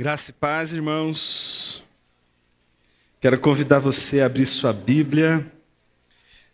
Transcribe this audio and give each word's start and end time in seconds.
Graça 0.00 0.30
e 0.30 0.32
paz, 0.32 0.72
irmãos. 0.72 1.82
Quero 3.20 3.36
convidar 3.36 3.80
você 3.80 4.20
a 4.20 4.26
abrir 4.26 4.46
sua 4.46 4.72
Bíblia 4.72 5.44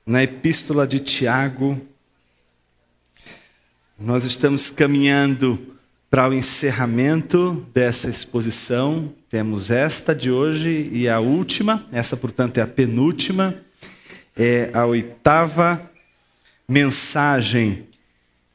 na 0.06 0.22
Epístola 0.22 0.86
de 0.86 0.98
Tiago. 0.98 1.78
Nós 3.99 4.25
estamos 4.25 4.70
caminhando 4.70 5.76
para 6.08 6.26
o 6.26 6.33
encerramento 6.33 7.67
dessa 7.75 8.09
exposição. 8.09 9.12
Temos 9.29 9.71
esta 9.71 10.15
de 10.15 10.31
hoje 10.31 10.89
e 10.91 11.07
a 11.07 11.21
última, 11.21 11.87
essa, 11.93 12.17
portanto, 12.17 12.57
é 12.57 12.63
a 12.63 12.67
penúltima, 12.67 13.63
é 14.35 14.71
a 14.73 14.87
oitava 14.87 15.91
mensagem 16.67 17.89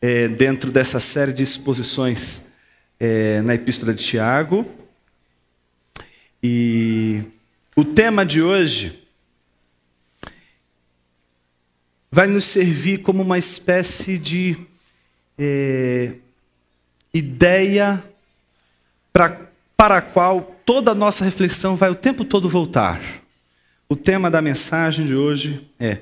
é, 0.02 0.28
dentro 0.28 0.72
dessa 0.72 1.00
série 1.00 1.32
de 1.32 1.44
exposições 1.44 2.48
é, 3.00 3.44
na 3.44 3.54
Epístola 3.54 3.94
de 3.94 4.04
Tiago. 4.04 4.79
E 6.42 7.24
o 7.76 7.84
tema 7.84 8.26
de 8.26 8.42
hoje 8.42 9.04
vai 12.12 12.28
nos 12.28 12.46
servir 12.46 13.02
como 13.02 13.22
uma 13.22 13.38
espécie 13.38 14.18
de 14.18 14.58
é, 15.38 16.16
ideia 17.14 18.04
pra, 19.12 19.50
para 19.76 19.98
a 19.98 20.02
qual 20.02 20.56
toda 20.66 20.92
a 20.92 20.96
nossa 20.96 21.24
reflexão 21.24 21.76
vai 21.76 21.90
o 21.90 21.96
tempo 21.96 22.24
todo 22.24 22.50
voltar. 22.50 23.02
O 23.88 23.96
tema 23.96 24.30
da 24.30 24.42
mensagem 24.42 25.06
de 25.06 25.16
hoje 25.16 25.68
é 25.80 26.00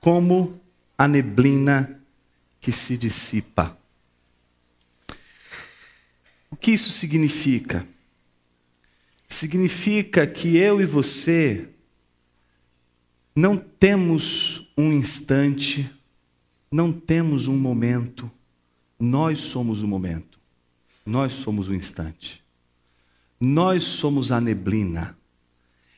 como 0.00 0.60
a 0.96 1.06
neblina 1.06 2.00
que 2.60 2.72
se 2.72 2.96
dissipa. 2.96 3.76
O 6.50 6.56
que 6.56 6.72
isso 6.72 6.90
significa? 6.90 7.86
Significa 9.32 10.26
que 10.26 10.56
eu 10.56 10.80
e 10.80 10.84
você 10.84 11.68
não 13.34 13.56
temos 13.56 14.68
um 14.76 14.92
instante, 14.92 15.88
não 16.70 16.92
temos 16.92 17.46
um 17.46 17.56
momento, 17.56 18.28
nós 18.98 19.38
somos 19.38 19.82
o 19.82 19.88
momento, 19.88 20.38
nós 21.06 21.32
somos 21.32 21.68
o 21.68 21.74
instante, 21.74 22.42
nós 23.40 23.84
somos 23.84 24.32
a 24.32 24.40
neblina. 24.40 25.16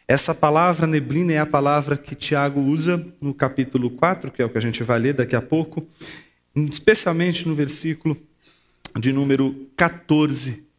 Essa 0.07 0.35
palavra 0.35 0.87
neblina 0.87 1.33
é 1.33 1.39
a 1.39 1.47
palavra 1.47 1.97
que 1.97 2.15
Tiago 2.15 2.61
usa 2.61 3.03
no 3.21 3.33
capítulo 3.33 3.91
4, 3.91 4.31
que 4.31 4.43
é 4.43 4.45
o 4.45 4.51
que 4.51 4.59
a 4.59 4.63
gente 4.63 4.85
vai 4.85 4.99
ler 4.99 5.15
daqui 5.15 5.35
a 5.35 5.41
pouco, 5.41 5.85
especialmente 6.55 7.49
no 7.49 7.55
versículo 7.55 8.15
de 9.01 9.11
número 9.11 9.71
14. 9.75 10.71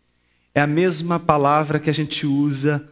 É 0.56 0.62
a 0.62 0.68
mesma 0.68 1.20
palavra 1.20 1.80
que 1.80 1.90
a 1.90 1.94
gente 1.94 2.28
usa, 2.28 2.88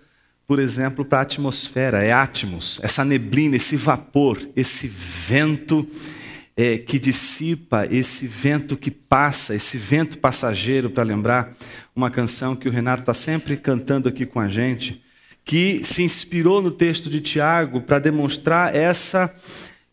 por 0.48 0.58
exemplo, 0.58 1.06
para 1.06 1.20
a 1.20 1.22
atmosfera, 1.22 2.03
é 2.03 2.12
átimos, 2.12 2.80
essa 2.81 3.06
neblina, 3.06 3.56
esse 3.56 3.76
vapor, 3.76 4.40
esse 4.56 4.88
vento 4.88 5.88
é, 6.58 6.80
que 6.80 6.98
dissipa, 6.98 7.88
esse 7.92 8.26
vento 8.26 8.76
que 8.76 8.90
passa, 8.90 9.53
esse 9.53 9.78
vento 9.78 10.18
passageiro, 10.18 10.90
para 10.90 11.03
lembrar 11.03 11.56
uma 11.95 12.09
canção 12.09 12.56
que 12.56 12.68
o 12.68 12.72
Renato 12.72 13.03
está 13.03 13.14
sempre 13.14 13.56
cantando 13.56 14.09
aqui 14.09 14.25
com 14.25 14.40
a 14.40 14.50
gente, 14.50 15.00
que 15.46 15.84
se 15.84 16.02
inspirou 16.02 16.64
no 16.64 16.72
texto 16.72 17.12
de 17.12 17.22
Tiago 17.22 17.81
para 17.81 18.00
demonstrar 18.00 18.75
essa 18.75 19.31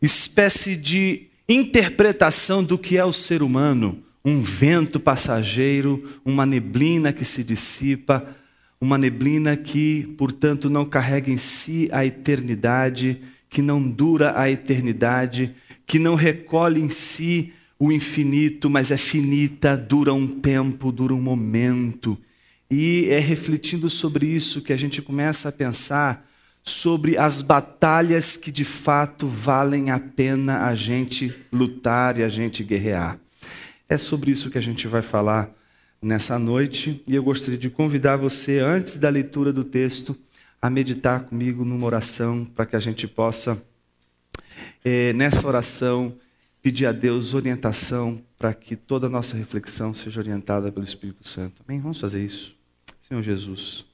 espécie 0.01 0.75
de 0.75 1.27
interpretação 1.47 2.63
do 2.63 2.79
que 2.79 2.97
é 2.97 3.05
o 3.05 3.13
ser 3.13 3.43
humano 3.43 4.08
um 4.23 4.41
vento 4.41 4.99
passageiro, 4.99 6.19
uma 6.25 6.45
neblina 6.45 7.13
que 7.13 7.25
se 7.25 7.43
dissipa, 7.43 8.35
uma 8.79 8.97
neblina 8.97 9.57
que, 9.57 10.13
portanto, 10.17 10.69
não 10.69 10.85
carrega 10.85 11.29
em 11.29 11.37
si 11.37 11.89
a 11.91 12.05
eternidade, 12.05 13.21
que 13.49 13.61
não 13.61 13.81
dura 13.81 14.39
a 14.39 14.49
eternidade, 14.49 15.55
que 15.85 15.97
não 15.97 16.15
recolhe 16.15 16.81
em 16.81 16.89
si 16.89 17.53
o 17.77 17.91
infinito, 17.91 18.69
mas 18.69 18.91
é 18.91 18.97
finita, 18.97 19.75
dura 19.75 20.13
um 20.13 20.27
tempo, 20.27 20.91
dura 20.91 21.13
um 21.13 21.21
momento. 21.21 22.17
E 22.69 23.07
é 23.09 23.19
refletindo 23.19 23.89
sobre 23.89 24.27
isso 24.27 24.61
que 24.61 24.73
a 24.73 24.77
gente 24.77 25.01
começa 25.01 25.49
a 25.49 25.51
pensar 25.51 26.27
sobre 26.61 27.17
as 27.17 27.41
batalhas 27.41 28.37
que 28.37 28.51
de 28.51 28.65
fato 28.65 29.27
valem 29.27 29.89
a 29.89 29.99
pena 29.99 30.65
a 30.65 30.75
gente 30.75 31.33
lutar 31.51 32.19
e 32.19 32.23
a 32.23 32.29
gente 32.29 32.63
guerrear. 32.63 33.19
É 33.89 33.97
sobre 33.97 34.29
isso 34.29 34.51
que 34.51 34.57
a 34.59 34.61
gente 34.61 34.87
vai 34.87 35.01
falar 35.01 35.49
nessa 35.99 36.37
noite 36.37 37.03
e 37.07 37.15
eu 37.15 37.23
gostaria 37.23 37.57
de 37.57 37.71
convidar 37.71 38.17
você, 38.17 38.59
antes 38.59 38.99
da 38.99 39.09
leitura 39.09 39.51
do 39.51 39.63
texto, 39.63 40.15
a 40.61 40.69
meditar 40.69 41.23
comigo 41.23 41.65
numa 41.65 41.87
oração 41.87 42.45
para 42.45 42.67
que 42.67 42.75
a 42.75 42.79
gente 42.79 43.07
possa, 43.07 43.59
é, 44.85 45.11
nessa 45.13 45.47
oração, 45.47 46.15
pedir 46.61 46.85
a 46.85 46.91
Deus 46.91 47.33
orientação 47.33 48.23
para 48.37 48.53
que 48.53 48.75
toda 48.75 49.07
a 49.07 49.09
nossa 49.09 49.35
reflexão 49.35 49.91
seja 49.91 50.21
orientada 50.21 50.71
pelo 50.71 50.85
Espírito 50.85 51.27
Santo. 51.27 51.63
Amém? 51.67 51.79
Vamos 51.79 51.99
fazer 51.99 52.23
isso. 52.23 52.55
Senhor 53.07 53.23
Jesus, 53.23 53.85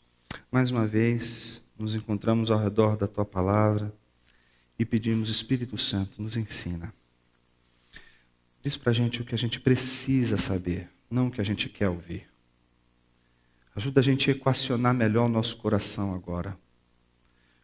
mais 0.52 0.72
uma 0.72 0.86
vez 0.86 1.64
nos 1.80 1.96
encontramos 1.96 2.52
ao 2.52 2.60
redor 2.60 2.98
da 2.98 3.08
Tua 3.08 3.24
palavra 3.24 3.94
e 4.78 4.84
pedimos, 4.84 5.30
Espírito 5.30 5.78
Santo, 5.78 6.22
nos 6.22 6.36
ensina. 6.36 6.92
Diz 8.66 8.76
para 8.76 8.90
a 8.90 8.94
gente 8.96 9.22
o 9.22 9.24
que 9.24 9.36
a 9.36 9.38
gente 9.38 9.60
precisa 9.60 10.38
saber, 10.38 10.90
não 11.08 11.28
o 11.28 11.32
que 11.32 11.40
a 11.40 11.44
gente 11.44 11.70
quer 11.70 11.88
ouvir. 11.88 12.28
Ajuda 13.76 14.00
a 14.00 14.04
gente 14.04 14.28
a 14.28 14.34
equacionar 14.34 14.92
melhor 14.92 15.28
o 15.28 15.30
nosso 15.30 15.56
coração 15.58 16.16
agora. 16.16 16.58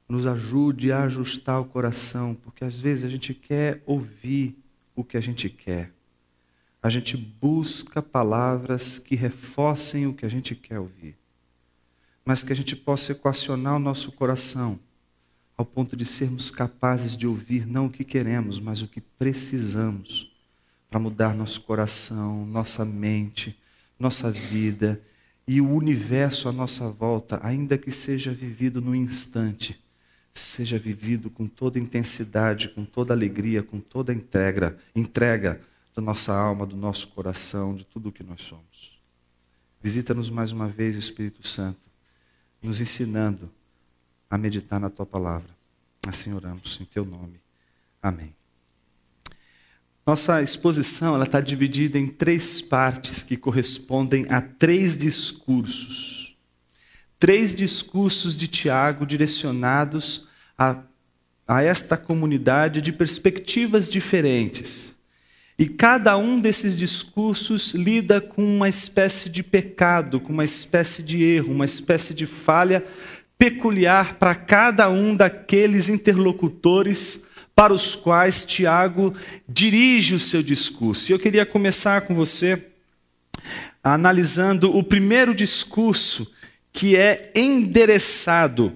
Nos 0.07 0.27
ajude 0.27 0.91
a 0.91 1.01
ajustar 1.05 1.59
o 1.59 1.65
coração, 1.65 2.35
porque 2.35 2.63
às 2.63 2.79
vezes 2.79 3.03
a 3.03 3.09
gente 3.09 3.33
quer 3.33 3.81
ouvir 3.87 4.55
o 4.95 5.03
que 5.03 5.17
a 5.17 5.19
gente 5.19 5.49
quer. 5.49 5.91
A 6.83 6.89
gente 6.89 7.17
busca 7.17 7.99
palavras 7.99 8.99
que 8.99 9.15
reforcem 9.15 10.05
o 10.05 10.13
que 10.13 10.23
a 10.23 10.29
gente 10.29 10.53
quer 10.53 10.77
ouvir. 10.77 11.17
Mas 12.23 12.43
que 12.43 12.53
a 12.53 12.55
gente 12.55 12.75
possa 12.75 13.13
equacionar 13.13 13.75
o 13.75 13.79
nosso 13.79 14.11
coração 14.11 14.79
ao 15.57 15.65
ponto 15.65 15.95
de 15.95 16.05
sermos 16.05 16.51
capazes 16.51 17.17
de 17.17 17.25
ouvir 17.25 17.65
não 17.65 17.87
o 17.87 17.91
que 17.91 18.03
queremos, 18.03 18.59
mas 18.59 18.83
o 18.83 18.87
que 18.87 19.01
precisamos 19.01 20.30
para 20.91 20.99
mudar 20.99 21.33
nosso 21.33 21.61
coração, 21.61 22.45
nossa 22.45 22.83
mente, 22.83 23.57
nossa 23.97 24.29
vida 24.29 25.01
e 25.47 25.61
o 25.61 25.73
universo 25.73 26.49
à 26.49 26.51
nossa 26.51 26.89
volta, 26.89 27.39
ainda 27.41 27.77
que 27.77 27.89
seja 27.89 28.33
vivido 28.33 28.81
no 28.81 28.93
instante, 28.93 29.81
seja 30.33 30.77
vivido 30.77 31.29
com 31.29 31.47
toda 31.47 31.79
intensidade, 31.79 32.67
com 32.67 32.83
toda 32.83 33.13
alegria, 33.13 33.63
com 33.63 33.79
toda 33.79 34.13
entrega, 34.13 34.77
entrega 34.93 35.61
da 35.95 36.01
nossa 36.01 36.33
alma, 36.33 36.65
do 36.65 36.75
nosso 36.75 37.07
coração, 37.07 37.73
de 37.73 37.85
tudo 37.85 38.09
o 38.09 38.11
que 38.11 38.21
nós 38.21 38.41
somos. 38.41 38.99
Visita-nos 39.81 40.29
mais 40.29 40.51
uma 40.51 40.67
vez, 40.67 40.97
Espírito 40.97 41.47
Santo, 41.47 41.79
nos 42.61 42.81
ensinando 42.81 43.49
a 44.29 44.37
meditar 44.37 44.79
na 44.79 44.89
tua 44.89 45.05
palavra. 45.05 45.49
Assim 46.05 46.33
oramos 46.33 46.77
em 46.81 46.85
teu 46.85 47.05
nome. 47.05 47.39
Amém. 48.01 48.40
Nossa 50.11 50.41
exposição 50.41 51.15
ela 51.15 51.23
está 51.23 51.39
dividida 51.39 51.97
em 51.97 52.05
três 52.05 52.61
partes 52.61 53.23
que 53.23 53.37
correspondem 53.37 54.25
a 54.27 54.41
três 54.41 54.97
discursos. 54.97 56.35
Três 57.17 57.55
discursos 57.55 58.35
de 58.35 58.45
Tiago 58.45 59.05
direcionados 59.05 60.27
a, 60.57 60.79
a 61.47 61.63
esta 61.63 61.95
comunidade 61.95 62.81
de 62.81 62.91
perspectivas 62.91 63.89
diferentes. 63.89 64.93
E 65.57 65.65
cada 65.65 66.17
um 66.17 66.41
desses 66.41 66.77
discursos 66.77 67.73
lida 67.73 68.19
com 68.19 68.43
uma 68.43 68.67
espécie 68.67 69.29
de 69.29 69.41
pecado, 69.41 70.19
com 70.19 70.33
uma 70.33 70.43
espécie 70.43 71.01
de 71.01 71.23
erro, 71.23 71.53
uma 71.53 71.63
espécie 71.63 72.13
de 72.13 72.25
falha 72.25 72.83
peculiar 73.37 74.15
para 74.15 74.35
cada 74.35 74.89
um 74.89 75.15
daqueles 75.15 75.87
interlocutores 75.87 77.23
para 77.55 77.73
os 77.73 77.95
quais 77.95 78.45
Tiago 78.45 79.13
dirige 79.47 80.15
o 80.15 80.19
seu 80.19 80.41
discurso. 80.41 81.11
E 81.11 81.13
eu 81.13 81.19
queria 81.19 81.45
começar 81.45 82.01
com 82.01 82.15
você 82.15 82.67
analisando 83.83 84.75
o 84.75 84.83
primeiro 84.83 85.33
discurso 85.33 86.31
que 86.71 86.95
é 86.95 87.31
endereçado 87.35 88.73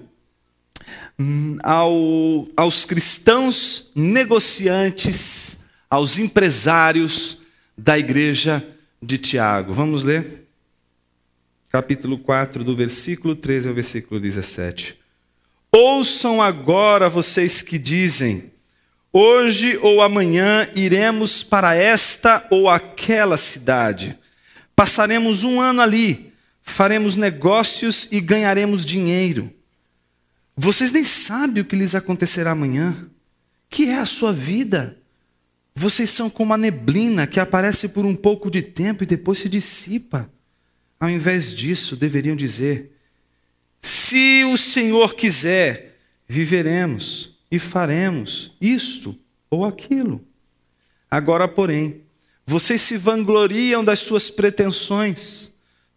hum, 1.18 1.56
ao, 1.62 2.48
aos 2.56 2.84
cristãos 2.84 3.90
negociantes, 3.94 5.58
aos 5.88 6.18
empresários 6.18 7.38
da 7.76 7.98
igreja 7.98 8.66
de 9.02 9.18
Tiago. 9.18 9.72
Vamos 9.72 10.04
ler? 10.04 10.46
Capítulo 11.70 12.18
4, 12.18 12.64
do 12.64 12.74
versículo 12.74 13.36
13 13.36 13.68
ao 13.68 13.74
versículo 13.74 14.20
17. 14.20 14.98
Ouçam 15.70 16.40
agora 16.40 17.08
vocês 17.08 17.60
que 17.60 17.78
dizem: 17.78 18.50
Hoje 19.18 19.78
ou 19.78 20.02
amanhã 20.02 20.68
iremos 20.76 21.42
para 21.42 21.74
esta 21.74 22.46
ou 22.50 22.68
aquela 22.68 23.38
cidade. 23.38 24.14
Passaremos 24.74 25.42
um 25.42 25.58
ano 25.58 25.80
ali, 25.80 26.34
faremos 26.62 27.16
negócios 27.16 28.06
e 28.12 28.20
ganharemos 28.20 28.84
dinheiro. 28.84 29.50
Vocês 30.54 30.92
nem 30.92 31.02
sabem 31.02 31.62
o 31.62 31.64
que 31.64 31.74
lhes 31.74 31.94
acontecerá 31.94 32.50
amanhã. 32.50 33.08
Que 33.70 33.88
é 33.88 33.94
a 33.94 34.04
sua 34.04 34.34
vida? 34.34 34.98
Vocês 35.74 36.10
são 36.10 36.28
como 36.28 36.52
a 36.52 36.58
neblina 36.58 37.26
que 37.26 37.40
aparece 37.40 37.88
por 37.88 38.04
um 38.04 38.14
pouco 38.14 38.50
de 38.50 38.60
tempo 38.60 39.02
e 39.02 39.06
depois 39.06 39.38
se 39.38 39.48
dissipa. 39.48 40.30
Ao 41.00 41.08
invés 41.08 41.54
disso, 41.54 41.96
deveriam 41.96 42.36
dizer: 42.36 42.92
Se 43.80 44.44
o 44.44 44.58
Senhor 44.58 45.14
quiser, 45.14 45.96
viveremos 46.28 47.34
e 47.50 47.58
faremos 47.58 48.52
isto 48.60 49.18
ou 49.50 49.64
aquilo. 49.64 50.24
Agora, 51.10 51.46
porém, 51.46 52.02
vocês 52.44 52.82
se 52.82 52.96
vangloriam 52.96 53.84
das 53.84 54.00
suas 54.00 54.30
pretensões. 54.30 55.52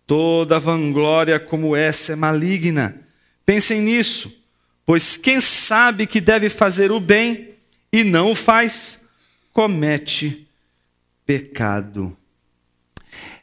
Toda 0.08 0.60
vanglória 0.60 1.40
como 1.40 1.76
essa 1.76 2.14
é 2.14 2.16
maligna. 2.16 3.00
Pensem 3.46 3.82
nisso, 3.82 4.32
pois 4.86 5.18
quem 5.18 5.40
sabe 5.40 6.08
que 6.08 6.20
deve 6.20 6.50
fazer 6.50 6.92
o 6.92 7.00
bem 7.00 7.50
e 7.92 8.04
não 8.04 8.32
o 8.32 8.36
faz, 8.36 9.08
comete 9.54 10.48
pecado. 11.26 12.16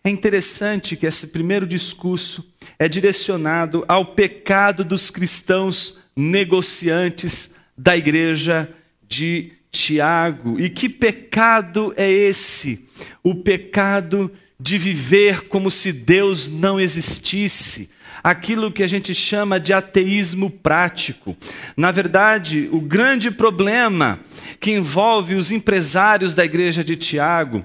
É 0.03 0.11
interessante 0.11 0.97
que 0.97 1.07
esse 1.07 1.29
primeiro 1.29 1.67
discurso 1.67 2.49
é 2.79 2.89
direcionado 2.89 3.85
ao 3.89 4.15
pecado 4.15 4.85
dos 4.85 5.11
cristãos 5.11 5.99
negociantes 6.17 7.55
da 7.77 7.97
igreja 7.97 8.69
de 9.09 9.53
Tiago. 9.71 10.59
E 10.59 10.69
que 10.69 10.89
pecado 10.89 11.93
é 11.97 12.11
esse? 12.11 12.89
O 13.23 13.35
pecado 13.35 14.31
de 14.59 14.79
viver 14.79 15.49
como 15.49 15.71
se 15.71 15.93
Deus 15.93 16.49
não 16.49 16.81
existisse, 16.81 17.91
aquilo 18.25 18.73
que 18.73 18.83
a 18.83 18.87
gente 18.87 19.15
chama 19.15 19.61
de 19.61 19.73
ateísmo 19.73 20.51
prático. 20.51 21.37
Na 21.77 21.91
verdade, 21.91 22.69
o 22.73 22.81
grande 22.81 23.31
problema 23.31 24.19
que 24.59 24.73
envolve 24.73 25.35
os 25.35 25.53
empresários 25.53 26.35
da 26.35 26.45
igreja 26.45 26.83
de 26.83 26.97
Tiago 26.97 27.65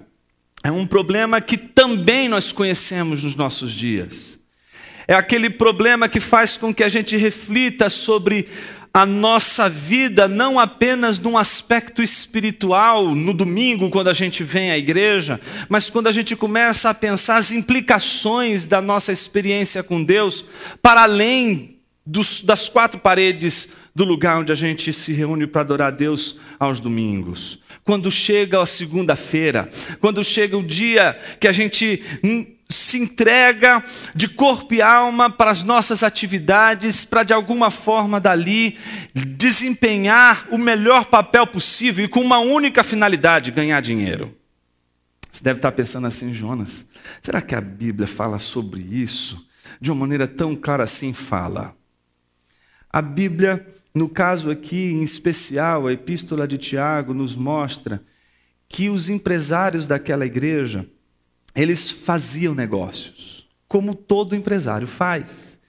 é 0.64 0.72
um 0.72 0.86
problema 0.86 1.42
que 1.42 1.58
também 1.58 2.30
nós 2.30 2.52
conhecemos 2.52 3.24
nos 3.24 3.36
nossos 3.36 3.72
dias. 3.72 4.40
É 5.08 5.16
aquele 5.16 5.50
problema 5.50 6.08
que 6.08 6.20
faz 6.20 6.56
com 6.56 6.74
que 6.74 6.84
a 6.84 6.90
gente 6.90 7.18
reflita 7.18 7.90
sobre 7.90 8.48
a 8.94 9.06
nossa 9.06 9.70
vida 9.70 10.28
não 10.28 10.60
apenas 10.60 11.18
num 11.18 11.38
aspecto 11.38 12.02
espiritual, 12.02 13.16
no 13.16 13.34
domingo, 13.34 13.90
quando 13.90 14.10
a 14.10 14.14
gente 14.14 14.44
vem 14.44 14.72
à 14.72 14.78
igreja, 14.78 15.40
mas 15.70 15.90
quando 15.90 16.08
a 16.08 16.12
gente 16.12 16.36
começa 16.36 16.90
a 16.90 16.94
pensar 16.94 17.38
as 17.38 17.52
implicações 17.52 18.66
da 18.66 18.82
nossa 18.82 19.12
experiência 19.12 19.82
com 19.82 20.04
Deus 20.04 20.44
para 20.82 21.04
além 21.04 21.78
dos, 22.06 22.42
das 22.42 22.68
quatro 22.68 23.00
paredes 23.00 23.70
do 23.96 24.04
lugar 24.04 24.40
onde 24.40 24.52
a 24.52 24.56
gente 24.56 24.92
se 24.92 25.14
reúne 25.14 25.48
para 25.48 25.62
adorar 25.62 25.88
a 25.90 25.96
Deus 25.96 26.38
aos 26.60 26.80
domingos. 26.80 27.60
Quando 27.84 28.12
chega 28.12 28.62
a 28.62 28.66
segunda-feira, 28.66 29.70
quando 30.00 30.24
chega 30.24 30.58
o 30.58 30.66
dia 30.66 31.18
que 31.40 31.48
a 31.48 31.52
gente 31.52 32.04
se 32.72 32.98
entrega 32.98 33.84
de 34.16 34.28
corpo 34.28 34.74
e 34.74 34.82
alma 34.82 35.30
para 35.30 35.52
as 35.52 35.64
nossas 35.64 36.04
atividades, 36.04 37.06
para 37.06 37.24
de 37.24 37.34
alguma 37.34 37.70
forma 37.70 38.20
dali 38.20 38.78
desempenhar 39.14 40.48
o 40.50 40.58
melhor 40.58 41.06
papel 41.06 41.46
possível 41.46 42.06
e 42.06 42.08
com 42.08 42.22
uma 42.22 42.40
única 42.40 42.84
finalidade: 42.84 43.52
ganhar 43.52 43.82
dinheiro. 43.82 44.36
Você 45.30 45.44
deve 45.44 45.60
estar 45.60 45.72
pensando 45.72 46.08
assim, 46.08 46.34
Jonas, 46.34 46.86
será 47.22 47.42
que 47.42 47.56
a 47.56 47.62
Bíblia 47.62 48.08
fala 48.08 48.38
sobre 48.38 48.82
isso? 48.82 49.48
De 49.80 49.90
uma 49.90 50.02
maneira 50.02 50.28
tão 50.28 50.56
clara 50.56 50.84
assim, 50.84 51.14
fala. 51.14 51.76
A 52.90 53.02
Bíblia, 53.02 53.66
no 53.96 54.10
caso 54.10 54.52
aqui 54.52 54.92
em 54.92 55.02
especial, 55.02 55.88
a 55.88 55.94
Epístola 55.94 56.46
de 56.46 56.58
Tiago, 56.58 57.14
nos 57.14 57.36
mostra 57.36 58.04
que 58.68 58.90
os 58.90 59.08
empresários 59.08 59.88
daquela 59.88 60.26
igreja, 60.26 60.86
eles 61.56 61.90
faziam 61.90 62.54
negócios, 62.54 63.48
como 63.68 63.96
todo 63.96 64.36
empresário 64.36 64.88
faz. 64.88 65.60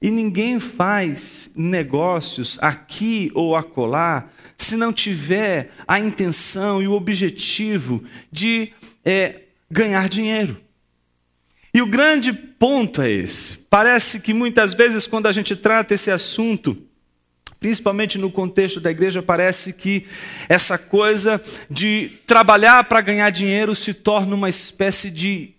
E 0.00 0.10
ninguém 0.10 0.60
faz 0.60 1.50
negócios 1.56 2.56
aqui 2.60 3.32
ou 3.34 3.56
acolá 3.56 4.28
se 4.56 4.76
não 4.76 4.92
tiver 4.92 5.72
a 5.86 5.98
intenção 5.98 6.80
e 6.80 6.86
o 6.86 6.92
objetivo 6.92 8.04
de 8.30 8.72
é, 9.04 9.42
ganhar 9.70 10.08
dinheiro. 10.08 10.60
E 11.74 11.82
o 11.82 11.86
grande 11.86 12.32
ponto 12.32 13.02
é 13.02 13.10
esse. 13.10 13.58
Parece 13.70 14.20
que 14.20 14.32
muitas 14.32 14.72
vezes, 14.72 15.06
quando 15.06 15.26
a 15.26 15.32
gente 15.32 15.54
trata 15.54 15.94
esse 15.94 16.10
assunto, 16.10 16.87
principalmente 17.60 18.18
no 18.18 18.30
contexto 18.30 18.80
da 18.80 18.90
igreja, 18.90 19.22
parece 19.22 19.72
que 19.72 20.06
essa 20.48 20.78
coisa 20.78 21.42
de 21.68 22.12
trabalhar 22.26 22.84
para 22.84 23.00
ganhar 23.00 23.30
dinheiro 23.30 23.74
se 23.74 23.92
torna 23.92 24.34
uma 24.34 24.48
espécie 24.48 25.10
de, 25.10 25.54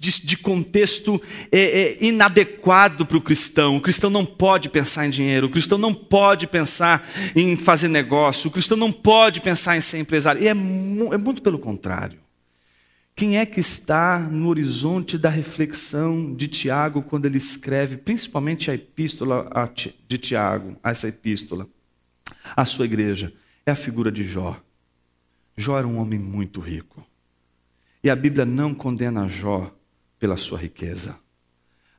de, 0.00 0.26
de 0.26 0.36
contexto 0.36 1.20
é, 1.50 1.60
é, 1.60 1.96
inadequado 2.00 3.04
para 3.04 3.16
o 3.16 3.20
cristão. 3.20 3.76
O 3.76 3.80
cristão 3.80 4.08
não 4.08 4.24
pode 4.24 4.70
pensar 4.70 5.06
em 5.06 5.10
dinheiro, 5.10 5.46
o 5.46 5.50
cristão 5.50 5.76
não 5.76 5.92
pode 5.92 6.46
pensar 6.46 7.06
em 7.36 7.56
fazer 7.56 7.88
negócio, 7.88 8.48
o 8.48 8.52
cristão 8.52 8.76
não 8.76 8.90
pode 8.90 9.40
pensar 9.40 9.76
em 9.76 9.80
ser 9.80 9.98
empresário. 9.98 10.42
E 10.42 10.48
é, 10.48 10.50
é 10.50 10.54
muito 10.54 11.42
pelo 11.42 11.58
contrário. 11.58 12.21
Quem 13.14 13.38
é 13.38 13.44
que 13.44 13.60
está 13.60 14.18
no 14.18 14.48
horizonte 14.48 15.18
da 15.18 15.28
reflexão 15.28 16.34
de 16.34 16.48
Tiago 16.48 17.02
quando 17.02 17.26
ele 17.26 17.38
escreve, 17.38 17.96
principalmente 17.96 18.70
a 18.70 18.74
epístola 18.74 19.50
de 20.08 20.18
Tiago, 20.18 20.76
essa 20.82 21.08
epístola, 21.08 21.68
à 22.56 22.64
sua 22.64 22.86
igreja? 22.86 23.32
É 23.64 23.70
a 23.70 23.76
figura 23.76 24.10
de 24.10 24.24
Jó. 24.24 24.60
Jó 25.56 25.78
era 25.78 25.86
um 25.86 25.98
homem 25.98 26.18
muito 26.18 26.60
rico. 26.60 27.06
E 28.02 28.10
a 28.10 28.16
Bíblia 28.16 28.44
não 28.44 28.74
condena 28.74 29.28
Jó 29.28 29.72
pela 30.18 30.36
sua 30.36 30.58
riqueza. 30.58 31.16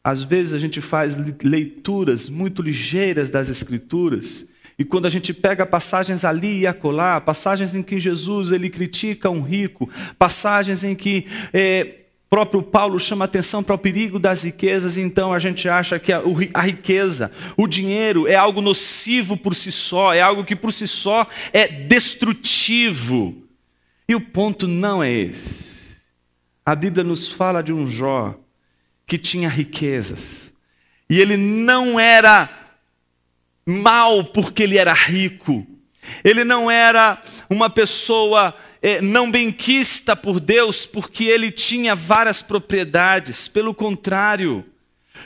Às 0.04 0.24
vezes 0.24 0.52
a 0.52 0.58
gente 0.58 0.82
faz 0.82 1.16
leituras 1.42 2.28
muito 2.28 2.62
ligeiras 2.62 3.30
das 3.30 3.50
Escrituras 3.50 4.46
e 4.78 4.84
quando 4.84 5.06
a 5.06 5.10
gente 5.10 5.34
pega 5.34 5.66
passagens 5.66 6.26
ali 6.26 6.62
e 6.62 6.68
acolá, 6.68 7.22
passagens 7.22 7.76
em 7.76 7.84
que 7.84 8.00
Jesus 8.00 8.52
ele 8.52 8.70
critica 8.70 9.30
um 9.30 9.42
rico, 9.42 9.90
passagens 10.18 10.84
em 10.84 10.96
que 10.96 11.28
é, 11.54 12.04
próprio 12.34 12.64
Paulo 12.64 13.00
chama 13.00 13.26
atenção 13.26 13.62
para 13.62 13.76
o 13.76 13.78
perigo 13.78 14.18
das 14.18 14.42
riquezas, 14.42 14.98
então 14.98 15.32
a 15.32 15.38
gente 15.38 15.70
acha 15.70 16.00
que 16.00 16.12
a, 16.12 16.20
a, 16.56 16.62
riqueza, 16.62 17.32
o 17.56 17.68
dinheiro 17.68 18.28
é 18.28 18.34
algo 18.34 18.60
nocivo 18.60 19.38
por 19.38 19.54
si 19.54 19.72
só, 19.72 20.12
é 20.12 20.20
algo 20.20 20.44
que 20.44 20.56
por 20.56 20.74
si 20.74 20.88
só 20.88 21.28
é 21.54 21.68
destrutivo. 21.68 23.38
E 24.10 24.16
o 24.16 24.22
ponto 24.22 24.68
não 24.68 25.04
é 25.04 25.12
esse. 25.12 25.98
A 26.66 26.74
Bíblia 26.74 27.04
nos 27.04 27.32
fala 27.32 27.62
de 27.62 27.72
um 27.72 27.86
Jó 27.86 28.34
que 29.06 29.20
tinha 29.20 29.48
riquezas, 29.48 30.52
e 31.08 31.20
ele 31.20 31.38
não 31.38 32.00
era 32.00 32.50
mal 33.66 34.24
porque 34.24 34.64
ele 34.64 34.78
era 34.78 34.94
rico. 34.94 35.66
Ele 36.24 36.44
não 36.44 36.70
era 36.70 37.22
uma 37.50 37.70
pessoa 37.70 38.54
é, 38.82 39.00
não 39.02 39.32
benquista 39.32 40.16
por 40.16 40.40
Deus 40.40 40.86
porque 40.86 41.26
ele 41.26 41.50
tinha 41.50 41.96
várias 41.96 42.42
propriedades. 42.42 43.48
Pelo 43.48 43.74
contrário, 43.74 44.66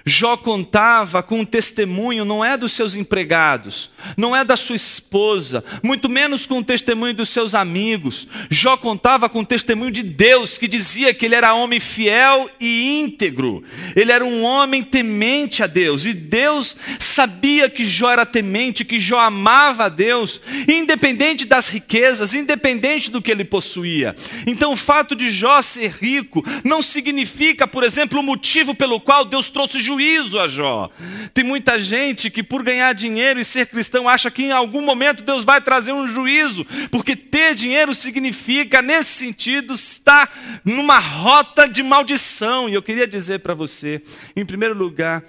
Jó 0.08 0.38
contava 0.38 1.22
com 1.22 1.42
um 1.42 1.46
testemunho, 1.46 2.24
não 2.24 2.44
é 2.44 2.56
dos 2.56 2.72
seus 2.72 2.96
empregados, 2.96 3.90
não 4.16 4.34
é 4.34 4.42
da 4.46 4.56
sua 4.56 4.78
esposa, 4.78 5.62
muito 5.84 6.08
menos 6.08 6.46
com 6.46 6.60
o 6.60 6.64
testemunho 6.64 7.14
dos 7.14 7.28
seus 7.28 7.54
amigos. 7.54 8.26
Jó 8.50 8.78
contava 8.78 9.28
com 9.28 9.42
o 9.42 9.46
testemunho 9.46 9.92
de 9.92 10.02
Deus, 10.02 10.58
que 10.58 10.66
dizia 10.66 11.14
que 11.14 11.26
ele 11.26 11.36
era 11.36 11.54
homem 11.54 11.82
fiel 11.82 12.50
e 12.58 13.02
íntegro. 13.02 13.66
Ele 13.98 14.10
era 14.10 14.24
um 14.24 14.44
homem 14.44 14.82
temente 14.82 15.62
a 15.62 15.68
Deus, 15.68 16.06
e 16.06 16.14
Deus 16.14 16.78
sabia 17.02 17.70
que 17.70 17.84
Jó 17.84 18.10
era 18.10 18.26
temente, 18.26 18.86
que 18.86 19.02
Jó 19.02 19.20
amava 19.20 19.86
a 19.86 19.90
Deus, 19.90 20.40
independente 20.70 21.46
das 21.46 21.68
riquezas, 21.68 22.34
independente 22.34 23.12
do 23.12 23.22
que 23.22 23.30
ele 23.30 23.44
possuía. 23.44 24.16
Então, 24.46 24.72
o 24.72 24.78
fato 24.78 25.18
de 25.18 25.30
Jó 25.30 25.62
ser 25.62 25.92
rico 25.92 26.42
não 26.64 26.82
significa, 26.82 27.68
por 27.68 27.84
exemplo, 27.84 28.22
o 28.22 28.24
motivo 28.24 28.74
pelo 28.74 29.02
qual 29.02 29.26
Deus 29.26 29.50
trouxe 29.50 29.82
juízo 29.82 29.97
a 30.40 30.48
Jó. 30.48 30.90
Tem 31.34 31.44
muita 31.44 31.80
gente 31.80 32.30
que, 32.30 32.44
por 32.44 32.64
ganhar 32.64 32.94
dinheiro 32.94 33.40
e 33.40 33.46
ser 33.46 33.68
cristão, 33.68 34.08
acha 34.08 34.32
que 34.32 34.44
em 34.44 34.52
algum 34.52 34.82
momento 34.82 35.24
Deus 35.24 35.44
vai 35.44 35.62
trazer 35.62 35.92
um 35.92 36.08
juízo, 36.08 36.66
porque 36.92 37.16
ter 37.16 37.56
dinheiro 37.56 37.94
significa, 37.94 38.82
nesse 38.82 39.12
sentido, 39.12 39.74
estar 39.74 40.32
numa 40.64 41.00
rota 41.00 41.68
de 41.68 41.84
maldição. 41.84 42.70
E 42.70 42.74
eu 42.74 42.84
queria 42.84 43.08
dizer 43.08 43.40
para 43.40 43.54
você, 43.54 44.02
em 44.36 44.46
primeiro 44.46 44.76
lugar, 44.76 45.24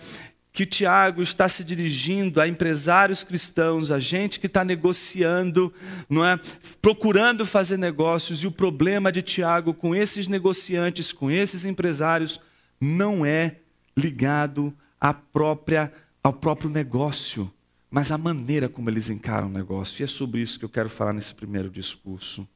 que 0.59 0.65
o 0.65 0.67
Tiago 0.67 1.23
está 1.23 1.49
se 1.49 1.63
dirigindo 1.63 2.41
a 2.41 2.49
empresários 2.49 3.23
cristãos, 3.23 3.93
a 3.93 4.01
gente 4.01 4.41
que 4.41 4.47
está 4.47 4.65
negociando, 4.65 5.73
não 6.11 6.25
é? 6.25 6.37
procurando 6.83 7.47
fazer 7.47 7.77
negócios, 7.77 8.43
e 8.43 8.47
o 8.49 8.51
problema 8.51 9.13
de 9.13 9.23
Tiago 9.23 9.73
com 9.73 9.95
esses 9.95 10.27
negociantes, 10.27 11.13
com 11.13 11.31
esses 11.31 11.65
empresários, 11.65 12.41
não 12.81 13.25
é 13.25 13.57
ligado 13.99 14.73
à 15.01 15.13
própria, 15.13 15.93
ao 16.23 16.33
próprio 16.33 16.71
negócio, 16.71 17.53
mas 17.91 18.13
à 18.13 18.17
maneira 18.17 18.69
como 18.69 18.89
eles 18.89 19.11
encaram 19.11 19.49
o 19.49 19.53
negócio. 19.53 20.01
E 20.01 20.05
é 20.05 20.07
sobre 20.07 20.41
isso 20.41 20.59
que 20.59 20.65
eu 20.65 20.69
quero 20.69 20.89
falar 20.89 21.13
nesse 21.13 21.35
primeiro 21.35 21.69
discurso. 21.69 22.47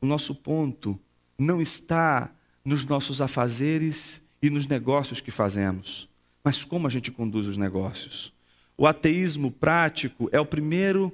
O 0.00 0.06
nosso 0.06 0.34
ponto 0.34 0.98
não 1.38 1.60
está 1.60 2.30
nos 2.64 2.84
nossos 2.84 3.20
afazeres 3.20 4.22
e 4.42 4.50
nos 4.50 4.66
negócios 4.66 5.20
que 5.20 5.30
fazemos, 5.30 6.08
mas 6.42 6.64
como 6.64 6.86
a 6.86 6.90
gente 6.90 7.10
conduz 7.10 7.46
os 7.46 7.56
negócios. 7.56 8.32
O 8.76 8.86
ateísmo 8.86 9.50
prático 9.50 10.28
é 10.30 10.40
o 10.40 10.46
primeiro, 10.46 11.12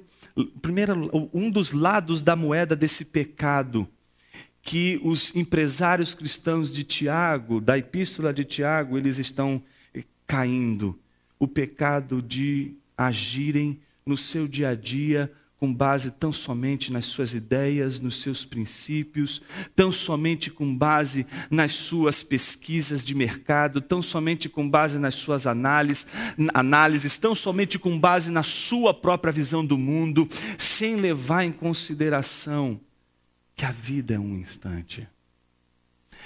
primeiro 0.61 1.09
um 1.33 1.49
dos 1.49 1.71
lados 1.71 2.21
da 2.21 2.35
moeda 2.35 2.75
desse 2.75 3.05
pecado 3.05 3.87
que 4.65 4.99
os 5.03 5.33
empresários 5.35 6.15
cristãos 6.15 6.73
de 6.73 6.83
Tiago, 6.83 7.61
da 7.61 7.77
epístola 7.77 8.33
de 8.33 8.43
Tiago, 8.43 8.97
eles 8.97 9.19
estão 9.19 9.61
caindo. 10.25 10.99
O 11.37 11.47
pecado 11.47 12.19
de 12.19 12.73
agirem 12.97 13.79
no 14.03 14.17
seu 14.17 14.47
dia 14.47 14.69
a 14.69 14.75
dia 14.75 15.31
com 15.59 15.71
base 15.71 16.09
tão 16.09 16.33
somente 16.33 16.91
nas 16.91 17.05
suas 17.05 17.35
ideias, 17.35 17.99
nos 18.01 18.21
seus 18.21 18.43
princípios, 18.43 19.39
tão 19.75 19.91
somente 19.91 20.49
com 20.49 20.75
base 20.75 21.27
nas 21.49 21.73
suas 21.73 22.23
pesquisas 22.23 23.05
de 23.05 23.13
mercado, 23.13 23.79
tão 23.79 24.01
somente 24.01 24.49
com 24.49 24.67
base 24.67 24.97
nas 24.97 25.13
suas 25.13 25.45
análises, 25.45 26.07
análises, 26.55 27.17
tão 27.17 27.35
somente 27.35 27.77
com 27.77 27.99
base 27.99 28.31
na 28.31 28.43
sua 28.43 28.95
própria 28.95 29.31
visão 29.31 29.63
do 29.63 29.77
mundo, 29.77 30.27
sem 30.57 30.95
levar 30.95 31.43
em 31.43 31.51
consideração 31.51 32.81
que 33.55 33.65
a 33.65 33.71
vida 33.71 34.15
é 34.15 34.19
um 34.19 34.35
instante. 34.37 35.07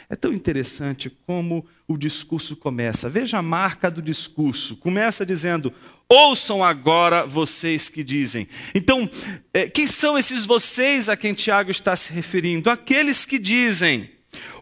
É 0.09 0.15
tão 0.15 0.33
interessante 0.33 1.09
como 1.27 1.65
o 1.87 1.97
discurso 1.97 2.55
começa. 2.55 3.07
Veja 3.07 3.37
a 3.37 3.43
marca 3.43 3.91
do 3.91 4.01
discurso. 4.01 4.75
Começa 4.77 5.25
dizendo: 5.25 5.71
Ouçam 6.07 6.63
agora 6.63 7.27
vocês 7.27 7.89
que 7.89 8.03
dizem. 8.03 8.47
Então, 8.73 9.07
é, 9.53 9.69
quem 9.69 9.85
são 9.85 10.17
esses 10.17 10.45
vocês 10.45 11.09
a 11.09 11.15
quem 11.15 11.33
Tiago 11.33 11.69
está 11.69 11.95
se 11.95 12.11
referindo? 12.11 12.71
Aqueles 12.71 13.25
que 13.25 13.37
dizem: 13.37 14.09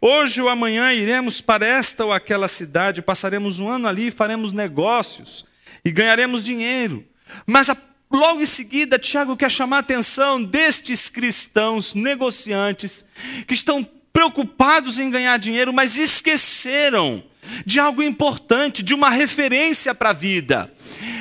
Hoje 0.01 0.41
ou 0.41 0.49
amanhã 0.49 0.93
iremos 0.93 1.39
para 1.39 1.65
esta 1.65 2.03
ou 2.03 2.11
aquela 2.11 2.49
cidade, 2.49 3.01
passaremos 3.01 3.59
um 3.59 3.69
ano 3.69 3.87
ali, 3.87 4.11
faremos 4.11 4.51
negócios 4.51 5.45
e 5.85 5.91
ganharemos 5.91 6.43
dinheiro. 6.43 7.05
Mas 7.45 7.69
a, 7.69 7.77
logo 8.11 8.41
em 8.41 8.45
seguida, 8.45 8.99
Tiago 8.99 9.37
quer 9.37 9.51
chamar 9.51 9.77
a 9.77 9.79
atenção 9.79 10.43
destes 10.43 11.09
cristãos 11.09 11.93
negociantes 11.93 13.05
que 13.47 13.53
estão 13.53 13.87
preocupados 14.11 14.97
em 14.97 15.09
ganhar 15.09 15.37
dinheiro, 15.37 15.71
mas 15.71 15.95
esqueceram 15.95 17.23
de 17.65 17.79
algo 17.79 18.03
importante, 18.03 18.83
de 18.83 18.93
uma 18.93 19.09
referência 19.09 19.93
para 19.93 20.09
a 20.09 20.13
vida. 20.13 20.71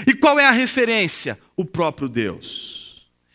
E 0.07 0.15
qual 0.15 0.39
é 0.39 0.47
a 0.47 0.51
referência? 0.51 1.39
O 1.57 1.65
próprio 1.65 2.09
Deus. 2.09 2.77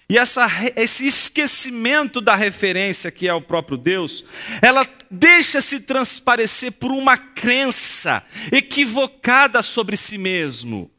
E 0.09 0.17
essa, 0.17 0.45
esse 0.75 1.05
esquecimento 1.05 2.19
da 2.19 2.35
referência 2.35 3.09
que 3.09 3.29
é 3.29 3.33
o 3.33 3.41
próprio 3.41 3.77
Deus, 3.77 4.25
ela 4.61 4.85
deixa-se 5.09 5.79
transparecer 5.79 6.73
por 6.73 6.91
uma 6.91 7.17
crença 7.17 8.21
equivocada 8.51 9.61
sobre 9.61 9.95
si 9.95 10.17
mesmo. 10.17 10.91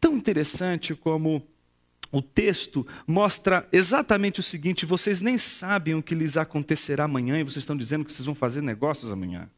Tão 0.00 0.16
interessante 0.16 0.94
como 0.94 1.46
o 2.12 2.20
texto 2.20 2.86
mostra 3.06 3.68
exatamente 3.72 4.40
o 4.40 4.42
seguinte: 4.42 4.86
vocês 4.86 5.20
nem 5.20 5.38
sabem 5.38 5.94
o 5.94 6.02
que 6.02 6.14
lhes 6.14 6.36
acontecerá 6.36 7.04
amanhã 7.04 7.38
e 7.38 7.44
vocês 7.44 7.62
estão 7.62 7.76
dizendo 7.76 8.04
que 8.04 8.12
vocês 8.12 8.26
vão 8.26 8.34
fazer 8.34 8.62
negócios 8.62 9.10
amanhã. 9.10 9.48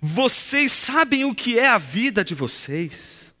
Vocês 0.00 0.72
sabem 0.72 1.24
o 1.24 1.34
que 1.34 1.58
é 1.58 1.68
a 1.68 1.78
vida 1.78 2.24
de 2.24 2.34
vocês. 2.34 3.34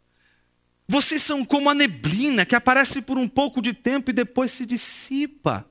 Vocês 0.88 1.22
são 1.22 1.44
como 1.44 1.68
a 1.68 1.74
neblina 1.74 2.46
que 2.46 2.54
aparece 2.54 3.02
por 3.02 3.18
um 3.18 3.26
pouco 3.26 3.60
de 3.60 3.72
tempo 3.72 4.10
e 4.10 4.14
depois 4.14 4.52
se 4.52 4.64
dissipa. 4.64 5.68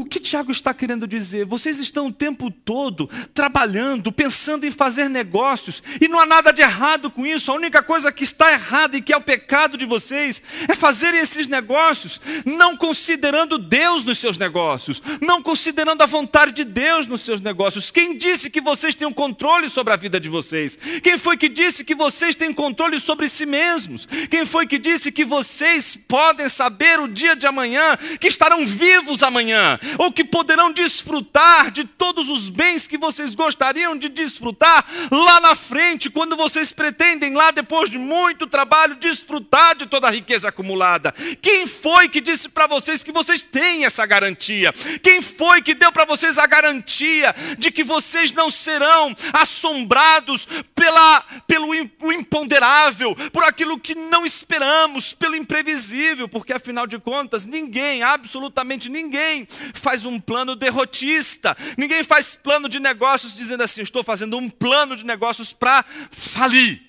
O 0.00 0.04
que 0.06 0.18
Tiago 0.18 0.50
está 0.50 0.72
querendo 0.72 1.06
dizer? 1.06 1.44
Vocês 1.44 1.78
estão 1.78 2.06
o 2.06 2.12
tempo 2.12 2.50
todo 2.50 3.06
trabalhando, 3.34 4.10
pensando 4.10 4.64
em 4.64 4.70
fazer 4.70 5.10
negócios, 5.10 5.82
e 6.00 6.08
não 6.08 6.18
há 6.18 6.24
nada 6.24 6.54
de 6.54 6.62
errado 6.62 7.10
com 7.10 7.26
isso. 7.26 7.52
A 7.52 7.54
única 7.54 7.82
coisa 7.82 8.10
que 8.10 8.24
está 8.24 8.50
errada 8.50 8.96
e 8.96 9.02
que 9.02 9.12
é 9.12 9.16
o 9.18 9.20
pecado 9.20 9.76
de 9.76 9.84
vocês 9.84 10.40
é 10.66 10.74
fazerem 10.74 11.20
esses 11.20 11.46
negócios 11.46 12.18
não 12.46 12.78
considerando 12.78 13.58
Deus 13.58 14.02
nos 14.02 14.18
seus 14.18 14.38
negócios, 14.38 15.02
não 15.20 15.42
considerando 15.42 16.00
a 16.00 16.06
vontade 16.06 16.52
de 16.52 16.64
Deus 16.64 17.06
nos 17.06 17.20
seus 17.20 17.42
negócios. 17.42 17.90
Quem 17.90 18.16
disse 18.16 18.48
que 18.48 18.62
vocês 18.62 18.94
têm 18.94 19.06
um 19.06 19.12
controle 19.12 19.68
sobre 19.68 19.92
a 19.92 19.96
vida 19.96 20.18
de 20.18 20.30
vocês? 20.30 20.78
Quem 21.02 21.18
foi 21.18 21.36
que 21.36 21.50
disse 21.50 21.84
que 21.84 21.94
vocês 21.94 22.34
têm 22.34 22.54
controle 22.54 22.98
sobre 22.98 23.28
si 23.28 23.44
mesmos? 23.44 24.08
Quem 24.30 24.46
foi 24.46 24.66
que 24.66 24.78
disse 24.78 25.12
que 25.12 25.26
vocês 25.26 25.94
podem 26.08 26.48
saber 26.48 26.98
o 27.00 27.06
dia 27.06 27.36
de 27.36 27.46
amanhã, 27.46 27.98
que 28.18 28.28
estarão 28.28 28.64
vivos 28.64 29.22
amanhã? 29.22 29.78
Ou 29.98 30.12
que 30.12 30.24
poderão 30.24 30.72
desfrutar 30.72 31.70
de 31.70 31.84
todos 31.84 32.28
os 32.28 32.48
bens 32.48 32.86
que 32.86 32.98
vocês 32.98 33.34
gostariam 33.34 33.96
de 33.96 34.08
desfrutar 34.08 34.84
lá 35.10 35.40
na 35.40 35.54
frente, 35.54 36.10
quando 36.10 36.36
vocês 36.36 36.72
pretendem 36.72 37.34
lá, 37.34 37.50
depois 37.50 37.90
de 37.90 37.98
muito 37.98 38.46
trabalho, 38.46 38.96
desfrutar 38.96 39.76
de 39.76 39.86
toda 39.86 40.08
a 40.08 40.10
riqueza 40.10 40.48
acumulada. 40.48 41.12
Quem 41.40 41.66
foi 41.66 42.08
que 42.08 42.20
disse 42.20 42.48
para 42.48 42.66
vocês 42.66 43.04
que 43.04 43.12
vocês 43.12 43.42
têm 43.42 43.84
essa 43.84 44.04
garantia? 44.06 44.72
Quem 45.02 45.22
foi 45.22 45.62
que 45.62 45.74
deu 45.74 45.92
para 45.92 46.04
vocês 46.04 46.38
a 46.38 46.46
garantia 46.46 47.34
de 47.58 47.70
que 47.70 47.84
vocês 47.84 48.32
não 48.32 48.50
serão 48.50 49.14
assombrados 49.32 50.46
pela, 50.74 51.20
pelo 51.46 51.74
imponderável, 51.74 53.14
por 53.32 53.44
aquilo 53.44 53.78
que 53.78 53.94
não 53.94 54.24
esperamos, 54.24 55.12
pelo 55.12 55.36
imprevisível? 55.36 56.28
Porque 56.28 56.52
afinal 56.52 56.86
de 56.86 56.98
contas, 56.98 57.44
ninguém, 57.44 58.02
absolutamente 58.02 58.88
ninguém, 58.88 59.46
faz 59.74 60.04
um 60.04 60.20
plano 60.20 60.54
derrotista. 60.54 61.56
Ninguém 61.76 62.02
faz 62.02 62.36
plano 62.36 62.68
de 62.68 62.80
negócios 62.80 63.34
dizendo 63.34 63.62
assim: 63.62 63.82
estou 63.82 64.02
fazendo 64.02 64.36
um 64.36 64.48
plano 64.48 64.96
de 64.96 65.04
negócios 65.04 65.52
para 65.52 65.84
falir. 66.10 66.82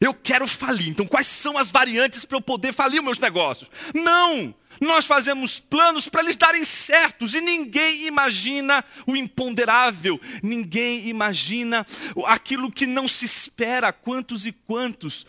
Eu 0.00 0.14
quero 0.14 0.46
falir. 0.46 0.88
Então, 0.88 1.06
quais 1.06 1.26
são 1.26 1.58
as 1.58 1.70
variantes 1.70 2.24
para 2.24 2.36
eu 2.36 2.40
poder 2.40 2.72
falir 2.72 3.02
meus 3.02 3.18
negócios? 3.18 3.68
Não! 3.94 4.54
Nós 4.80 5.06
fazemos 5.06 5.58
planos 5.58 6.08
para 6.08 6.22
eles 6.22 6.36
darem 6.36 6.64
certos 6.64 7.34
e 7.34 7.40
ninguém 7.40 8.06
imagina 8.06 8.84
o 9.06 9.16
imponderável, 9.16 10.20
ninguém 10.42 11.08
imagina 11.08 11.84
aquilo 12.26 12.70
que 12.70 12.86
não 12.86 13.08
se 13.08 13.24
espera. 13.24 13.92
Quantos 13.92 14.46
e 14.46 14.52
quantos 14.52 15.26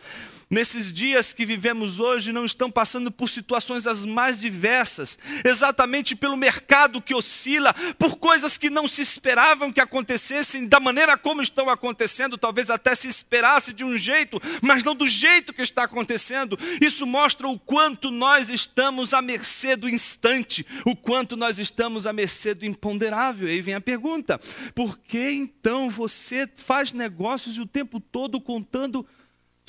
nesses 0.50 0.92
dias 0.92 1.32
que 1.32 1.46
vivemos 1.46 2.00
hoje, 2.00 2.32
não 2.32 2.44
estão 2.44 2.72
passando 2.72 3.12
por 3.12 3.30
situações 3.30 3.86
as 3.86 4.06
mais 4.06 4.40
diversas, 4.40 5.20
exatamente 5.46 6.16
pelo 6.16 6.36
mercado 6.36 7.02
que 7.02 7.14
oscila, 7.14 7.74
por 7.98 8.16
coisas 8.18 8.58
que 8.58 8.70
não 8.70 8.88
se 8.88 9.02
esperavam 9.02 9.72
que 9.72 9.80
acontecessem, 9.80 10.68
da 10.68 10.80
maneira 10.80 11.18
como 11.18 11.42
estão 11.42 11.70
acontecendo, 11.70 12.38
talvez 12.38 12.70
até 12.70 12.96
se 12.96 13.08
esperasse 13.08 13.72
de 13.74 13.86
um 13.86 13.98
jeito, 13.98 14.42
mas 14.62 14.84
não 14.84 14.96
do 14.96 15.08
jeito 15.08 15.54
que 15.54 15.62
está 15.62 15.84
acontecendo. 15.84 16.58
Isso 16.82 17.06
mostra 17.06 17.48
o 17.48 17.60
quanto 17.60 18.10
nós 18.10 18.50
estamos 18.50 19.14
à 19.14 19.22
mercê 19.22 19.76
do 19.76 19.88
instante, 19.88 20.66
o 20.86 20.96
quanto 20.96 21.38
nós 21.38 21.60
estamos 21.60 22.08
à 22.08 22.14
mercê 22.14 22.54
do 22.54 22.66
imponderável. 22.66 23.48
E 23.48 23.52
aí 23.52 23.62
vem 23.62 23.76
a 23.76 23.82
pergunta: 23.82 24.40
por 24.74 24.98
que 24.98 25.32
então 25.32 25.90
você 25.90 26.50
faz 26.56 26.92
negócios 26.92 27.58
e 27.58 27.62
o 27.62 27.66
tempo 27.66 28.00
todo 28.00 28.42
contando 28.42 29.06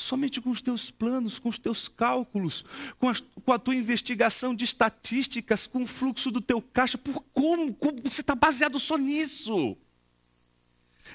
somente 0.01 0.41
com 0.41 0.51
os 0.51 0.61
teus 0.63 0.91
planos, 0.91 1.39
com 1.39 1.49
os 1.49 1.59
teus 1.59 1.87
cálculos, 1.89 2.65
com 2.99 3.09
a, 3.09 3.15
com 3.45 3.53
a 3.53 3.59
tua 3.59 3.75
investigação 3.75 4.55
de 4.55 4.65
estatísticas, 4.65 5.67
com 5.67 5.83
o 5.83 5.87
fluxo 5.87 6.31
do 6.31 6.41
teu 6.41 6.61
caixa. 6.61 6.99
Por 6.99 7.23
como? 7.33 7.75
como 7.75 8.01
você 8.03 8.21
está 8.21 8.35
baseado 8.35 8.79
só 8.81 8.97
nisso? 8.97 9.77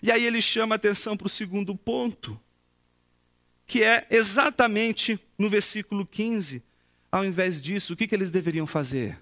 E 0.02 0.12
aí 0.12 0.24
ele 0.24 0.42
chama 0.42 0.76
atenção 0.76 1.18
para 1.18 1.28
o 1.28 1.30
segundo 1.30 1.76
ponto, 1.76 2.40
que 3.66 3.84
é 3.84 4.06
exatamente 4.10 5.20
no 5.38 5.50
versículo 5.50 6.06
15. 6.06 6.64
Ao 7.12 7.26
invés 7.26 7.62
disso, 7.62 7.94
o 7.94 7.96
que, 7.96 8.08
que 8.08 8.16
eles 8.16 8.32
deveriam 8.32 8.68
fazer? 8.68 9.22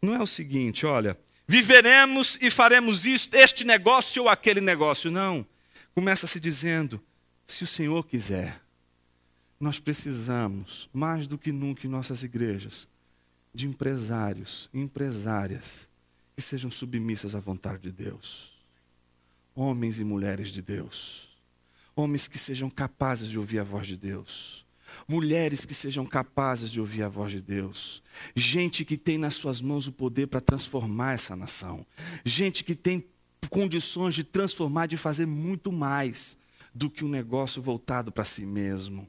Não 0.00 0.14
é 0.14 0.20
o 0.20 0.26
seguinte, 0.26 0.84
olha, 0.84 1.16
viveremos 1.46 2.36
e 2.40 2.50
faremos 2.50 3.06
isto, 3.06 3.34
este 3.34 3.64
negócio 3.64 4.24
ou 4.24 4.28
aquele 4.28 4.60
negócio. 4.60 5.10
Não. 5.10 5.46
Começa 5.94 6.26
se 6.26 6.40
dizendo: 6.40 7.00
se 7.46 7.64
o 7.64 7.66
Senhor 7.66 8.06
quiser, 8.06 8.60
nós 9.58 9.78
precisamos, 9.78 10.88
mais 10.92 11.26
do 11.26 11.38
que 11.38 11.52
nunca 11.52 11.86
em 11.86 11.90
nossas 11.90 12.22
igrejas, 12.22 12.88
de 13.54 13.66
empresários 13.66 14.68
e 14.72 14.80
empresárias 14.80 15.88
que 16.34 16.42
sejam 16.42 16.70
submissas 16.70 17.34
à 17.34 17.40
vontade 17.40 17.82
de 17.82 17.92
Deus. 17.92 18.50
Homens 19.54 20.00
e 20.00 20.04
mulheres 20.04 20.48
de 20.48 20.62
Deus. 20.62 21.28
Homens 21.94 22.26
que 22.26 22.38
sejam 22.38 22.70
capazes 22.70 23.28
de 23.28 23.38
ouvir 23.38 23.58
a 23.58 23.64
voz 23.64 23.86
de 23.86 23.96
Deus. 23.96 24.64
Mulheres 25.06 25.64
que 25.64 25.74
sejam 25.74 26.06
capazes 26.06 26.70
de 26.70 26.80
ouvir 26.80 27.02
a 27.02 27.08
voz 27.08 27.32
de 27.32 27.40
Deus. 27.40 28.02
Gente 28.34 28.84
que 28.84 28.96
tem 28.96 29.18
nas 29.18 29.34
suas 29.34 29.60
mãos 29.60 29.86
o 29.86 29.92
poder 29.92 30.26
para 30.26 30.40
transformar 30.40 31.12
essa 31.12 31.36
nação. 31.36 31.86
Gente 32.24 32.64
que 32.64 32.74
tem 32.74 33.04
condições 33.50 34.14
de 34.14 34.24
transformar, 34.24 34.86
de 34.86 34.96
fazer 34.96 35.26
muito 35.26 35.70
mais 35.70 36.38
do 36.74 36.90
que 36.90 37.04
um 37.04 37.08
negócio 37.08 37.60
voltado 37.60 38.10
para 38.10 38.24
si 38.24 38.46
mesmo. 38.46 39.08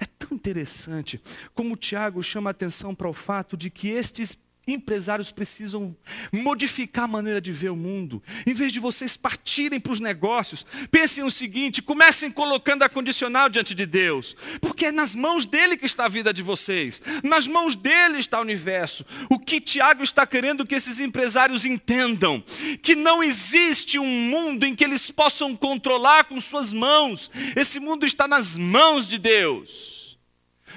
É 0.00 0.06
tão 0.18 0.36
interessante 0.36 1.20
como 1.54 1.74
o 1.74 1.76
Tiago 1.76 2.22
chama 2.22 2.50
a 2.50 2.52
atenção 2.52 2.94
para 2.94 3.08
o 3.08 3.12
fato 3.12 3.56
de 3.56 3.70
que 3.70 3.88
estes 3.88 4.38
Empresários 4.68 5.30
precisam 5.30 5.96
modificar 6.32 7.04
a 7.04 7.06
maneira 7.06 7.40
de 7.40 7.52
ver 7.52 7.68
o 7.68 7.76
mundo. 7.76 8.20
Em 8.44 8.52
vez 8.52 8.72
de 8.72 8.80
vocês 8.80 9.16
partirem 9.16 9.78
para 9.78 9.92
os 9.92 10.00
negócios, 10.00 10.66
pensem 10.90 11.22
o 11.22 11.30
seguinte: 11.30 11.80
comecem 11.80 12.32
colocando 12.32 12.82
a 12.82 12.88
condicional 12.88 13.48
diante 13.48 13.76
de 13.76 13.86
Deus, 13.86 14.34
porque 14.60 14.86
é 14.86 14.90
nas 14.90 15.14
mãos 15.14 15.46
dele 15.46 15.76
que 15.76 15.86
está 15.86 16.06
a 16.06 16.08
vida 16.08 16.34
de 16.34 16.42
vocês, 16.42 17.00
nas 17.22 17.46
mãos 17.46 17.76
dele 17.76 18.18
está 18.18 18.40
o 18.40 18.42
universo. 18.42 19.06
O 19.30 19.38
que 19.38 19.60
Tiago 19.60 20.02
está 20.02 20.26
querendo 20.26 20.66
que 20.66 20.74
esses 20.74 20.98
empresários 20.98 21.64
entendam: 21.64 22.42
que 22.82 22.96
não 22.96 23.22
existe 23.22 24.00
um 24.00 24.04
mundo 24.04 24.66
em 24.66 24.74
que 24.74 24.82
eles 24.82 25.12
possam 25.12 25.54
controlar 25.54 26.24
com 26.24 26.40
suas 26.40 26.72
mãos, 26.72 27.30
esse 27.54 27.78
mundo 27.78 28.04
está 28.04 28.26
nas 28.26 28.56
mãos 28.56 29.06
de 29.06 29.16
Deus. 29.16 29.95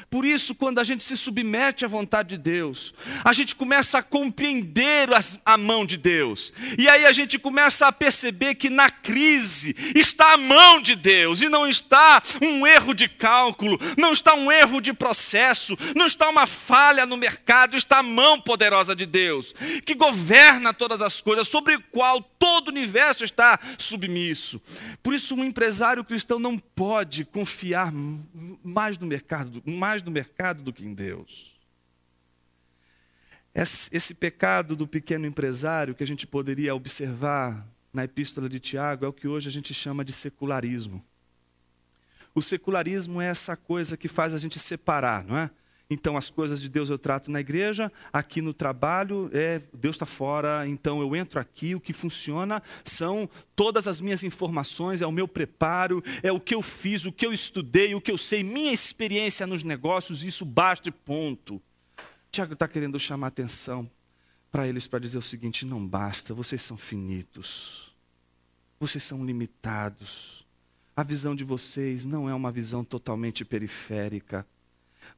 Por 0.10 0.26
isso, 0.26 0.56
quando 0.56 0.80
a 0.80 0.84
gente 0.84 1.04
se 1.04 1.16
submete 1.16 1.86
à 1.86 1.88
vontade 1.88 2.30
de 2.30 2.38
Deus, 2.38 2.94
a 3.24 3.32
gente 3.32 3.56
começa 3.56 4.00
a 4.00 4.04
compreender 4.04 5.08
a 5.46 5.58
mão 5.58 5.86
de 5.86 5.98
Deus. 5.98 6.52
E 6.78 6.90
aí 6.90 7.06
a 7.06 7.12
gente 7.12 7.38
começa 7.38 7.88
a 7.88 7.92
perceber 7.92 8.56
que 8.56 8.70
na 8.70 8.90
crise 8.90 9.76
está 9.96 10.34
a 10.34 10.38
mão 10.38 10.82
de 10.82 10.96
Deus 10.96 11.42
e 11.42 11.50
não 11.50 11.68
está 11.68 12.22
um 12.42 12.66
erro 12.66 12.94
de 12.94 13.08
cálculo, 13.08 13.80
não 13.98 14.12
está 14.12 14.34
um 14.34 14.52
erro 14.52 14.82
de 14.82 14.94
processo, 14.94 15.78
não 15.96 16.08
está 16.08 16.28
uma 16.28 16.48
falha 16.48 17.06
no 17.06 17.16
mercado, 17.16 17.78
está 17.78 18.00
a 18.00 18.04
mão 18.04 18.42
poderosa 18.42 18.96
de 18.96 19.06
Deus, 19.06 19.54
que 19.86 19.94
governa 19.94 20.74
todas 20.74 21.02
as 21.02 21.22
coisas, 21.22 21.48
sobre 21.48 21.76
o 21.76 21.82
qual 21.92 22.22
todo 22.22 22.68
o 22.68 22.72
universo 22.72 23.24
está 23.24 23.60
submisso. 23.78 24.62
Por 25.04 25.14
isso, 25.14 25.36
um 25.36 25.44
empresário 25.44 26.04
cristão 26.04 26.40
não 26.40 26.58
pode 26.58 27.26
confiar 27.26 27.92
mais 28.64 28.98
no 28.98 29.06
mercado, 29.06 29.62
mais 29.66 29.99
mais 30.00 30.04
no 30.04 30.12
mercado 30.12 30.64
do 30.64 30.72
que 30.72 30.86
em 30.86 30.94
Deus. 30.94 31.58
Esse 33.54 34.14
pecado 34.14 34.76
do 34.76 34.88
pequeno 34.88 35.26
empresário 35.26 35.94
que 35.94 36.04
a 36.04 36.08
gente 36.08 36.26
poderia 36.26 36.74
observar 36.74 37.68
na 37.92 38.06
epístola 38.06 38.48
de 38.48 38.60
Tiago 38.60 39.06
é 39.06 39.08
o 39.08 39.14
que 39.14 39.28
hoje 39.28 39.50
a 39.50 39.52
gente 39.52 39.74
chama 39.74 40.06
de 40.06 40.14
secularismo. 40.14 41.04
O 42.34 42.42
secularismo 42.42 43.20
é 43.20 43.28
essa 43.28 43.58
coisa 43.58 43.98
que 43.98 44.08
faz 44.08 44.34
a 44.34 44.38
gente 44.38 44.60
separar, 44.60 45.26
não 45.26 45.38
é? 45.38 45.50
Então, 45.92 46.16
as 46.16 46.30
coisas 46.30 46.62
de 46.62 46.70
Deus 46.70 46.92
eu 46.92 47.00
trato 47.00 47.32
na 47.32 47.40
igreja, 47.40 47.92
aqui 48.14 48.44
no 48.44 48.54
trabalho, 48.54 49.28
é, 49.34 49.60
Deus 49.74 49.96
está 49.96 50.06
fora, 50.06 50.68
então 50.68 51.02
eu 51.02 51.16
entro 51.16 51.40
aqui, 51.40 51.74
o 51.74 51.80
que 51.80 51.94
funciona 51.94 52.62
são 52.86 53.28
todas 53.56 53.88
as 53.88 54.00
minhas 54.00 54.24
informações, 54.24 55.02
é 55.02 55.08
o 55.08 55.12
meu 55.12 55.28
preparo, 55.28 56.04
é 56.22 56.32
o 56.32 56.40
que 56.40 56.54
eu 56.54 56.62
fiz, 56.62 57.06
o 57.06 57.12
que 57.12 57.26
eu 57.26 57.34
estudei, 57.34 57.96
o 57.96 58.02
que 58.02 58.12
eu 58.12 58.20
sei, 58.20 58.44
minha 58.44 58.72
experiência 58.72 59.48
nos 59.48 59.64
negócios, 59.64 60.24
isso 60.24 60.46
basta 60.46 60.90
e 60.90 60.92
ponto. 60.92 61.60
Tiago 62.32 62.54
está 62.54 62.68
querendo 62.68 63.00
chamar 63.00 63.28
atenção 63.28 63.90
para 64.52 64.68
eles 64.68 64.86
para 64.86 65.00
dizer 65.00 65.18
o 65.18 65.24
seguinte: 65.24 65.66
não 65.66 65.86
basta, 65.86 66.36
vocês 66.36 66.62
são 66.62 66.78
finitos, 66.78 67.92
vocês 68.80 69.04
são 69.04 69.26
limitados. 69.26 70.46
A 70.96 71.02
visão 71.02 71.36
de 71.36 71.44
vocês 71.44 72.06
não 72.06 72.30
é 72.30 72.34
uma 72.36 72.52
visão 72.52 72.84
totalmente 72.84 73.44
periférica. 73.44 74.46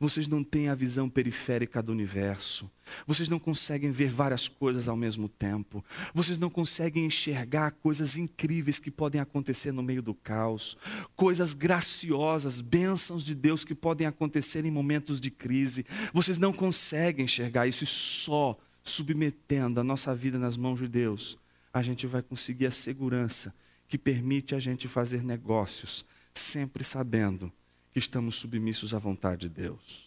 Vocês 0.02 0.28
não 0.28 0.44
têm 0.44 0.68
a 0.68 0.74
visão 0.74 1.08
periférica 1.08 1.80
do 1.80 1.92
universo. 1.92 2.68
Vocês 3.06 3.30
não 3.30 3.38
conseguem 3.38 3.92
ver 3.92 4.10
várias 4.10 4.48
coisas 4.48 4.88
ao 4.88 4.98
mesmo 4.98 5.30
tempo. 5.30 5.86
Vocês 6.12 6.40
não 6.40 6.50
conseguem 6.50 7.06
enxergar 7.06 7.70
coisas 7.70 8.18
incríveis 8.18 8.80
que 8.80 8.90
podem 8.90 9.22
acontecer 9.22 9.72
no 9.72 9.84
meio 9.84 10.02
do 10.02 10.16
caos. 10.16 10.76
Coisas 11.16 11.54
graciosas, 11.54 12.62
bênçãos 12.62 13.24
de 13.24 13.36
Deus 13.36 13.64
que 13.64 13.76
podem 13.76 14.08
acontecer 14.08 14.66
em 14.66 14.72
momentos 14.72 15.22
de 15.22 15.30
crise. 15.30 15.86
Vocês 16.12 16.40
não 16.40 16.52
conseguem 16.52 17.26
enxergar 17.26 17.68
isso 17.68 17.84
e 17.84 17.88
só 17.88 18.58
submetendo 18.84 19.80
a 19.80 19.84
nossa 19.84 20.16
vida 20.16 20.40
nas 20.40 20.58
mãos 20.58 20.80
de 20.80 20.88
Deus, 20.88 21.38
a 21.72 21.84
gente 21.84 22.08
vai 22.08 22.24
conseguir 22.24 22.66
a 22.66 22.72
segurança 22.72 23.54
que 23.88 24.00
permite 24.00 24.56
a 24.56 24.60
gente 24.60 24.88
fazer 24.88 25.24
negócios, 25.24 26.04
sempre 26.34 26.84
sabendo 26.84 27.54
que 27.92 28.00
estamos 28.00 28.36
submissos 28.36 28.94
à 28.94 29.00
vontade 29.00 29.42
de 29.42 29.50
Deus. 29.50 30.06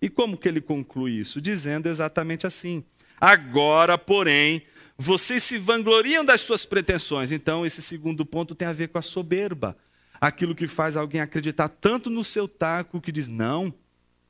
E 0.00 0.08
como 0.08 0.36
que 0.36 0.48
ele 0.48 0.60
conclui 0.60 1.12
isso? 1.12 1.40
Dizendo 1.40 1.88
exatamente 1.88 2.46
assim: 2.46 2.84
Agora, 3.20 3.98
porém, 3.98 4.62
vocês 4.96 5.42
se 5.42 5.58
vangloriam 5.58 6.24
das 6.24 6.40
suas 6.40 6.64
pretensões. 6.64 7.30
Então, 7.30 7.66
esse 7.66 7.82
segundo 7.82 8.24
ponto 8.24 8.54
tem 8.54 8.66
a 8.66 8.72
ver 8.72 8.88
com 8.88 8.98
a 8.98 9.02
soberba. 9.02 9.76
Aquilo 10.20 10.54
que 10.54 10.66
faz 10.66 10.96
alguém 10.96 11.20
acreditar 11.20 11.68
tanto 11.68 12.10
no 12.10 12.24
seu 12.24 12.48
taco 12.48 13.00
que 13.00 13.12
diz: 13.12 13.28
Não, 13.28 13.72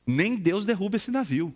nem 0.06 0.36
Deus 0.36 0.64
derruba 0.64 0.96
esse 0.96 1.10
navio. 1.10 1.54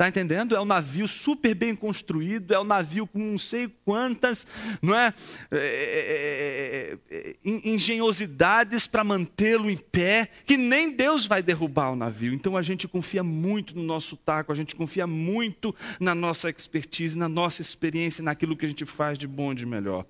Está 0.00 0.08
entendendo? 0.08 0.56
É 0.56 0.60
um 0.62 0.64
navio 0.64 1.06
super 1.06 1.54
bem 1.54 1.76
construído, 1.76 2.54
é 2.54 2.58
um 2.58 2.64
navio 2.64 3.06
com 3.06 3.18
não 3.18 3.36
sei 3.36 3.68
quantas 3.84 4.46
não 4.80 4.94
é, 4.94 5.12
é, 5.50 5.58
é, 5.58 6.98
é, 7.10 7.30
é 7.30 7.36
engenhosidades 7.44 8.86
para 8.86 9.04
mantê-lo 9.04 9.68
em 9.68 9.76
pé, 9.76 10.30
que 10.46 10.56
nem 10.56 10.90
Deus 10.90 11.26
vai 11.26 11.42
derrubar 11.42 11.90
o 11.90 11.96
navio. 11.96 12.32
Então 12.32 12.56
a 12.56 12.62
gente 12.62 12.88
confia 12.88 13.22
muito 13.22 13.76
no 13.76 13.82
nosso 13.82 14.16
taco, 14.16 14.50
a 14.50 14.54
gente 14.54 14.74
confia 14.74 15.06
muito 15.06 15.76
na 16.00 16.14
nossa 16.14 16.48
expertise, 16.48 17.18
na 17.18 17.28
nossa 17.28 17.60
experiência, 17.60 18.24
naquilo 18.24 18.56
que 18.56 18.64
a 18.64 18.70
gente 18.70 18.86
faz 18.86 19.18
de 19.18 19.26
bom 19.26 19.52
e 19.52 19.54
de 19.54 19.66
melhor. 19.66 20.06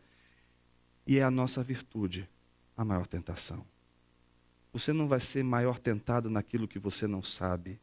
E 1.04 1.18
é 1.18 1.24
a 1.24 1.32
nossa 1.32 1.64
virtude 1.64 2.28
a 2.76 2.84
maior 2.84 3.08
tentação. 3.08 3.66
Você 4.72 4.92
não 4.92 5.08
vai 5.08 5.18
ser 5.18 5.42
maior 5.42 5.80
tentado 5.80 6.30
naquilo 6.30 6.68
que 6.68 6.78
você 6.78 7.08
não 7.08 7.24
sabe 7.24 7.80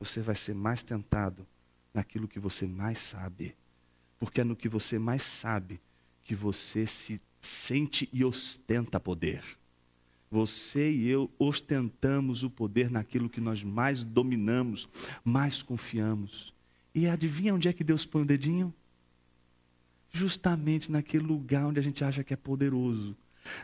você 0.00 0.22
vai 0.22 0.34
ser 0.34 0.54
mais 0.54 0.82
tentado 0.82 1.46
naquilo 1.92 2.26
que 2.26 2.40
você 2.40 2.66
mais 2.66 2.98
sabe. 2.98 3.54
Porque 4.18 4.40
é 4.40 4.44
no 4.44 4.56
que 4.56 4.68
você 4.68 4.98
mais 4.98 5.22
sabe 5.22 5.78
que 6.22 6.34
você 6.34 6.86
se 6.86 7.20
sente 7.42 8.08
e 8.12 8.24
ostenta 8.24 8.98
poder. 8.98 9.44
Você 10.30 10.90
e 10.90 11.08
eu 11.08 11.30
ostentamos 11.38 12.42
o 12.42 12.50
poder 12.50 12.90
naquilo 12.90 13.28
que 13.28 13.40
nós 13.40 13.62
mais 13.62 14.02
dominamos, 14.02 14.88
mais 15.24 15.62
confiamos. 15.62 16.54
E 16.94 17.06
adivinha 17.06 17.54
onde 17.54 17.68
é 17.68 17.72
que 17.72 17.84
Deus 17.84 18.06
põe 18.06 18.22
o 18.22 18.26
dedinho? 18.26 18.72
Justamente 20.12 20.90
naquele 20.90 21.24
lugar 21.24 21.66
onde 21.66 21.78
a 21.78 21.82
gente 21.82 22.02
acha 22.04 22.24
que 22.24 22.32
é 22.32 22.36
poderoso. 22.36 23.16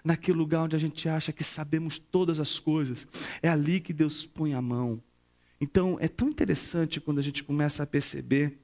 Naquele 0.04 0.38
lugar 0.38 0.62
onde 0.62 0.76
a 0.76 0.78
gente 0.78 1.08
acha 1.08 1.32
que 1.32 1.44
sabemos 1.44 1.98
todas 1.98 2.40
as 2.40 2.58
coisas. 2.58 3.06
É 3.42 3.48
ali 3.48 3.80
que 3.80 3.92
Deus 3.92 4.26
põe 4.26 4.52
a 4.52 4.60
mão. 4.60 5.00
Então, 5.60 5.96
é 6.00 6.08
tão 6.08 6.28
interessante 6.28 7.00
quando 7.00 7.18
a 7.18 7.22
gente 7.22 7.42
começa 7.42 7.82
a 7.82 7.86
perceber 7.86 8.58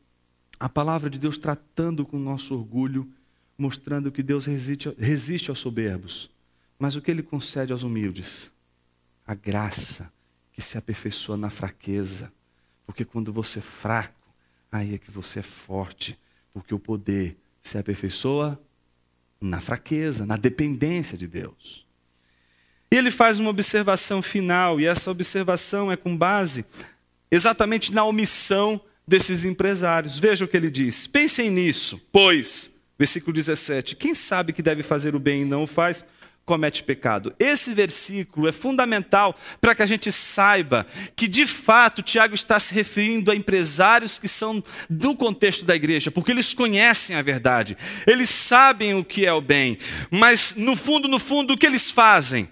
a 0.61 0.68
palavra 0.68 1.09
de 1.09 1.18
Deus 1.18 1.38
tratando 1.38 2.05
com 2.05 2.16
o 2.16 2.20
nosso 2.20 2.55
orgulho, 2.55 3.11
mostrando 3.57 4.12
que 4.12 4.22
Deus 4.22 4.46
resiste, 4.46 4.94
resiste 4.98 5.50
aos 5.50 5.59
soberbos, 5.59 6.31
mas 6.78 6.96
o 6.96 7.00
que 7.00 7.11
ele 7.11 7.22
concede 7.22 7.72
aos 7.72 7.83
humildes? 7.83 8.50
A 9.26 9.35
graça 9.35 10.12
que 10.52 10.61
se 10.61 10.76
aperfeiçoa 10.76 11.37
na 11.37 11.48
fraqueza, 11.48 12.33
porque 12.85 13.05
quando 13.05 13.33
você 13.33 13.61
é 13.61 13.62
fraco, 13.62 14.35
aí 14.70 14.94
é 14.94 14.98
que 14.98 15.11
você 15.11 15.40
é 15.40 15.42
forte, 15.42 16.18
porque 16.52 16.74
o 16.74 16.78
poder 16.78 17.37
se 17.62 17.78
aperfeiçoa 17.78 18.61
na 19.40 19.61
fraqueza, 19.61 20.26
na 20.26 20.37
dependência 20.37 21.16
de 21.16 21.26
Deus. 21.26 21.87
E 22.92 22.96
ele 22.96 23.11
faz 23.11 23.38
uma 23.38 23.48
observação 23.48 24.20
final, 24.20 24.78
e 24.78 24.85
essa 24.85 25.11
observação 25.11 25.90
é 25.90 25.96
com 25.96 26.14
base 26.14 26.62
exatamente 27.31 27.90
na 27.90 28.05
omissão 28.05 28.78
desses 29.09 29.46
empresários. 29.46 30.18
Veja 30.18 30.44
o 30.44 30.48
que 30.48 30.55
ele 30.55 30.70
diz: 30.70 31.07
pensem 31.07 31.48
nisso, 31.48 31.98
pois, 32.12 32.70
versículo 32.98 33.33
17: 33.33 33.96
quem 33.96 34.14
sabe 34.14 34.52
que 34.52 34.61
deve 34.61 34.83
fazer 34.83 35.14
o 35.14 35.18
bem 35.18 35.40
e 35.40 35.44
não 35.46 35.62
o 35.62 35.66
faz, 35.66 36.05
comete 36.44 36.83
pecado. 36.83 37.35
Esse 37.38 37.72
versículo 37.72 38.48
é 38.48 38.52
fundamental 38.52 39.37
para 39.61 39.74
que 39.74 39.83
a 39.83 39.87
gente 39.87 40.11
saiba 40.11 40.87
que, 41.14 41.28
de 41.28 41.46
fato, 41.46 42.02
Tiago 42.02 42.35
está 42.35 42.59
se 42.59 42.74
referindo 42.74 43.31
a 43.31 43.37
empresários 43.37 44.18
que 44.18 44.28
são 44.28 44.62
do 44.90 45.14
contexto 45.14 45.64
da 45.64 45.76
igreja, 45.76 46.11
porque 46.11 46.33
eles 46.33 46.52
conhecem 46.52 47.16
a 47.16 47.22
verdade, 47.22 47.76
eles 48.07 48.28
sabem 48.28 48.94
o 48.94 49.05
que 49.05 49.24
é 49.24 49.33
o 49.33 49.40
bem, 49.40 49.78
mas 50.11 50.55
no 50.57 50.76
fundo, 50.76 51.09
no 51.09 51.18
fundo, 51.18 51.55
o 51.55 51.57
que 51.57 51.66
eles 51.66 51.90
fazem? 51.90 52.48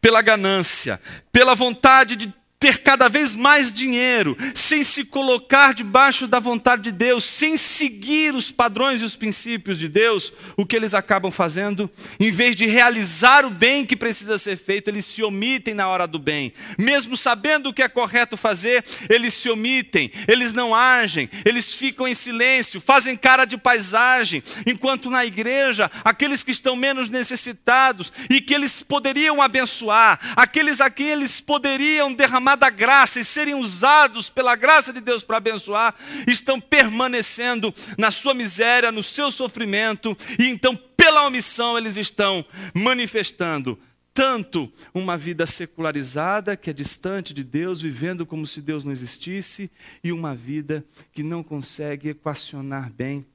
Pela 0.00 0.22
ganância, 0.22 1.00
pela 1.30 1.54
vontade 1.54 2.16
de 2.16 2.32
ter 2.64 2.78
cada 2.78 3.10
vez 3.10 3.34
mais 3.34 3.70
dinheiro, 3.70 4.34
sem 4.54 4.82
se 4.82 5.04
colocar 5.04 5.74
debaixo 5.74 6.26
da 6.26 6.40
vontade 6.40 6.84
de 6.84 6.92
Deus, 6.92 7.22
sem 7.22 7.58
seguir 7.58 8.34
os 8.34 8.50
padrões 8.50 9.02
e 9.02 9.04
os 9.04 9.14
princípios 9.14 9.78
de 9.78 9.86
Deus, 9.86 10.32
o 10.56 10.64
que 10.64 10.74
eles 10.74 10.94
acabam 10.94 11.30
fazendo? 11.30 11.90
Em 12.18 12.30
vez 12.30 12.56
de 12.56 12.64
realizar 12.64 13.44
o 13.44 13.50
bem 13.50 13.84
que 13.84 13.94
precisa 13.94 14.38
ser 14.38 14.56
feito, 14.56 14.88
eles 14.88 15.04
se 15.04 15.22
omitem 15.22 15.74
na 15.74 15.88
hora 15.88 16.06
do 16.06 16.18
bem. 16.18 16.54
Mesmo 16.78 17.18
sabendo 17.18 17.68
o 17.68 17.74
que 17.74 17.82
é 17.82 17.88
correto 17.88 18.34
fazer, 18.34 18.82
eles 19.10 19.34
se 19.34 19.50
omitem, 19.50 20.10
eles 20.26 20.54
não 20.54 20.74
agem, 20.74 21.28
eles 21.44 21.74
ficam 21.74 22.08
em 22.08 22.14
silêncio, 22.14 22.80
fazem 22.80 23.14
cara 23.14 23.44
de 23.44 23.58
paisagem, 23.58 24.42
enquanto 24.64 25.10
na 25.10 25.22
igreja, 25.26 25.90
aqueles 26.02 26.42
que 26.42 26.52
estão 26.52 26.74
menos 26.74 27.10
necessitados 27.10 28.10
e 28.30 28.40
que 28.40 28.54
eles 28.54 28.82
poderiam 28.82 29.42
abençoar, 29.42 30.18
aqueles 30.34 30.80
a 30.80 30.88
quem 30.88 31.08
eles 31.08 31.42
poderiam 31.42 32.10
derramar 32.10 32.53
da 32.56 32.70
graça 32.70 33.20
e 33.20 33.24
serem 33.24 33.54
usados 33.54 34.30
pela 34.30 34.56
graça 34.56 34.92
de 34.92 35.00
Deus 35.00 35.22
para 35.22 35.38
abençoar, 35.38 35.94
estão 36.26 36.60
permanecendo 36.60 37.74
na 37.98 38.10
sua 38.10 38.34
miséria, 38.34 38.92
no 38.92 39.02
seu 39.02 39.30
sofrimento, 39.30 40.16
e 40.38 40.48
então, 40.48 40.76
pela 40.96 41.26
omissão, 41.26 41.76
eles 41.76 41.96
estão 41.96 42.44
manifestando 42.72 43.78
tanto 44.14 44.72
uma 44.94 45.18
vida 45.18 45.44
secularizada, 45.44 46.56
que 46.56 46.70
é 46.70 46.72
distante 46.72 47.34
de 47.34 47.42
Deus, 47.42 47.80
vivendo 47.80 48.24
como 48.24 48.46
se 48.46 48.62
Deus 48.62 48.84
não 48.84 48.92
existisse, 48.92 49.68
e 50.04 50.12
uma 50.12 50.36
vida 50.36 50.84
que 51.12 51.24
não 51.24 51.42
consegue 51.42 52.10
equacionar 52.10 52.92
bem 52.92 53.26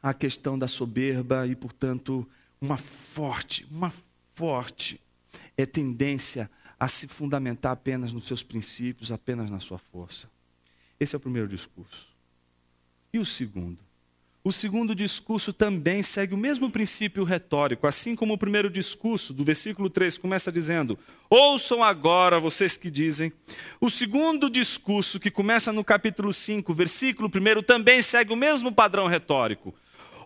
a 0.00 0.14
questão 0.14 0.58
da 0.58 0.68
soberba 0.68 1.46
e, 1.46 1.56
portanto, 1.56 2.28
uma 2.60 2.76
forte, 2.76 3.66
uma 3.70 3.92
forte 4.32 5.00
é 5.56 5.66
tendência 5.66 6.50
a 6.84 6.88
se 6.88 7.08
fundamentar 7.08 7.72
apenas 7.72 8.12
nos 8.12 8.26
seus 8.26 8.42
princípios, 8.42 9.10
apenas 9.10 9.50
na 9.50 9.58
sua 9.58 9.78
força. 9.78 10.28
Esse 11.00 11.14
é 11.14 11.16
o 11.16 11.20
primeiro 11.20 11.48
discurso. 11.48 12.06
E 13.10 13.18
o 13.18 13.24
segundo? 13.24 13.78
O 14.44 14.52
segundo 14.52 14.94
discurso 14.94 15.50
também 15.50 16.02
segue 16.02 16.34
o 16.34 16.36
mesmo 16.36 16.70
princípio 16.70 17.24
retórico, 17.24 17.86
assim 17.86 18.14
como 18.14 18.34
o 18.34 18.38
primeiro 18.38 18.68
discurso, 18.68 19.32
do 19.32 19.42
versículo 19.42 19.88
3, 19.88 20.18
começa 20.18 20.52
dizendo: 20.52 20.98
Ouçam 21.30 21.82
agora 21.82 22.38
vocês 22.38 22.76
que 22.76 22.90
dizem. 22.90 23.32
O 23.80 23.88
segundo 23.88 24.50
discurso, 24.50 25.18
que 25.18 25.30
começa 25.30 25.72
no 25.72 25.82
capítulo 25.82 26.34
5, 26.34 26.74
versículo 26.74 27.30
1, 27.30 27.62
também 27.62 28.02
segue 28.02 28.30
o 28.30 28.36
mesmo 28.36 28.70
padrão 28.70 29.06
retórico. 29.06 29.74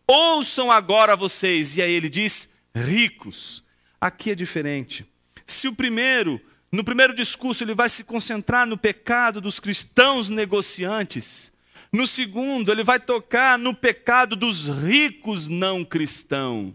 Ouçam 0.08 0.72
agora 0.72 1.14
vocês, 1.14 1.76
e 1.76 1.82
aí 1.82 1.92
ele 1.92 2.08
diz: 2.08 2.48
ricos. 2.74 3.62
Aqui 4.00 4.32
é 4.32 4.34
diferente. 4.34 5.06
Se 5.48 5.66
o 5.66 5.74
primeiro, 5.74 6.38
no 6.70 6.84
primeiro 6.84 7.14
discurso, 7.14 7.64
ele 7.64 7.74
vai 7.74 7.88
se 7.88 8.04
concentrar 8.04 8.66
no 8.66 8.76
pecado 8.76 9.40
dos 9.40 9.58
cristãos 9.58 10.28
negociantes, 10.28 11.50
no 11.90 12.06
segundo, 12.06 12.70
ele 12.70 12.84
vai 12.84 13.00
tocar 13.00 13.58
no 13.58 13.74
pecado 13.74 14.36
dos 14.36 14.68
ricos 14.68 15.48
não 15.48 15.82
cristãos. 15.82 16.74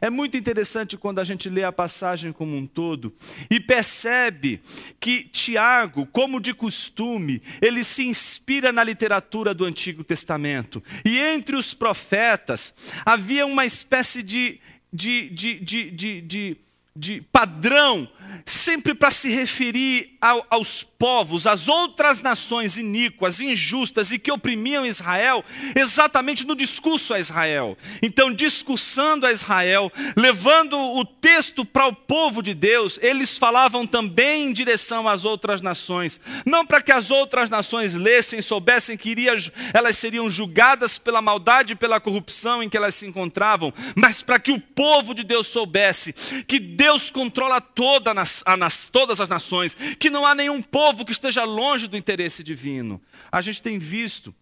É 0.00 0.10
muito 0.10 0.36
interessante 0.36 0.96
quando 0.96 1.20
a 1.20 1.24
gente 1.24 1.48
lê 1.48 1.62
a 1.62 1.72
passagem 1.72 2.32
como 2.32 2.56
um 2.56 2.66
todo 2.66 3.14
e 3.48 3.60
percebe 3.60 4.60
que 4.98 5.24
Tiago, 5.24 6.06
como 6.06 6.40
de 6.40 6.52
costume, 6.52 7.40
ele 7.60 7.82
se 7.84 8.04
inspira 8.04 8.72
na 8.72 8.82
literatura 8.82 9.54
do 9.54 9.64
Antigo 9.64 10.02
Testamento. 10.02 10.82
E 11.04 11.18
entre 11.18 11.56
os 11.56 11.74
profetas 11.74 12.74
havia 13.04 13.46
uma 13.46 13.64
espécie 13.64 14.22
de, 14.22 14.60
de, 14.92 15.30
de, 15.30 15.60
de, 15.60 15.90
de, 15.90 16.56
de, 16.98 17.20
padrão 17.20 18.08
sempre 18.44 18.94
para 18.94 19.10
se 19.10 19.28
referir 19.28 20.16
ao, 20.20 20.44
aos 20.50 20.82
povos, 20.82 21.46
às 21.46 21.68
outras 21.68 22.20
nações 22.20 22.76
iníquas, 22.76 23.40
injustas 23.40 24.10
e 24.10 24.18
que 24.18 24.32
oprimiam 24.32 24.84
Israel, 24.84 25.44
exatamente 25.76 26.46
no 26.46 26.56
discurso 26.56 27.14
a 27.14 27.20
Israel. 27.20 27.76
Então, 28.02 28.32
discursando 28.32 29.26
a 29.26 29.32
Israel, 29.32 29.92
levando 30.16 30.76
o 30.78 31.04
texto 31.04 31.64
para 31.64 31.86
o 31.86 31.94
povo 31.94 32.42
de 32.42 32.54
Deus, 32.54 32.98
eles 33.00 33.38
falavam 33.38 33.86
também 33.86 34.44
em 34.44 34.52
direção 34.52 35.08
às 35.08 35.24
outras 35.24 35.62
nações, 35.62 36.20
não 36.44 36.66
para 36.66 36.82
que 36.82 36.92
as 36.92 37.10
outras 37.10 37.48
nações 37.48 37.94
lessem, 37.94 38.42
soubessem 38.42 38.96
que 38.96 39.10
iria, 39.10 39.36
elas 39.72 39.96
seriam 39.98 40.30
julgadas 40.30 40.98
pela 40.98 41.22
maldade 41.22 41.72
e 41.72 41.76
pela 41.76 42.00
corrupção 42.00 42.62
em 42.62 42.68
que 42.68 42.76
elas 42.76 42.94
se 42.94 43.06
encontravam, 43.06 43.72
mas 43.94 44.22
para 44.22 44.38
que 44.38 44.50
o 44.50 44.60
povo 44.60 45.14
de 45.14 45.22
Deus 45.22 45.46
soubesse 45.46 46.14
que 46.46 46.58
Deus 46.58 47.10
controla 47.10 47.60
toda 47.60 48.10
a 48.10 48.14
a 48.44 48.56
nas, 48.56 48.88
todas 48.88 49.20
as 49.20 49.28
nações, 49.28 49.74
que 49.98 50.10
não 50.10 50.26
há 50.26 50.34
nenhum 50.34 50.62
povo 50.62 51.04
que 51.04 51.12
esteja 51.12 51.44
longe 51.44 51.86
do 51.86 51.96
interesse 51.96 52.42
divino. 52.42 53.00
A 53.30 53.40
gente 53.40 53.62
tem 53.62 53.78
visto 53.78 54.34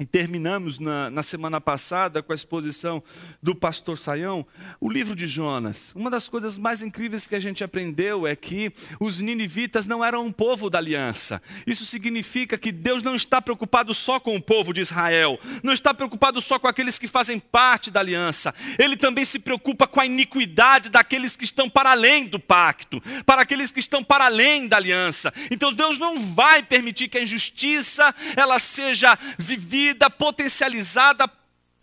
e 0.00 0.06
terminamos 0.06 0.78
na, 0.78 1.10
na, 1.10 1.24
semana 1.24 1.60
passada 1.60 2.22
com 2.22 2.30
a 2.30 2.34
exposição 2.34 3.02
do 3.42 3.52
pastor 3.52 3.98
Saião, 3.98 4.46
o 4.80 4.88
livro 4.88 5.16
de 5.16 5.26
Jonas. 5.26 5.92
Uma 5.92 6.08
das 6.08 6.28
coisas 6.28 6.56
mais 6.56 6.82
incríveis 6.82 7.26
que 7.26 7.34
a 7.34 7.40
gente 7.40 7.64
aprendeu 7.64 8.24
é 8.24 8.36
que 8.36 8.72
os 9.00 9.18
ninivitas 9.18 9.88
não 9.88 10.04
eram 10.04 10.24
um 10.24 10.30
povo 10.30 10.70
da 10.70 10.78
aliança. 10.78 11.42
Isso 11.66 11.84
significa 11.84 12.56
que 12.56 12.70
Deus 12.70 13.02
não 13.02 13.16
está 13.16 13.42
preocupado 13.42 13.92
só 13.92 14.20
com 14.20 14.36
o 14.36 14.40
povo 14.40 14.72
de 14.72 14.82
Israel, 14.82 15.36
não 15.64 15.72
está 15.72 15.92
preocupado 15.92 16.40
só 16.40 16.60
com 16.60 16.68
aqueles 16.68 16.96
que 16.96 17.08
fazem 17.08 17.40
parte 17.40 17.90
da 17.90 17.98
aliança. 17.98 18.54
Ele 18.78 18.96
também 18.96 19.24
se 19.24 19.40
preocupa 19.40 19.88
com 19.88 19.98
a 19.98 20.06
iniquidade 20.06 20.90
daqueles 20.90 21.34
que 21.34 21.42
estão 21.42 21.68
para 21.68 21.90
além 21.90 22.24
do 22.24 22.38
pacto, 22.38 23.02
para 23.26 23.42
aqueles 23.42 23.72
que 23.72 23.80
estão 23.80 24.04
para 24.04 24.26
além 24.26 24.68
da 24.68 24.76
aliança. 24.76 25.34
Então 25.50 25.72
Deus 25.72 25.98
não 25.98 26.20
vai 26.20 26.62
permitir 26.62 27.08
que 27.08 27.18
a 27.18 27.22
injustiça 27.22 28.14
ela 28.36 28.60
seja 28.60 29.18
vivida 29.36 29.87
vida 29.88 30.10
potencializada 30.10 31.30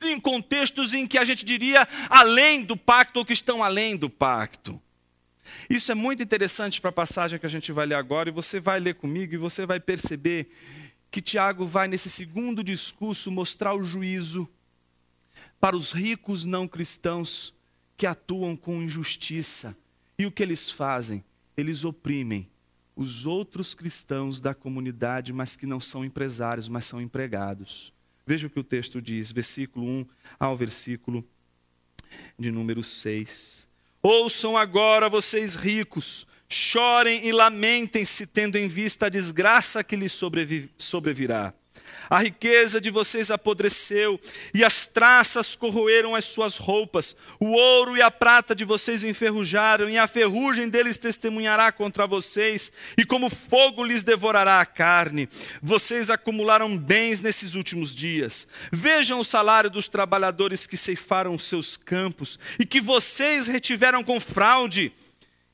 em 0.03 0.19
contextos 0.19 0.93
em 0.93 1.07
que 1.07 1.17
a 1.17 1.25
gente 1.25 1.43
diria 1.43 1.87
além 2.09 2.63
do 2.63 2.77
pacto 2.77 3.19
ou 3.19 3.25
que 3.25 3.33
estão 3.33 3.63
além 3.63 3.97
do 3.97 4.09
pacto. 4.09 4.79
Isso 5.69 5.91
é 5.91 5.95
muito 5.95 6.21
interessante 6.21 6.79
para 6.79 6.89
a 6.89 6.93
passagem 6.93 7.39
que 7.39 7.45
a 7.45 7.49
gente 7.49 7.71
vai 7.71 7.85
ler 7.85 7.95
agora, 7.95 8.29
e 8.29 8.31
você 8.31 8.59
vai 8.59 8.79
ler 8.79 8.95
comigo 8.95 9.33
e 9.33 9.37
você 9.37 9.65
vai 9.65 9.79
perceber 9.79 10.49
que 11.09 11.21
Tiago 11.21 11.65
vai, 11.65 11.87
nesse 11.87 12.09
segundo 12.09 12.63
discurso, 12.63 13.31
mostrar 13.31 13.73
o 13.73 13.83
juízo 13.83 14.47
para 15.59 15.75
os 15.75 15.91
ricos 15.91 16.45
não 16.45 16.67
cristãos 16.67 17.53
que 17.97 18.05
atuam 18.05 18.55
com 18.55 18.81
injustiça. 18.81 19.75
E 20.17 20.25
o 20.25 20.31
que 20.31 20.43
eles 20.43 20.69
fazem? 20.69 21.23
Eles 21.55 21.83
oprimem 21.83 22.49
os 22.95 23.25
outros 23.25 23.73
cristãos 23.73 24.39
da 24.39 24.53
comunidade, 24.53 25.33
mas 25.33 25.55
que 25.55 25.65
não 25.65 25.79
são 25.79 26.03
empresários, 26.05 26.67
mas 26.67 26.85
são 26.85 27.01
empregados. 27.01 27.94
Veja 28.25 28.47
o 28.47 28.49
que 28.49 28.59
o 28.59 28.63
texto 28.63 29.01
diz, 29.01 29.31
versículo 29.31 29.85
1 29.85 30.05
ao 30.39 30.57
versículo 30.57 31.23
de 32.37 32.51
número 32.51 32.83
6. 32.83 33.67
Ouçam 34.01 34.57
agora, 34.57 35.09
vocês 35.09 35.55
ricos, 35.55 36.27
chorem 36.47 37.25
e 37.25 37.31
lamentem-se, 37.31 38.27
tendo 38.27 38.57
em 38.57 38.67
vista 38.67 39.07
a 39.07 39.09
desgraça 39.09 39.83
que 39.83 39.95
lhes 39.95 40.13
sobrevirá. 40.77 41.53
A 42.09 42.19
riqueza 42.19 42.79
de 42.79 42.89
vocês 42.89 43.31
apodreceu, 43.31 44.19
e 44.53 44.63
as 44.63 44.85
traças 44.85 45.55
corroeram 45.55 46.15
as 46.15 46.25
suas 46.25 46.57
roupas. 46.57 47.15
O 47.39 47.47
ouro 47.51 47.97
e 47.97 48.01
a 48.01 48.11
prata 48.11 48.55
de 48.55 48.63
vocês 48.63 49.03
enferrujaram, 49.03 49.89
e 49.89 49.97
a 49.97 50.07
ferrugem 50.07 50.69
deles 50.69 50.97
testemunhará 50.97 51.71
contra 51.71 52.05
vocês, 52.05 52.71
e 52.97 53.05
como 53.05 53.29
fogo 53.29 53.83
lhes 53.83 54.03
devorará 54.03 54.61
a 54.61 54.65
carne. 54.65 55.29
Vocês 55.61 56.09
acumularam 56.09 56.77
bens 56.77 57.21
nesses 57.21 57.55
últimos 57.55 57.93
dias. 57.93 58.47
Vejam 58.71 59.19
o 59.19 59.25
salário 59.25 59.69
dos 59.69 59.87
trabalhadores 59.87 60.67
que 60.67 60.77
ceifaram 60.77 61.37
seus 61.37 61.77
campos, 61.77 62.37
e 62.59 62.65
que 62.65 62.81
vocês 62.81 63.47
retiveram 63.47 64.03
com 64.03 64.19
fraude. 64.19 64.91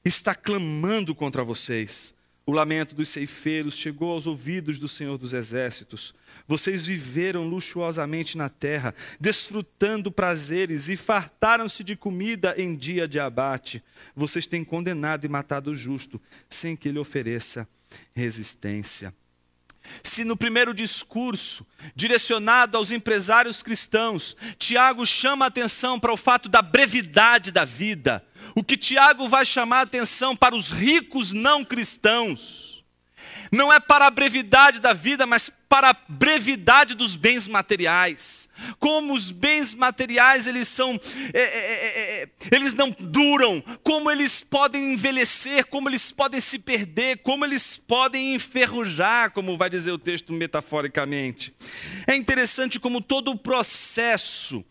Está 0.04 0.34
clamando 0.34 1.14
contra 1.14 1.44
vocês. 1.44 2.14
O 2.44 2.52
lamento 2.52 2.96
dos 2.96 3.10
ceifeiros 3.10 3.78
chegou 3.78 4.12
aos 4.12 4.26
ouvidos 4.26 4.80
do 4.80 4.88
Senhor 4.88 5.18
dos 5.18 5.32
Exércitos. 5.32 6.14
Vocês 6.52 6.86
viveram 6.86 7.48
luxuosamente 7.48 8.38
na 8.38 8.50
terra, 8.50 8.94
desfrutando 9.18 10.12
prazeres 10.12 10.90
e 10.90 10.98
fartaram-se 10.98 11.82
de 11.82 11.96
comida 11.96 12.54
em 12.58 12.76
dia 12.76 13.08
de 13.08 13.22
abate. 13.22 13.82
Vocês 14.14 14.46
têm 14.46 14.62
condenado 14.62 15.24
e 15.24 15.30
matado 15.30 15.72
o 15.72 15.76
justo, 15.76 16.22
sem 16.50 16.76
que 16.76 16.90
ele 16.90 17.00
ofereça 17.00 17.66
resistência. 18.14 19.16
Se 20.04 20.26
no 20.26 20.36
primeiro 20.36 20.74
discurso, 20.74 21.66
direcionado 21.96 22.76
aos 22.76 22.92
empresários 22.92 23.64
cristãos, 23.64 24.36
Tiago 24.60 25.06
chama 25.06 25.46
a 25.46 25.48
atenção 25.48 25.98
para 25.98 26.12
o 26.12 26.18
fato 26.18 26.50
da 26.50 26.62
brevidade 26.62 27.50
da 27.50 27.64
vida, 27.64 28.22
o 28.54 28.62
que 28.62 28.76
Tiago 28.76 29.30
vai 29.30 29.46
chamar 29.46 29.78
a 29.78 29.84
atenção 29.84 30.36
para 30.36 30.54
os 30.54 30.70
ricos 30.70 31.32
não 31.32 31.64
cristãos 31.64 32.71
não 33.52 33.72
é 33.72 33.80
para 33.80 34.08
a 34.08 34.10
brevidade 34.10 34.80
da 34.80 34.94
vida, 34.94 35.28
mas 35.28 35.52
para 35.68 35.90
a 35.90 35.98
brevidade 36.08 36.96
dos 36.96 37.16
bens 37.16 37.48
materiais. 37.48 38.50
Como 38.80 39.14
os 39.14 39.32
bens 39.32 39.74
materiais 39.74 40.48
eles 40.48 40.68
são, 40.68 41.00
é, 41.34 41.42
é, 41.42 41.44
é, 41.44 42.24
é, 42.24 42.30
eles 42.52 42.74
não 42.74 42.96
duram, 42.98 43.62
como 43.84 44.10
eles 44.10 44.42
podem 44.42 44.94
envelhecer, 44.94 45.66
como 45.66 45.90
eles 45.90 46.12
podem 46.12 46.40
se 46.40 46.60
perder, 46.60 47.18
como 47.20 47.44
eles 47.44 47.78
podem 47.78 48.36
enferrujar, 48.36 49.32
como 49.32 49.58
vai 49.58 49.70
dizer 49.70 49.92
o 49.92 49.98
texto 49.98 50.32
metaforicamente. 50.32 51.54
É 52.08 52.16
interessante 52.16 52.80
como 52.80 53.02
todo 53.02 53.32
o 53.32 53.38
processo 53.38 54.64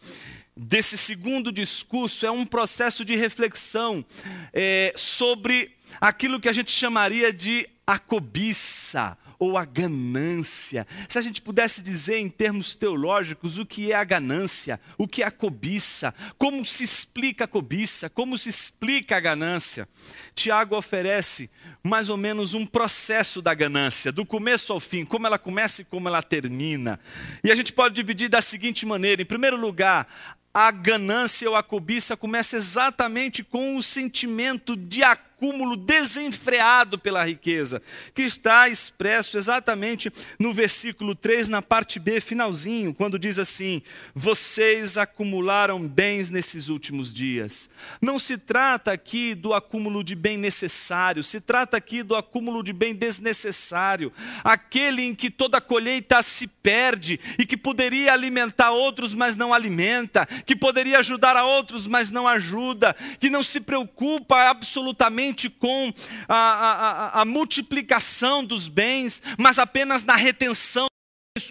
desse 0.56 0.98
segundo 0.98 1.50
discurso 1.50 2.26
é 2.26 2.30
um 2.30 2.44
processo 2.44 3.02
de 3.02 3.16
reflexão 3.16 4.04
é, 4.52 4.92
sobre 4.94 5.74
aquilo 6.00 6.40
que 6.40 6.48
a 6.48 6.52
gente 6.52 6.70
chamaria 6.70 7.32
de 7.32 7.66
a 7.86 7.98
cobiça 7.98 9.16
ou 9.40 9.56
a 9.56 9.64
ganância. 9.64 10.86
Se 11.08 11.18
a 11.18 11.22
gente 11.22 11.40
pudesse 11.40 11.82
dizer 11.82 12.18
em 12.18 12.28
termos 12.28 12.74
teológicos 12.74 13.58
o 13.58 13.64
que 13.64 13.90
é 13.90 13.96
a 13.96 14.04
ganância, 14.04 14.78
o 14.98 15.08
que 15.08 15.22
é 15.22 15.26
a 15.26 15.30
cobiça, 15.30 16.14
como 16.36 16.62
se 16.62 16.84
explica 16.84 17.44
a 17.44 17.48
cobiça, 17.48 18.10
como 18.10 18.36
se 18.36 18.50
explica 18.50 19.16
a 19.16 19.20
ganância, 19.20 19.88
Tiago 20.34 20.76
oferece 20.76 21.50
mais 21.82 22.10
ou 22.10 22.18
menos 22.18 22.52
um 22.52 22.66
processo 22.66 23.40
da 23.40 23.54
ganância, 23.54 24.12
do 24.12 24.26
começo 24.26 24.74
ao 24.74 24.78
fim, 24.78 25.06
como 25.06 25.26
ela 25.26 25.38
começa 25.38 25.80
e 25.80 25.86
como 25.86 26.06
ela 26.06 26.22
termina. 26.22 27.00
E 27.42 27.50
a 27.50 27.56
gente 27.56 27.72
pode 27.72 27.94
dividir 27.94 28.28
da 28.28 28.42
seguinte 28.42 28.84
maneira: 28.84 29.22
em 29.22 29.26
primeiro 29.26 29.56
lugar, 29.56 30.06
a 30.52 30.70
ganância 30.70 31.48
ou 31.48 31.56
a 31.56 31.62
cobiça 31.62 32.14
começa 32.14 32.56
exatamente 32.56 33.42
com 33.42 33.76
o 33.76 33.82
sentimento 33.82 34.76
de 34.76 35.02
acúmulo 35.40 35.74
desenfreado 35.74 36.98
pela 36.98 37.24
riqueza, 37.24 37.80
que 38.14 38.22
está 38.22 38.68
expresso 38.68 39.38
exatamente 39.38 40.12
no 40.38 40.52
versículo 40.52 41.14
3, 41.14 41.48
na 41.48 41.62
parte 41.62 41.98
B, 41.98 42.20
finalzinho, 42.20 42.92
quando 42.92 43.18
diz 43.18 43.38
assim: 43.38 43.80
Vocês 44.14 44.98
acumularam 44.98 45.88
bens 45.88 46.28
nesses 46.28 46.68
últimos 46.68 47.14
dias. 47.14 47.70
Não 48.02 48.18
se 48.18 48.36
trata 48.36 48.92
aqui 48.92 49.34
do 49.34 49.54
acúmulo 49.54 50.04
de 50.04 50.14
bem 50.14 50.36
necessário, 50.36 51.24
se 51.24 51.40
trata 51.40 51.78
aqui 51.78 52.02
do 52.02 52.14
acúmulo 52.14 52.62
de 52.62 52.74
bem 52.74 52.94
desnecessário, 52.94 54.12
aquele 54.44 55.02
em 55.02 55.14
que 55.14 55.30
toda 55.30 55.60
colheita 55.60 56.22
se 56.22 56.46
perde 56.46 57.18
e 57.38 57.46
que 57.46 57.56
poderia 57.56 58.12
alimentar 58.12 58.72
outros, 58.72 59.14
mas 59.14 59.36
não 59.36 59.54
alimenta, 59.54 60.26
que 60.44 60.54
poderia 60.54 60.98
ajudar 60.98 61.34
a 61.34 61.44
outros, 61.44 61.86
mas 61.86 62.10
não 62.10 62.28
ajuda, 62.28 62.94
que 63.18 63.30
não 63.30 63.42
se 63.42 63.60
preocupa 63.60 64.50
absolutamente 64.50 65.29
somente 65.30 65.48
com 65.48 65.92
a, 66.28 66.34
a, 66.34 67.20
a 67.20 67.24
multiplicação 67.24 68.44
dos 68.44 68.68
bens, 68.68 69.22
mas 69.38 69.58
apenas 69.58 70.02
na 70.02 70.16
retenção 70.16 70.88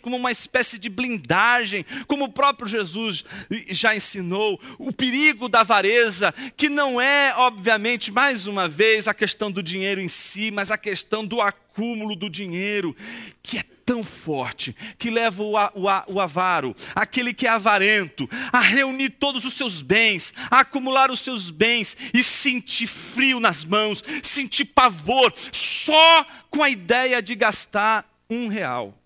como 0.01 0.17
uma 0.17 0.29
espécie 0.29 0.77
de 0.77 0.89
blindagem, 0.89 1.85
como 2.05 2.25
o 2.25 2.31
próprio 2.31 2.67
Jesus 2.67 3.23
já 3.69 3.95
ensinou, 3.95 4.59
o 4.77 4.91
perigo 4.91 5.47
da 5.47 5.61
avareza, 5.61 6.33
que 6.57 6.67
não 6.67 6.99
é, 6.99 7.33
obviamente, 7.37 8.11
mais 8.11 8.45
uma 8.45 8.67
vez, 8.67 9.07
a 9.07 9.13
questão 9.13 9.49
do 9.49 9.63
dinheiro 9.63 10.01
em 10.01 10.09
si, 10.09 10.51
mas 10.51 10.69
a 10.69 10.77
questão 10.77 11.25
do 11.25 11.39
acúmulo 11.39 12.13
do 12.13 12.29
dinheiro, 12.29 12.93
que 13.41 13.57
é 13.57 13.63
tão 13.85 14.03
forte 14.03 14.75
que 14.97 15.09
leva 15.09 15.41
o, 15.41 15.53
o, 15.55 15.85
o 16.07 16.19
avaro, 16.19 16.75
aquele 16.93 17.33
que 17.33 17.47
é 17.47 17.49
avarento, 17.49 18.29
a 18.51 18.59
reunir 18.59 19.11
todos 19.11 19.45
os 19.45 19.53
seus 19.53 19.81
bens, 19.81 20.33
a 20.51 20.59
acumular 20.59 21.09
os 21.09 21.21
seus 21.21 21.49
bens 21.49 21.95
e 22.13 22.21
sentir 22.21 22.85
frio 22.85 23.39
nas 23.39 23.63
mãos, 23.63 24.03
sentir 24.23 24.65
pavor, 24.65 25.33
só 25.53 26.25
com 26.49 26.61
a 26.61 26.69
ideia 26.69 27.21
de 27.21 27.33
gastar 27.33 28.05
um 28.29 28.49
real. 28.49 28.98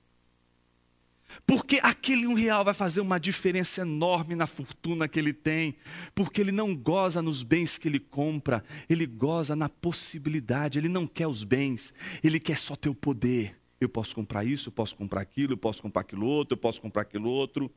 Porque 1.46 1.80
aquele 1.84 2.26
um 2.26 2.34
real 2.34 2.64
vai 2.64 2.74
fazer 2.74 3.02
uma 3.02 3.20
diferença 3.20 3.82
enorme 3.82 4.36
na 4.36 4.48
fortuna 4.48 5.08
que 5.08 5.20
ele 5.20 5.34
tem. 5.34 5.76
Porque 6.16 6.40
ele 6.40 6.52
não 6.52 6.76
goza 6.76 7.22
nos 7.22 7.44
bens 7.44 7.78
que 7.78 7.88
ele 7.88 8.00
compra, 8.00 8.64
ele 8.90 9.06
goza 9.06 9.56
na 9.56 9.68
possibilidade. 9.68 10.80
Ele 10.80 10.88
não 10.90 11.06
quer 11.06 11.28
os 11.28 11.44
bens, 11.44 11.94
ele 12.24 12.40
quer 12.40 12.58
só 12.58 12.76
ter 12.76 12.90
o 12.90 12.96
poder. 12.96 13.58
Eu 13.80 13.90
posso 13.90 14.16
comprar 14.16 14.46
isso, 14.46 14.70
eu 14.70 14.72
posso 14.72 14.96
comprar 14.96 15.22
aquilo, 15.22 15.54
eu 15.54 15.58
posso 15.58 15.82
comprar 15.82 16.02
aquilo 16.02 16.26
outro, 16.26 16.54
eu 16.54 16.58
posso 16.58 16.82
comprar 16.82 17.02
aquilo 17.02 17.30
outro. 17.30 17.70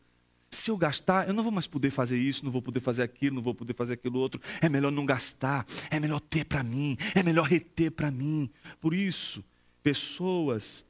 Se 0.51 0.71
eu 0.71 0.77
gastar, 0.77 1.27
eu 1.27 1.35
não 1.35 1.43
vou 1.43 1.51
mais 1.51 1.67
poder 1.67 1.91
fazer 1.91 2.17
isso, 2.17 2.45
não 2.45 2.53
vou 2.53 2.63
poder 2.63 2.79
fazer 2.79 3.03
aquilo, 3.03 3.35
não 3.35 3.43
vou 3.43 3.55
poder 3.55 3.75
fazer 3.75 3.95
aquilo 3.95 4.21
outro. 4.21 4.41
É 4.61 4.69
melhor 4.69 4.93
não 4.93 5.05
gastar, 5.05 5.67
é 5.91 5.99
melhor 5.99 6.21
ter 6.21 6.45
para 6.45 6.63
mim, 6.63 6.97
é 7.15 7.23
melhor 7.23 7.49
reter 7.49 7.91
para 7.91 8.13
mim. 8.13 8.49
Por 8.81 8.95
isso, 8.95 9.45
pessoas 9.83 10.87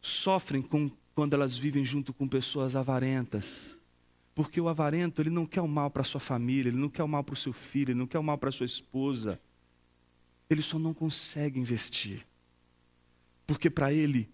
sofrem 0.00 0.60
com, 0.60 0.90
quando 1.18 1.34
elas 1.34 1.56
vivem 1.58 1.84
junto 1.84 2.14
com 2.14 2.28
pessoas 2.28 2.76
avarentas. 2.76 3.76
Porque 4.36 4.60
o 4.60 4.68
avarento, 4.68 5.20
ele 5.20 5.30
não 5.30 5.44
quer 5.44 5.60
o 5.60 5.66
mal 5.66 5.90
para 5.90 6.04
sua 6.04 6.20
família, 6.20 6.70
ele 6.70 6.76
não 6.76 6.88
quer 6.88 7.02
o 7.02 7.08
mal 7.08 7.24
para 7.24 7.32
o 7.32 7.36
seu 7.36 7.52
filho, 7.52 7.90
ele 7.90 7.98
não 7.98 8.06
quer 8.06 8.20
o 8.20 8.22
mal 8.22 8.38
para 8.38 8.52
sua 8.52 8.64
esposa. 8.64 9.40
Ele 10.48 10.62
só 10.62 10.78
não 10.78 10.94
consegue 10.94 11.58
investir. 11.58 12.24
Porque 13.48 13.68
para 13.68 13.92
ele, 13.92 14.30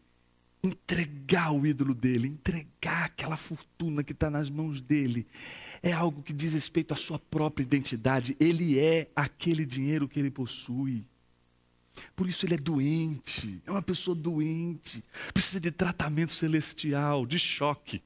entregar 0.62 1.54
o 1.54 1.66
ídolo 1.66 1.94
dele, 1.94 2.28
entregar 2.28 3.06
aquela 3.06 3.38
fortuna 3.38 4.04
que 4.04 4.12
está 4.12 4.28
nas 4.28 4.50
mãos 4.50 4.82
dele, 4.82 5.26
é 5.82 5.90
algo 5.90 6.22
que 6.22 6.34
diz 6.34 6.52
respeito 6.52 6.92
à 6.92 6.98
sua 6.98 7.18
própria 7.18 7.64
identidade. 7.64 8.36
Ele 8.38 8.78
é 8.78 9.10
aquele 9.16 9.64
dinheiro 9.64 10.06
que 10.06 10.20
ele 10.20 10.30
possui. 10.30 11.02
Por 12.14 12.28
isso 12.28 12.46
ele 12.46 12.54
é 12.54 12.58
doente, 12.58 13.62
é 13.66 13.70
uma 13.70 13.82
pessoa 13.82 14.14
doente, 14.14 15.02
precisa 15.32 15.60
de 15.60 15.70
tratamento 15.70 16.32
celestial, 16.32 17.26
de 17.26 17.38
choque. 17.38 18.02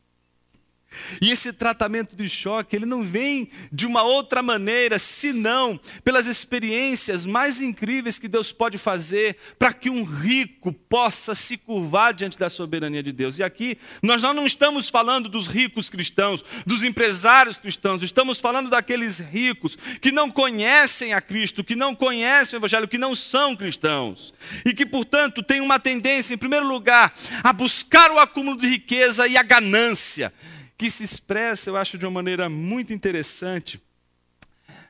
E 1.20 1.30
esse 1.30 1.52
tratamento 1.52 2.16
de 2.16 2.28
choque, 2.28 2.74
ele 2.74 2.86
não 2.86 3.04
vem 3.04 3.50
de 3.70 3.86
uma 3.86 4.02
outra 4.02 4.42
maneira, 4.42 4.98
senão 4.98 5.78
pelas 6.02 6.26
experiências 6.26 7.26
mais 7.26 7.60
incríveis 7.60 8.18
que 8.18 8.28
Deus 8.28 8.52
pode 8.52 8.78
fazer 8.78 9.36
para 9.58 9.72
que 9.72 9.90
um 9.90 10.04
rico 10.04 10.72
possa 10.72 11.34
se 11.34 11.56
curvar 11.56 12.14
diante 12.14 12.38
da 12.38 12.48
soberania 12.48 13.02
de 13.02 13.12
Deus. 13.12 13.38
E 13.38 13.42
aqui 13.42 13.78
nós 14.02 14.22
não 14.22 14.46
estamos 14.46 14.88
falando 14.88 15.28
dos 15.28 15.46
ricos 15.46 15.90
cristãos, 15.90 16.44
dos 16.66 16.82
empresários 16.82 17.58
cristãos, 17.58 18.02
estamos 18.02 18.40
falando 18.40 18.70
daqueles 18.70 19.18
ricos 19.18 19.76
que 20.00 20.10
não 20.10 20.30
conhecem 20.30 21.12
a 21.12 21.20
Cristo, 21.20 21.64
que 21.64 21.76
não 21.76 21.94
conhecem 21.94 22.56
o 22.56 22.60
Evangelho, 22.60 22.88
que 22.88 22.98
não 22.98 23.14
são 23.14 23.54
cristãos 23.54 24.32
e 24.64 24.72
que, 24.72 24.86
portanto, 24.86 25.42
têm 25.42 25.60
uma 25.60 25.78
tendência, 25.78 26.34
em 26.34 26.38
primeiro 26.38 26.66
lugar, 26.66 27.12
a 27.42 27.52
buscar 27.52 28.10
o 28.10 28.18
acúmulo 28.18 28.58
de 28.58 28.66
riqueza 28.66 29.26
e 29.26 29.36
a 29.36 29.42
ganância 29.42 30.32
que 30.78 30.88
se 30.88 31.02
expressa, 31.02 31.68
eu 31.68 31.76
acho, 31.76 31.98
de 31.98 32.06
uma 32.06 32.12
maneira 32.12 32.48
muito 32.48 32.94
interessante, 32.94 33.82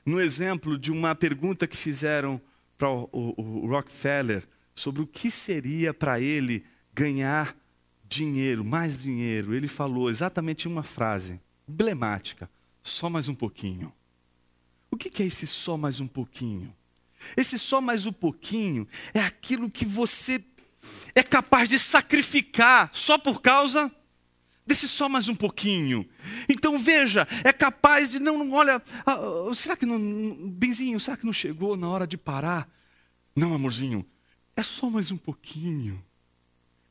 no 0.04 0.20
exemplo 0.20 0.78
de 0.78 0.92
uma 0.92 1.14
pergunta 1.14 1.66
que 1.66 1.76
fizeram 1.76 2.38
para 2.76 2.90
o, 2.90 3.08
o, 3.10 3.64
o 3.64 3.66
Rockefeller 3.68 4.46
sobre 4.74 5.00
o 5.02 5.06
que 5.06 5.30
seria 5.30 5.94
para 5.94 6.20
ele 6.20 6.64
ganhar 6.94 7.56
dinheiro, 8.04 8.62
mais 8.62 9.02
dinheiro. 9.02 9.54
Ele 9.54 9.66
falou 9.66 10.10
exatamente 10.10 10.68
uma 10.68 10.82
frase 10.82 11.40
emblemática: 11.66 12.50
só 12.82 13.08
mais 13.08 13.26
um 13.26 13.34
pouquinho. 13.34 13.92
O 14.90 14.96
que 14.96 15.22
é 15.22 15.26
esse 15.26 15.46
só 15.46 15.76
mais 15.76 16.00
um 16.00 16.06
pouquinho? 16.06 16.74
Esse 17.36 17.58
só 17.58 17.80
mais 17.80 18.04
um 18.04 18.12
pouquinho 18.12 18.86
é 19.12 19.20
aquilo 19.20 19.70
que 19.70 19.84
você 19.84 20.44
é 21.14 21.22
capaz 21.22 21.68
de 21.68 21.78
sacrificar 21.78 22.90
só 22.92 23.18
por 23.18 23.40
causa 23.40 23.92
Desce 24.68 24.86
só 24.86 25.08
mais 25.08 25.28
um 25.28 25.34
pouquinho. 25.34 26.06
Então 26.46 26.78
veja, 26.78 27.26
é 27.42 27.54
capaz 27.54 28.10
de 28.10 28.18
não, 28.18 28.52
olha, 28.52 28.82
ah, 29.06 29.18
será 29.54 29.74
que 29.74 29.86
não, 29.86 29.98
benzinho, 30.50 31.00
será 31.00 31.16
que 31.16 31.24
não 31.24 31.32
chegou 31.32 31.74
na 31.74 31.88
hora 31.88 32.06
de 32.06 32.18
parar? 32.18 32.68
Não, 33.34 33.54
amorzinho, 33.54 34.04
é 34.54 34.62
só 34.62 34.90
mais 34.90 35.10
um 35.10 35.16
pouquinho. 35.16 36.04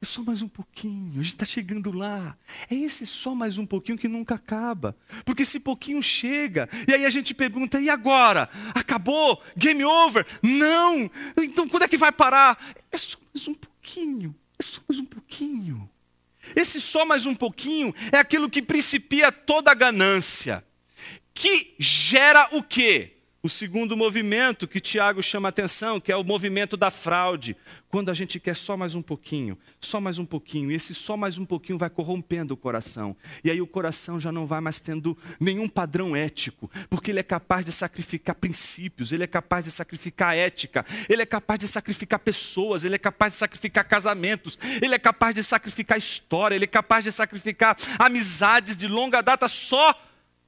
É 0.01 0.05
só 0.05 0.23
mais 0.23 0.41
um 0.41 0.47
pouquinho, 0.47 1.19
a 1.19 1.23
gente 1.23 1.33
está 1.33 1.45
chegando 1.45 1.91
lá. 1.91 2.35
É 2.67 2.73
esse 2.73 3.05
só 3.05 3.35
mais 3.35 3.59
um 3.59 3.65
pouquinho 3.65 3.97
que 3.97 4.07
nunca 4.07 4.33
acaba. 4.33 4.97
Porque 5.23 5.43
esse 5.43 5.59
pouquinho 5.59 6.01
chega, 6.01 6.67
e 6.87 6.93
aí 6.95 7.05
a 7.05 7.11
gente 7.11 7.31
pergunta: 7.35 7.79
e 7.79 7.91
agora? 7.91 8.49
Acabou? 8.73 9.39
Game 9.55 9.83
over? 9.83 10.25
Não! 10.41 11.11
Então 11.37 11.67
quando 11.67 11.83
é 11.83 11.87
que 11.87 11.97
vai 11.97 12.11
parar? 12.11 12.57
É 12.91 12.97
só 12.97 13.19
mais 13.31 13.47
um 13.47 13.53
pouquinho, 13.53 14.35
é 14.57 14.63
só 14.63 14.81
mais 14.89 14.99
um 14.99 15.05
pouquinho. 15.05 15.87
Esse 16.55 16.79
só 16.79 17.05
mais 17.05 17.25
um 17.25 17.35
pouquinho 17.35 17.93
é 18.11 18.17
aquilo 18.17 18.49
que 18.49 18.61
principia 18.61 19.31
toda 19.31 19.71
a 19.71 19.75
ganância, 19.75 20.63
que 21.33 21.75
gera 21.77 22.47
o 22.53 22.63
quê? 22.63 23.16
O 23.47 23.49
segundo 23.49 23.95
movimento 23.95 24.67
que 24.67 24.81
Tiago 24.81 25.23
chama 25.23 25.47
atenção, 25.47 26.01
que 26.01 26.11
é 26.11 26.17
o 26.17 26.23
movimento 26.25 26.75
da 26.75 26.91
fraude, 26.91 27.55
quando 27.87 28.11
a 28.11 28.13
gente 28.13 28.41
quer 28.41 28.57
só 28.57 28.75
mais 28.75 28.93
um 28.93 29.01
pouquinho, 29.01 29.57
só 29.79 30.01
mais 30.01 30.17
um 30.17 30.25
pouquinho, 30.25 30.69
e 30.69 30.75
esse 30.75 30.93
só 30.93 31.15
mais 31.15 31.37
um 31.37 31.45
pouquinho 31.45 31.79
vai 31.79 31.89
corrompendo 31.89 32.53
o 32.53 32.57
coração. 32.57 33.15
E 33.45 33.49
aí 33.49 33.61
o 33.61 33.65
coração 33.65 34.19
já 34.19 34.33
não 34.33 34.45
vai 34.45 34.59
mais 34.59 34.81
tendo 34.81 35.17
nenhum 35.39 35.69
padrão 35.69 36.13
ético, 36.13 36.69
porque 36.89 37.09
ele 37.09 37.21
é 37.21 37.23
capaz 37.23 37.65
de 37.65 37.71
sacrificar 37.71 38.35
princípios, 38.35 39.13
ele 39.13 39.23
é 39.23 39.27
capaz 39.27 39.63
de 39.63 39.71
sacrificar 39.71 40.35
ética, 40.35 40.85
ele 41.07 41.21
é 41.21 41.25
capaz 41.25 41.57
de 41.57 41.69
sacrificar 41.69 42.19
pessoas, 42.19 42.83
ele 42.83 42.95
é 42.95 42.99
capaz 42.99 43.31
de 43.31 43.37
sacrificar 43.37 43.87
casamentos, 43.87 44.59
ele 44.81 44.93
é 44.93 44.99
capaz 44.99 45.33
de 45.33 45.41
sacrificar 45.41 45.97
história, 45.97 46.53
ele 46.53 46.65
é 46.65 46.67
capaz 46.67 47.05
de 47.05 47.13
sacrificar 47.13 47.77
amizades 47.97 48.75
de 48.75 48.89
longa 48.89 49.21
data 49.21 49.47
só 49.47 49.97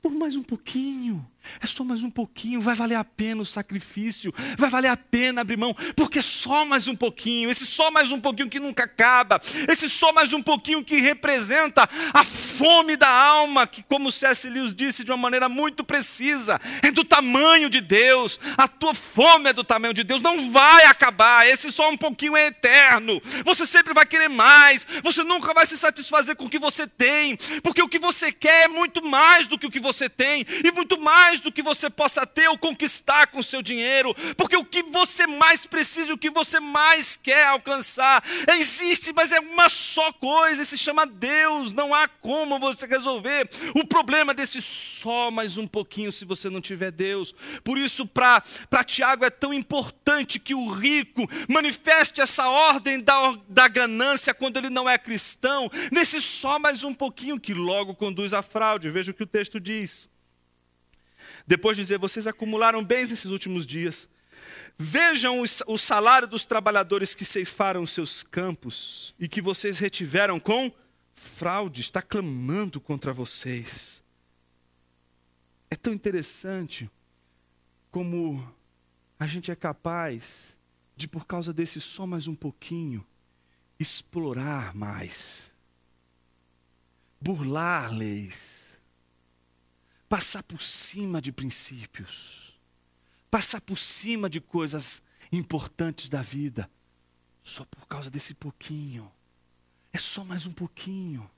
por 0.02 0.12
mais 0.12 0.36
um 0.36 0.44
pouquinho. 0.44 1.26
É 1.62 1.68
só 1.68 1.84
mais 1.84 2.04
um 2.04 2.10
pouquinho, 2.10 2.62
vai 2.62 2.76
valer 2.76 2.96
a 2.96 3.04
pena 3.04 3.42
o 3.42 3.46
sacrifício, 3.46 4.34
vai 4.58 4.70
valer 4.70 4.90
a 4.90 4.98
pena 4.98 5.42
abrir 5.42 5.58
mão, 5.58 5.76
porque 5.96 6.22
só 6.22 6.66
mais 6.66 6.88
um 6.88 6.96
pouquinho, 6.96 7.50
esse 7.50 7.66
só 7.66 7.92
mais 7.92 8.12
um 8.12 8.20
pouquinho 8.20 8.50
que 8.50 8.60
nunca 8.60 8.84
acaba, 8.84 9.42
esse 9.68 9.90
só 9.90 10.12
mais 10.14 10.34
um 10.34 10.42
pouquinho 10.42 10.84
que 10.84 10.98
representa 10.98 11.90
a 12.14 12.24
fome 12.24 12.96
da 12.96 13.10
alma, 13.10 13.68
que, 13.68 13.84
como 13.84 14.12
C.S. 14.12 14.50
Lewis 14.50 14.76
disse 14.76 15.04
de 15.04 15.12
uma 15.12 15.18
maneira 15.18 15.50
muito 15.50 15.84
precisa, 15.84 16.60
é 16.82 16.92
do 16.92 17.04
tamanho 17.04 17.70
de 17.70 17.82
Deus, 17.82 18.40
a 18.58 18.68
tua 18.68 18.94
fome 18.94 19.50
é 19.50 19.54
do 19.54 19.64
tamanho 19.64 19.94
de 19.94 20.04
Deus, 20.04 20.22
não 20.22 20.52
vai 20.52 20.86
acabar, 20.86 21.48
esse 21.48 21.72
só 21.72 21.90
um 21.90 21.98
pouquinho 21.98 22.36
é 22.36 22.48
eterno, 22.48 23.22
você 23.44 23.66
sempre 23.66 23.94
vai 23.94 24.06
querer 24.06 24.30
mais, 24.30 24.86
você 25.04 25.24
nunca 25.24 25.54
vai 25.54 25.66
se 25.66 25.78
satisfazer 25.78 26.36
com 26.36 26.46
o 26.46 26.50
que 26.50 26.60
você 26.60 26.88
tem, 26.88 27.38
porque 27.64 27.82
o 27.82 27.88
que 27.88 28.00
você 28.00 28.32
quer 28.32 28.66
é 28.66 28.68
muito 28.68 29.06
mais 29.06 29.48
do 29.48 29.58
que 29.58 29.68
o 29.68 29.72
que 29.72 29.80
você 29.80 30.10
tem, 30.10 30.46
e 30.64 30.72
muito 30.72 31.00
mais 31.00 31.39
mais 31.40 31.42
do 31.42 31.52
que 31.52 31.62
você 31.62 31.90
possa 31.90 32.26
ter 32.26 32.48
ou 32.50 32.58
conquistar 32.58 33.28
com 33.28 33.40
o 33.40 33.44
seu 33.44 33.62
dinheiro, 33.62 34.14
porque 34.36 34.58
o 34.58 34.66
que 34.66 34.84
você 34.84 35.26
mais 35.26 35.66
precisa, 35.66 36.14
o 36.14 36.18
que 36.18 36.30
você 36.30 36.60
mais 36.60 37.18
quer 37.18 37.48
alcançar, 37.48 38.24
existe, 38.56 39.14
mas 39.14 39.32
é 39.32 39.40
uma 39.40 39.70
só 39.70 40.12
coisa, 40.14 40.62
e 40.62 40.66
se 40.66 40.78
chama 40.78 41.06
Deus. 41.06 41.74
Não 41.74 41.94
há 41.94 42.08
como 42.08 42.60
você 42.60 42.86
resolver 42.86 43.50
o 43.76 43.86
problema 43.86 44.34
desse 44.34 44.62
só 44.62 45.32
mais 45.32 45.58
um 45.58 45.68
pouquinho 45.68 46.12
se 46.12 46.26
você 46.26 46.50
não 46.50 46.62
tiver 46.62 46.92
Deus. 46.92 47.34
Por 47.64 47.78
isso, 47.78 48.06
para 48.06 48.84
Tiago 48.86 49.26
é 49.26 49.30
tão 49.30 49.54
importante 49.54 50.40
que 50.40 50.54
o 50.54 50.70
rico 50.70 51.28
manifeste 51.48 52.22
essa 52.22 52.48
ordem 52.48 53.00
da, 53.00 53.38
da 53.48 53.68
ganância 53.68 54.34
quando 54.34 54.58
ele 54.58 54.70
não 54.70 54.90
é 54.90 54.98
cristão, 54.98 55.70
nesse 55.92 56.22
só 56.22 56.60
mais 56.60 56.84
um 56.84 56.94
pouquinho 56.94 57.40
que 57.40 57.54
logo 57.54 57.96
conduz 57.96 58.34
à 58.34 58.42
fraude. 58.42 58.90
Veja 58.90 59.12
o 59.12 59.14
que 59.14 59.24
o 59.24 59.28
texto 59.28 59.60
diz. 59.60 60.09
Depois 61.50 61.76
de 61.76 61.82
dizer, 61.82 61.98
vocês 61.98 62.28
acumularam 62.28 62.86
bens 62.86 63.10
nesses 63.10 63.32
últimos 63.32 63.66
dias. 63.66 64.08
Vejam 64.78 65.42
o 65.42 65.78
salário 65.80 66.28
dos 66.28 66.46
trabalhadores 66.46 67.16
que 67.16 67.26
ceifaram 67.26 67.88
seus 67.88 68.22
campos 68.22 69.16
e 69.18 69.28
que 69.28 69.42
vocês 69.42 69.80
retiveram 69.80 70.40
com 70.40 70.72
fraude, 71.16 71.82
está 71.82 72.04
clamando 72.04 72.80
contra 72.80 73.12
vocês. 73.12 74.04
É 75.72 75.76
tão 75.76 75.92
interessante 75.92 76.88
como 77.90 78.48
a 79.20 79.26
gente 79.26 79.50
é 79.50 79.56
capaz 79.56 80.56
de, 80.96 81.08
por 81.08 81.26
causa 81.26 81.52
desse 81.52 81.82
só 81.82 82.06
mais 82.06 82.28
um 82.28 82.36
pouquinho, 82.36 83.04
explorar 83.80 84.76
mais, 84.76 85.52
burlar 87.20 87.92
leis 87.92 88.79
passar 90.10 90.42
por 90.42 90.60
cima 90.60 91.22
de 91.22 91.32
princípios, 91.32 92.60
passar 93.30 93.62
por 93.62 93.78
cima 93.78 94.28
de 94.28 94.42
coisas 94.42 95.04
importantes 95.32 96.10
da 96.10 96.24
vida, 96.24 96.70
só 97.44 97.64
por 97.64 97.88
causa 97.88 98.10
desse 98.10 98.34
pouquinho. 98.34 99.10
É 99.94 100.00
só 100.00 100.26
mais 100.26 100.48
um 100.48 100.52
pouquinho. 100.52 101.30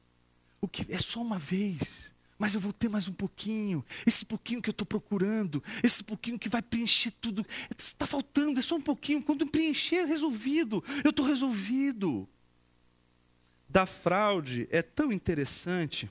O 0.62 0.68
que 0.68 0.86
é 0.90 0.98
só 1.00 1.22
uma 1.22 1.38
vez, 1.38 2.14
mas 2.40 2.54
eu 2.54 2.62
vou 2.62 2.72
ter 2.72 2.88
mais 2.88 3.08
um 3.08 3.14
pouquinho. 3.14 3.86
Esse 4.06 4.26
pouquinho 4.26 4.62
que 4.62 4.70
eu 4.70 4.74
estou 4.74 4.86
procurando, 4.86 5.62
esse 5.84 6.04
pouquinho 6.04 6.40
que 6.40 6.50
vai 6.50 6.62
preencher 6.62 7.12
tudo. 7.12 7.46
Está 7.78 8.08
faltando, 8.08 8.60
é 8.60 8.64
só 8.64 8.76
um 8.76 8.82
pouquinho. 8.82 9.22
Quando 9.22 9.48
preencher, 9.48 9.98
é 9.98 10.06
resolvido. 10.06 10.84
Eu 11.04 11.10
estou 11.10 11.26
resolvido. 11.26 12.28
Da 13.68 13.86
fraude 13.86 14.68
é 14.70 14.82
tão 14.82 15.12
interessante 15.12 16.10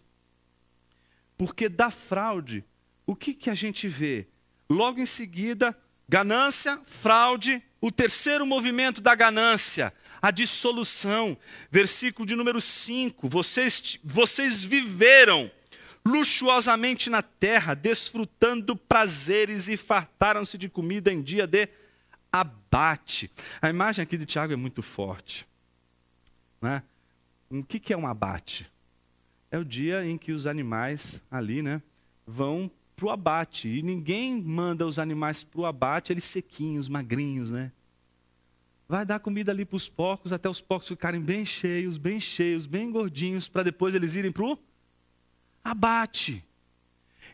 porque 1.40 1.70
da 1.70 1.90
fraude, 1.90 2.62
o 3.06 3.16
que, 3.16 3.32
que 3.32 3.48
a 3.48 3.54
gente 3.54 3.88
vê? 3.88 4.28
Logo 4.68 5.00
em 5.00 5.06
seguida, 5.06 5.74
ganância, 6.06 6.78
fraude, 6.84 7.62
o 7.80 7.90
terceiro 7.90 8.44
movimento 8.44 9.00
da 9.00 9.14
ganância, 9.14 9.90
a 10.20 10.30
dissolução. 10.30 11.38
Versículo 11.70 12.26
de 12.26 12.36
número 12.36 12.60
5: 12.60 13.26
vocês, 13.26 13.98
vocês 14.04 14.62
viveram 14.62 15.50
luxuosamente 16.04 17.08
na 17.08 17.22
terra, 17.22 17.72
desfrutando 17.72 18.76
prazeres 18.76 19.66
e 19.66 19.78
fartaram-se 19.78 20.58
de 20.58 20.68
comida 20.68 21.10
em 21.10 21.22
dia 21.22 21.46
de 21.46 21.70
abate. 22.30 23.30
A 23.62 23.70
imagem 23.70 24.02
aqui 24.02 24.18
de 24.18 24.26
Tiago 24.26 24.52
é 24.52 24.56
muito 24.56 24.82
forte. 24.82 25.48
Né? 26.60 26.82
O 27.48 27.64
que 27.64 27.94
é 27.94 27.96
um 27.96 28.06
abate? 28.06 28.70
É 29.50 29.58
o 29.58 29.64
dia 29.64 30.04
em 30.06 30.16
que 30.16 30.32
os 30.32 30.46
animais 30.46 31.22
ali, 31.30 31.62
né, 31.62 31.82
vão 32.26 32.70
para 32.94 33.06
o 33.06 33.10
abate. 33.10 33.68
E 33.68 33.82
ninguém 33.82 34.40
manda 34.40 34.86
os 34.86 34.98
animais 34.98 35.42
para 35.42 35.60
o 35.60 35.66
abate, 35.66 36.12
eles 36.12 36.24
sequinhos, 36.24 36.88
magrinhos, 36.88 37.50
né? 37.50 37.72
Vai 38.88 39.04
dar 39.04 39.20
comida 39.20 39.52
ali 39.52 39.64
para 39.64 39.76
os 39.76 39.88
porcos, 39.88 40.32
até 40.32 40.48
os 40.48 40.60
porcos 40.60 40.88
ficarem 40.88 41.20
bem 41.20 41.44
cheios, 41.44 41.96
bem 41.96 42.20
cheios, 42.20 42.66
bem 42.66 42.90
gordinhos, 42.90 43.48
para 43.48 43.62
depois 43.62 43.94
eles 43.94 44.14
irem 44.14 44.32
para 44.32 44.44
o 44.44 44.58
abate. 45.64 46.44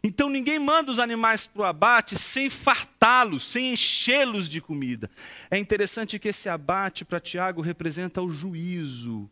Então 0.02 0.28
ninguém 0.28 0.58
manda 0.58 0.92
os 0.92 0.98
animais 0.98 1.46
para 1.46 1.62
o 1.62 1.64
abate 1.64 2.16
sem 2.16 2.50
fartá-los, 2.50 3.42
sem 3.42 3.72
enchê-los 3.72 4.48
de 4.48 4.60
comida. 4.60 5.10
É 5.50 5.58
interessante 5.58 6.18
que 6.18 6.28
esse 6.28 6.48
abate 6.48 7.04
para 7.04 7.18
Tiago 7.18 7.62
representa 7.62 8.20
o 8.20 8.30
juízo, 8.30 9.28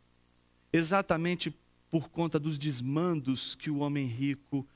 exatamente 0.72 1.54
por 1.94 2.08
conta 2.08 2.40
dos 2.40 2.58
desmandos 2.58 3.54
que 3.54 3.70
o 3.70 3.78
homem 3.78 4.08
rico 4.08 4.66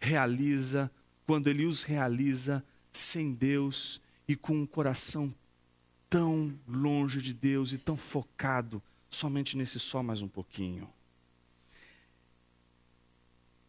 realiza, 0.00 0.90
quando 1.26 1.48
ele 1.48 1.66
os 1.66 1.82
realiza 1.82 2.64
sem 2.90 3.34
Deus 3.34 4.00
e 4.26 4.34
com 4.34 4.54
um 4.54 4.64
coração 4.64 5.34
tão 6.08 6.58
longe 6.66 7.20
de 7.20 7.34
Deus 7.34 7.72
e 7.72 7.76
tão 7.76 7.94
focado 7.94 8.82
somente 9.10 9.54
nesse 9.54 9.78
só 9.78 10.02
mais 10.02 10.22
um 10.22 10.28
pouquinho. 10.28 10.88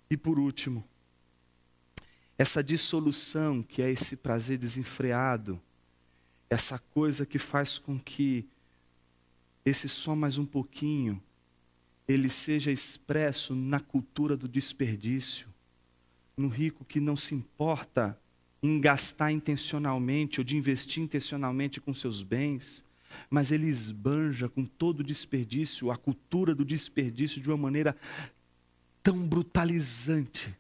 E 0.10 0.16
por 0.16 0.39
último, 0.39 0.82
essa 2.38 2.63
dissolução 2.63 3.62
que 3.62 3.82
é 3.82 3.92
esse 3.92 4.16
prazer 4.16 4.58
desenfreado, 4.58 5.62
essa 6.50 6.80
coisa 6.80 7.26
que 7.26 7.38
faz 7.38 7.78
com 7.78 8.00
que 8.00 8.48
esse 9.66 9.89
só 9.89 10.16
mais 10.16 10.38
um 10.38 10.46
pouquinho 10.46 11.22
ele 12.08 12.30
seja 12.30 12.72
expresso 12.72 13.56
na 13.56 13.80
cultura 13.80 14.36
do 14.36 14.48
desperdício, 14.48 15.48
no 16.36 16.48
rico 16.48 16.84
que 16.84 17.00
não 17.00 17.16
se 17.16 17.34
importa 17.34 18.20
em 18.62 18.80
gastar 18.80 19.32
intencionalmente 19.32 20.39
ou 20.39 20.44
de 20.44 20.56
investir 20.56 21.04
intencionalmente 21.04 21.82
com 21.82 21.94
seus 21.94 22.24
bens, 22.24 22.84
mas 23.30 23.52
ele 23.52 23.68
esbanja 23.68 24.50
com 24.50 24.66
todo 24.66 25.02
o 25.02 25.04
desperdício, 25.04 25.92
a 25.92 25.98
cultura 25.98 26.56
do 26.56 26.66
desperdício 26.66 27.42
de 27.42 27.50
uma 27.50 27.58
maneira 27.58 27.96
tão 29.02 29.28
brutalizante, 29.28 30.56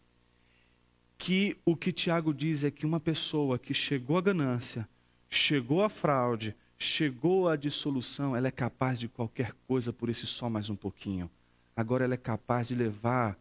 que 1.17 1.55
o 1.65 1.75
que 1.75 1.93
Tiago 1.93 2.33
diz 2.33 2.65
é 2.65 2.69
que 2.69 2.85
uma 2.85 2.99
pessoa 2.99 3.57
que 3.57 3.73
chegou 3.73 4.17
à 4.17 4.21
ganância, 4.21 4.87
chegou 5.29 5.81
à 5.81 5.87
fraude, 5.87 6.53
chegou 6.83 7.47
à 7.47 7.55
dissolução, 7.55 8.35
ela 8.35 8.47
é 8.47 8.51
capaz 8.51 8.99
de 8.99 9.07
qualquer 9.07 9.53
coisa 9.67 9.93
por 9.93 10.09
esse 10.09 10.27
só 10.27 10.49
mais 10.49 10.69
um 10.69 10.75
pouquinho. 10.75 11.29
Agora 11.75 12.03
ela 12.03 12.13
é 12.13 12.17
capaz 12.17 12.67
de 12.67 12.75
levar 12.75 13.37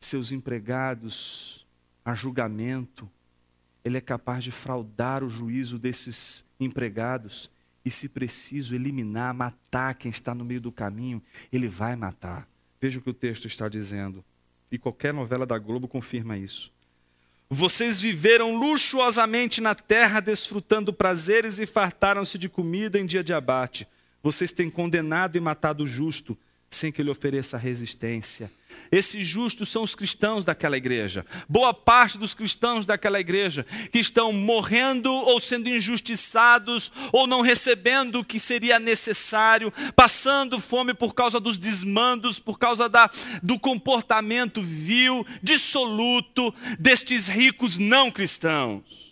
seus 0.00 0.32
empregados 0.32 1.66
a 2.04 2.14
julgamento, 2.14 3.08
ele 3.84 3.98
é 3.98 4.00
capaz 4.00 4.42
de 4.42 4.50
fraudar 4.50 5.22
o 5.22 5.28
juízo 5.28 5.78
desses 5.78 6.44
empregados 6.58 7.50
e, 7.84 7.90
se 7.90 8.08
preciso, 8.08 8.74
eliminar, 8.74 9.34
matar 9.34 9.94
quem 9.94 10.10
está 10.10 10.34
no 10.34 10.44
meio 10.44 10.60
do 10.60 10.72
caminho, 10.72 11.22
ele 11.52 11.68
vai 11.68 11.94
matar. 11.94 12.48
Veja 12.80 12.98
o 12.98 13.02
que 13.02 13.10
o 13.10 13.14
texto 13.14 13.46
está 13.46 13.68
dizendo. 13.68 14.24
E 14.70 14.78
qualquer 14.78 15.12
novela 15.12 15.46
da 15.46 15.58
Globo 15.58 15.86
confirma 15.86 16.36
isso. 16.36 16.72
Vocês 17.50 17.98
viveram 17.98 18.56
luxuosamente 18.56 19.60
na 19.60 19.74
terra, 19.74 20.20
desfrutando 20.20 20.92
prazeres 20.92 21.58
e 21.58 21.64
fartaram-se 21.64 22.36
de 22.36 22.46
comida 22.46 22.98
em 22.98 23.06
dia 23.06 23.24
de 23.24 23.32
abate. 23.32 23.88
Vocês 24.22 24.52
têm 24.52 24.70
condenado 24.70 25.36
e 25.36 25.40
matado 25.40 25.84
o 25.84 25.86
justo, 25.86 26.36
sem 26.68 26.92
que 26.92 27.00
ele 27.00 27.10
ofereça 27.10 27.56
resistência. 27.56 28.52
Esses 28.90 29.26
justos 29.26 29.68
são 29.68 29.82
os 29.82 29.94
cristãos 29.94 30.44
daquela 30.44 30.76
igreja. 30.76 31.24
Boa 31.48 31.74
parte 31.74 32.18
dos 32.18 32.34
cristãos 32.34 32.86
daquela 32.86 33.20
igreja 33.20 33.66
que 33.92 33.98
estão 33.98 34.32
morrendo 34.32 35.12
ou 35.12 35.40
sendo 35.40 35.68
injustiçados 35.68 36.90
ou 37.12 37.26
não 37.26 37.40
recebendo 37.40 38.20
o 38.20 38.24
que 38.24 38.38
seria 38.38 38.78
necessário, 38.78 39.72
passando 39.94 40.60
fome 40.60 40.94
por 40.94 41.14
causa 41.14 41.38
dos 41.40 41.58
desmandos, 41.58 42.38
por 42.38 42.58
causa 42.58 42.88
da, 42.88 43.10
do 43.42 43.58
comportamento 43.58 44.62
vil, 44.62 45.26
dissoluto 45.42 46.54
destes 46.78 47.28
ricos 47.28 47.78
não 47.78 48.10
cristãos. 48.10 49.07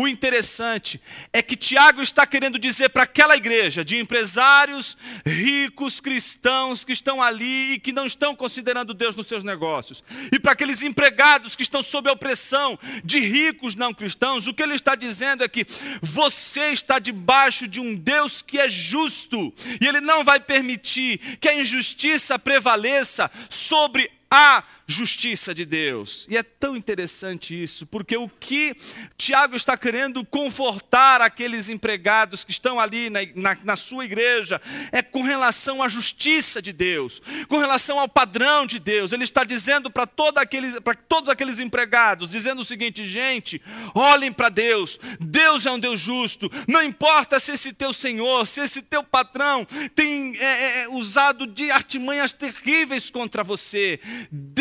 O 0.00 0.06
interessante 0.06 1.02
é 1.32 1.42
que 1.42 1.56
Tiago 1.56 2.00
está 2.00 2.24
querendo 2.24 2.56
dizer 2.56 2.88
para 2.90 3.02
aquela 3.02 3.36
igreja 3.36 3.84
de 3.84 3.96
empresários 3.96 4.96
ricos 5.26 6.00
cristãos 6.00 6.84
que 6.84 6.92
estão 6.92 7.20
ali 7.20 7.72
e 7.72 7.80
que 7.80 7.90
não 7.90 8.06
estão 8.06 8.32
considerando 8.36 8.94
Deus 8.94 9.16
nos 9.16 9.26
seus 9.26 9.42
negócios, 9.42 10.04
e 10.30 10.38
para 10.38 10.52
aqueles 10.52 10.82
empregados 10.82 11.56
que 11.56 11.64
estão 11.64 11.82
sob 11.82 12.08
a 12.08 12.12
opressão 12.12 12.78
de 13.02 13.18
ricos 13.18 13.74
não 13.74 13.92
cristãos, 13.92 14.46
o 14.46 14.54
que 14.54 14.62
ele 14.62 14.74
está 14.74 14.94
dizendo 14.94 15.42
é 15.42 15.48
que 15.48 15.66
você 16.00 16.70
está 16.70 17.00
debaixo 17.00 17.66
de 17.66 17.80
um 17.80 17.96
Deus 17.96 18.40
que 18.40 18.56
é 18.56 18.68
justo, 18.68 19.52
e 19.80 19.84
ele 19.84 20.00
não 20.00 20.22
vai 20.22 20.38
permitir 20.38 21.18
que 21.40 21.48
a 21.48 21.60
injustiça 21.60 22.38
prevaleça 22.38 23.28
sobre 23.50 24.08
a 24.30 24.62
justiça 24.90 25.54
de 25.54 25.66
Deus. 25.66 26.26
E 26.30 26.36
é 26.36 26.42
tão 26.42 26.74
interessante 26.74 27.62
isso, 27.62 27.86
porque 27.86 28.16
o 28.16 28.26
que 28.26 28.74
Tiago 29.18 29.54
está 29.54 29.76
querendo 29.76 30.24
confortar 30.24 31.20
aqueles 31.20 31.68
empregados 31.68 32.42
que 32.42 32.50
estão 32.50 32.80
ali 32.80 33.10
na, 33.10 33.20
na, 33.34 33.56
na, 33.62 33.76
sua 33.76 34.06
igreja 34.06 34.58
é 34.90 35.02
com 35.02 35.20
relação 35.20 35.82
à 35.82 35.90
justiça 35.90 36.62
de 36.62 36.72
Deus, 36.72 37.20
com 37.48 37.58
relação 37.58 38.00
ao 38.00 38.08
padrão 38.08 38.66
de 38.66 38.78
Deus. 38.78 39.12
Ele 39.12 39.24
está 39.24 39.44
dizendo 39.44 39.90
para 39.90 40.06
todos 40.06 41.28
aqueles 41.28 41.58
empregados, 41.58 42.30
dizendo 42.30 42.62
o 42.62 42.64
seguinte: 42.64 43.06
gente, 43.06 43.60
olhem 43.94 44.32
para 44.32 44.48
Deus, 44.48 44.98
Deus 45.20 45.66
é 45.66 45.70
um 45.70 45.78
Deus 45.78 46.00
justo, 46.00 46.50
não 46.66 46.82
importa 46.82 47.38
se 47.38 47.52
esse 47.52 47.74
teu 47.74 47.92
senhor, 47.92 48.46
se 48.46 48.60
esse 48.60 48.80
teu 48.80 49.04
patrão 49.04 49.66
tem 49.94 50.34
é, 50.38 50.44
é, 50.44 50.82
é 50.84 50.88
usado 50.88 51.46
de 51.46 51.70
artimanhas 51.70 52.32
terríveis 52.32 53.10
contra 53.10 53.44
você, 53.44 54.00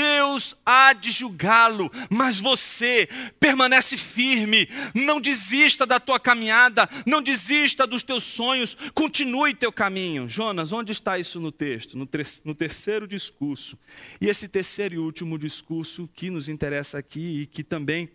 Deus 0.07 0.55
há 0.65 0.93
de 0.93 1.11
julgá-lo, 1.11 1.91
mas 2.09 2.39
você 2.39 3.09
permanece 3.39 3.97
firme, 3.97 4.67
não 4.95 5.19
desista 5.19 5.85
da 5.85 5.99
tua 5.99 6.19
caminhada, 6.19 6.87
não 7.05 7.21
desista 7.21 7.85
dos 7.85 8.03
teus 8.03 8.23
sonhos, 8.23 8.77
continue 8.93 9.53
teu 9.53 9.71
caminho. 9.71 10.29
Jonas, 10.29 10.71
onde 10.71 10.91
está 10.91 11.19
isso 11.19 11.39
no 11.39 11.51
texto? 11.51 11.97
No, 11.97 12.07
no 12.45 12.55
terceiro 12.55 13.07
discurso. 13.07 13.77
E 14.21 14.27
esse 14.27 14.47
terceiro 14.47 14.95
e 14.95 14.97
último 14.97 15.37
discurso 15.37 16.09
que 16.13 16.29
nos 16.29 16.47
interessa 16.47 16.97
aqui 16.97 17.41
e 17.41 17.45
que 17.45 17.63
também 17.63 18.09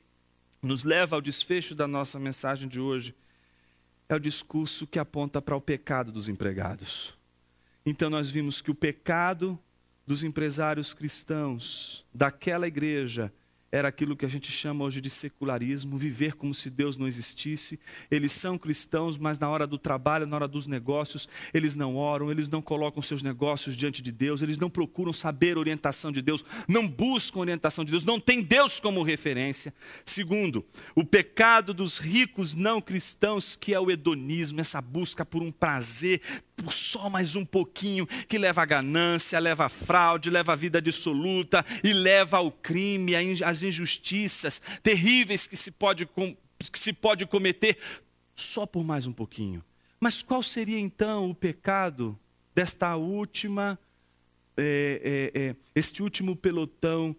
nos 0.62 0.84
leva 0.84 1.16
ao 1.16 1.20
desfecho 1.20 1.74
da 1.74 1.86
nossa 1.86 2.18
mensagem 2.18 2.68
de 2.68 2.80
hoje, 2.80 3.14
é 4.08 4.14
o 4.14 4.20
discurso 4.20 4.86
que 4.86 4.98
aponta 4.98 5.42
para 5.42 5.56
o 5.56 5.60
pecado 5.60 6.12
dos 6.12 6.28
empregados. 6.28 7.14
Então 7.84 8.08
nós 8.08 8.30
vimos 8.30 8.60
que 8.60 8.70
o 8.70 8.74
pecado 8.74 9.58
dos 10.06 10.24
empresários 10.24 10.92
cristãos 10.92 12.04
daquela 12.12 12.66
igreja 12.66 13.32
era 13.74 13.88
aquilo 13.88 14.14
que 14.14 14.26
a 14.26 14.28
gente 14.28 14.52
chama 14.52 14.84
hoje 14.84 15.00
de 15.00 15.08
secularismo, 15.08 15.96
viver 15.96 16.34
como 16.34 16.52
se 16.52 16.68
Deus 16.68 16.98
não 16.98 17.08
existisse. 17.08 17.80
Eles 18.10 18.30
são 18.32 18.58
cristãos, 18.58 19.16
mas 19.16 19.38
na 19.38 19.48
hora 19.48 19.66
do 19.66 19.78
trabalho, 19.78 20.26
na 20.26 20.36
hora 20.36 20.46
dos 20.46 20.66
negócios, 20.66 21.26
eles 21.54 21.74
não 21.74 21.96
oram, 21.96 22.30
eles 22.30 22.50
não 22.50 22.60
colocam 22.60 23.00
seus 23.00 23.22
negócios 23.22 23.74
diante 23.74 24.02
de 24.02 24.12
Deus, 24.12 24.42
eles 24.42 24.58
não 24.58 24.68
procuram 24.68 25.10
saber 25.10 25.56
orientação 25.56 26.12
de 26.12 26.20
Deus, 26.20 26.44
não 26.68 26.86
buscam 26.86 27.40
orientação 27.40 27.82
de 27.82 27.92
Deus, 27.92 28.04
não 28.04 28.20
tem 28.20 28.42
Deus 28.42 28.78
como 28.78 29.02
referência. 29.02 29.72
Segundo, 30.04 30.66
o 30.94 31.02
pecado 31.02 31.72
dos 31.72 31.96
ricos 31.96 32.52
não 32.52 32.78
cristãos, 32.78 33.56
que 33.56 33.72
é 33.72 33.80
o 33.80 33.90
hedonismo, 33.90 34.60
essa 34.60 34.82
busca 34.82 35.24
por 35.24 35.42
um 35.42 35.50
prazer 35.50 36.20
por 36.62 36.72
só 36.72 37.10
mais 37.10 37.34
um 37.34 37.44
pouquinho, 37.44 38.06
que 38.06 38.38
leva 38.38 38.62
à 38.62 38.64
ganância, 38.64 39.38
leva 39.38 39.66
à 39.66 39.68
fraude, 39.68 40.30
leva 40.30 40.52
à 40.52 40.56
vida 40.56 40.80
dissoluta 40.80 41.64
e 41.82 41.92
leva 41.92 42.38
ao 42.38 42.50
crime, 42.50 43.12
às 43.44 43.62
injustiças 43.62 44.60
terríveis 44.82 45.46
que 45.46 45.56
se 45.56 45.70
pode, 45.70 46.06
que 46.06 46.78
se 46.78 46.92
pode 46.92 47.26
cometer 47.26 47.78
só 48.34 48.64
por 48.66 48.84
mais 48.84 49.06
um 49.06 49.12
pouquinho. 49.12 49.62
Mas 50.00 50.22
qual 50.22 50.42
seria 50.42 50.78
então 50.78 51.30
o 51.30 51.34
pecado 51.34 52.18
desta 52.54 52.96
última, 52.96 53.78
é, 54.56 55.30
é, 55.34 55.40
é, 55.40 55.56
este 55.74 56.02
último 56.02 56.36
pelotão 56.36 57.14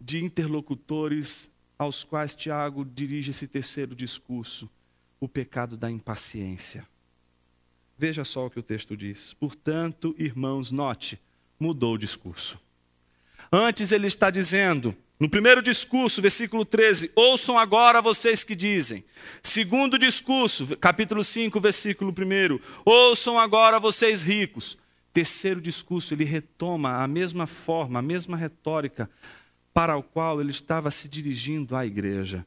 de 0.00 0.22
interlocutores 0.22 1.50
aos 1.78 2.04
quais 2.04 2.34
Tiago 2.34 2.84
dirige 2.84 3.30
esse 3.30 3.46
terceiro 3.46 3.94
discurso? 3.94 4.70
O 5.18 5.28
pecado 5.28 5.76
da 5.76 5.90
impaciência. 5.90 6.86
Veja 8.00 8.24
só 8.24 8.46
o 8.46 8.50
que 8.50 8.58
o 8.58 8.62
texto 8.62 8.96
diz. 8.96 9.34
Portanto, 9.34 10.14
irmãos, 10.18 10.70
note, 10.70 11.20
mudou 11.58 11.96
o 11.96 11.98
discurso. 11.98 12.58
Antes 13.52 13.92
ele 13.92 14.06
está 14.06 14.30
dizendo, 14.30 14.96
no 15.18 15.28
primeiro 15.28 15.60
discurso, 15.60 16.22
versículo 16.22 16.64
13: 16.64 17.12
Ouçam 17.14 17.58
agora 17.58 18.00
vocês 18.00 18.42
que 18.42 18.56
dizem. 18.56 19.04
Segundo 19.42 19.98
discurso, 19.98 20.78
capítulo 20.78 21.22
5, 21.22 21.60
versículo 21.60 22.10
1: 22.10 22.58
Ouçam 22.86 23.38
agora 23.38 23.78
vocês 23.78 24.22
ricos. 24.22 24.78
Terceiro 25.12 25.60
discurso, 25.60 26.14
ele 26.14 26.24
retoma 26.24 27.02
a 27.02 27.06
mesma 27.06 27.46
forma, 27.46 27.98
a 27.98 28.02
mesma 28.02 28.34
retórica 28.34 29.10
para 29.74 29.94
o 29.94 30.02
qual 30.02 30.40
ele 30.40 30.52
estava 30.52 30.90
se 30.90 31.06
dirigindo 31.06 31.76
à 31.76 31.84
igreja. 31.84 32.46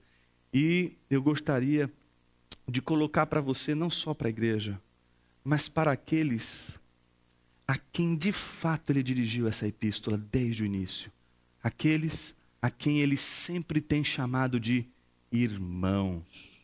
E 0.52 0.94
eu 1.12 1.22
gostaria 1.22 1.92
de 2.68 2.82
colocar 2.82 3.28
para 3.28 3.40
você, 3.40 3.76
não 3.76 3.92
só 3.92 4.16
para 4.16 4.30
a 4.30 4.32
igreja, 4.32 4.82
mas 5.44 5.68
para 5.68 5.92
aqueles 5.92 6.80
a 7.68 7.78
quem 7.78 8.16
de 8.16 8.32
fato 8.32 8.92
ele 8.92 9.02
dirigiu 9.02 9.48
essa 9.48 9.68
epístola 9.68 10.18
desde 10.18 10.64
o 10.64 10.66
início, 10.66 11.12
aqueles 11.62 12.36
a 12.62 12.70
quem 12.70 13.00
ele 13.00 13.18
sempre 13.18 13.82
tem 13.82 14.04
chamado 14.04 14.60
de 14.60 14.86
irmãos. 15.32 16.62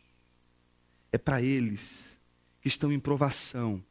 É 1.11 1.17
para 1.17 1.41
eles 1.41 2.19
que 2.61 2.67
estão 2.67 2.91
em 2.91 2.99
provação, 2.99 3.83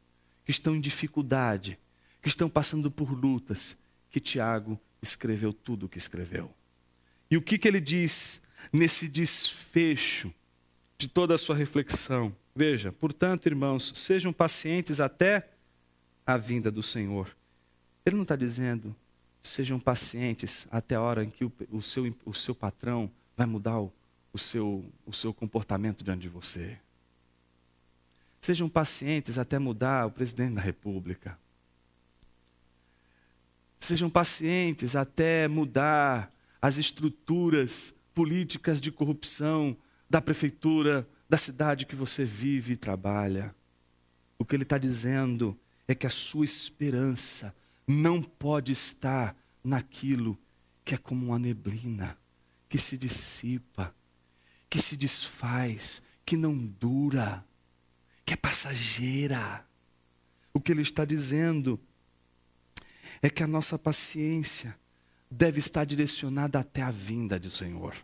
que 0.44 0.50
estão 0.50 0.74
em 0.76 0.80
dificuldade, 0.80 1.78
que 2.22 2.28
estão 2.28 2.48
passando 2.48 2.90
por 2.90 3.12
lutas, 3.12 3.76
que 4.10 4.20
Tiago 4.20 4.78
escreveu 5.02 5.52
tudo 5.52 5.86
o 5.86 5.88
que 5.88 5.98
escreveu. 5.98 6.54
E 7.30 7.36
o 7.36 7.42
que, 7.42 7.58
que 7.58 7.68
ele 7.68 7.80
diz 7.80 8.40
nesse 8.72 9.08
desfecho 9.08 10.32
de 10.96 11.08
toda 11.08 11.34
a 11.34 11.38
sua 11.38 11.56
reflexão? 11.56 12.34
Veja, 12.58 12.90
portanto, 12.90 13.46
irmãos, 13.46 13.92
sejam 13.94 14.32
pacientes 14.32 14.98
até 14.98 15.48
a 16.26 16.36
vinda 16.36 16.72
do 16.72 16.82
Senhor. 16.82 17.36
Ele 18.04 18.16
não 18.16 18.24
está 18.24 18.34
dizendo, 18.34 18.96
sejam 19.40 19.78
pacientes 19.78 20.66
até 20.68 20.96
a 20.96 21.00
hora 21.00 21.22
em 21.22 21.30
que 21.30 21.44
o, 21.44 21.52
o, 21.70 21.80
seu, 21.80 22.12
o 22.24 22.34
seu 22.34 22.56
patrão 22.56 23.08
vai 23.36 23.46
mudar 23.46 23.78
o, 23.78 23.92
o, 24.32 24.38
seu, 24.40 24.84
o 25.06 25.12
seu 25.12 25.32
comportamento 25.32 26.02
diante 26.02 26.22
de 26.22 26.28
você. 26.28 26.76
Sejam 28.40 28.68
pacientes 28.68 29.38
até 29.38 29.56
mudar 29.56 30.08
o 30.08 30.10
presidente 30.10 30.54
da 30.56 30.60
República. 30.60 31.38
Sejam 33.78 34.10
pacientes 34.10 34.96
até 34.96 35.46
mudar 35.46 36.34
as 36.60 36.76
estruturas 36.76 37.94
políticas 38.12 38.80
de 38.80 38.90
corrupção 38.90 39.76
da 40.10 40.20
prefeitura 40.20 41.08
da 41.28 41.36
cidade 41.36 41.84
que 41.84 41.94
você 41.94 42.24
vive 42.24 42.72
e 42.72 42.76
trabalha. 42.76 43.54
O 44.38 44.44
que 44.44 44.56
ele 44.56 44.62
está 44.62 44.78
dizendo 44.78 45.58
é 45.86 45.94
que 45.94 46.06
a 46.06 46.10
sua 46.10 46.44
esperança 46.44 47.54
não 47.86 48.22
pode 48.22 48.72
estar 48.72 49.36
naquilo 49.62 50.38
que 50.84 50.94
é 50.94 50.98
como 50.98 51.26
uma 51.26 51.38
neblina, 51.38 52.16
que 52.68 52.78
se 52.78 52.96
dissipa, 52.96 53.94
que 54.70 54.80
se 54.80 54.96
desfaz, 54.96 56.02
que 56.24 56.36
não 56.36 56.56
dura, 56.56 57.44
que 58.24 58.32
é 58.32 58.36
passageira. 58.36 59.66
O 60.52 60.60
que 60.60 60.72
ele 60.72 60.82
está 60.82 61.04
dizendo 61.04 61.78
é 63.20 63.28
que 63.28 63.42
a 63.42 63.46
nossa 63.46 63.78
paciência 63.78 64.78
deve 65.30 65.58
estar 65.58 65.84
direcionada 65.84 66.58
até 66.58 66.80
a 66.80 66.90
vinda 66.90 67.38
do 67.38 67.50
Senhor 67.50 67.94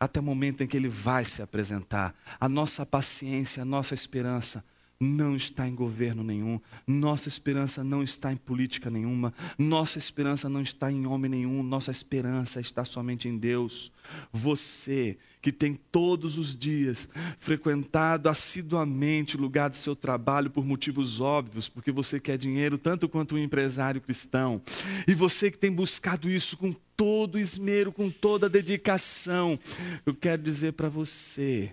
até 0.00 0.20
o 0.20 0.22
momento 0.22 0.62
em 0.62 0.66
que 0.66 0.76
ele 0.76 0.88
vai 0.88 1.24
se 1.24 1.42
apresentar. 1.42 2.14
A 2.38 2.48
nossa 2.48 2.86
paciência, 2.86 3.62
a 3.62 3.66
nossa 3.66 3.94
esperança 3.94 4.64
não 5.00 5.36
está 5.36 5.68
em 5.68 5.74
governo 5.76 6.24
nenhum, 6.24 6.60
nossa 6.84 7.28
esperança 7.28 7.84
não 7.84 8.02
está 8.02 8.32
em 8.32 8.36
política 8.36 8.90
nenhuma, 8.90 9.32
nossa 9.56 9.96
esperança 9.96 10.48
não 10.48 10.60
está 10.60 10.90
em 10.90 11.06
homem 11.06 11.30
nenhum, 11.30 11.62
nossa 11.62 11.92
esperança 11.92 12.60
está 12.60 12.84
somente 12.84 13.28
em 13.28 13.38
Deus. 13.38 13.92
Você 14.32 15.16
que 15.40 15.52
tem 15.52 15.76
todos 15.92 16.36
os 16.36 16.56
dias 16.56 17.08
frequentado 17.38 18.28
assiduamente 18.28 19.36
o 19.36 19.40
lugar 19.40 19.70
do 19.70 19.76
seu 19.76 19.94
trabalho 19.94 20.50
por 20.50 20.64
motivos 20.64 21.20
óbvios, 21.20 21.68
porque 21.68 21.92
você 21.92 22.18
quer 22.18 22.36
dinheiro 22.36 22.76
tanto 22.76 23.08
quanto 23.08 23.36
um 23.36 23.38
empresário 23.38 24.00
cristão, 24.00 24.60
e 25.06 25.14
você 25.14 25.48
que 25.48 25.58
tem 25.58 25.70
buscado 25.70 26.28
isso 26.28 26.56
com 26.56 26.74
todo 26.96 27.38
esmero, 27.38 27.92
com 27.92 28.10
toda 28.10 28.48
dedicação, 28.48 29.60
eu 30.04 30.12
quero 30.12 30.42
dizer 30.42 30.72
para 30.72 30.88
você 30.88 31.72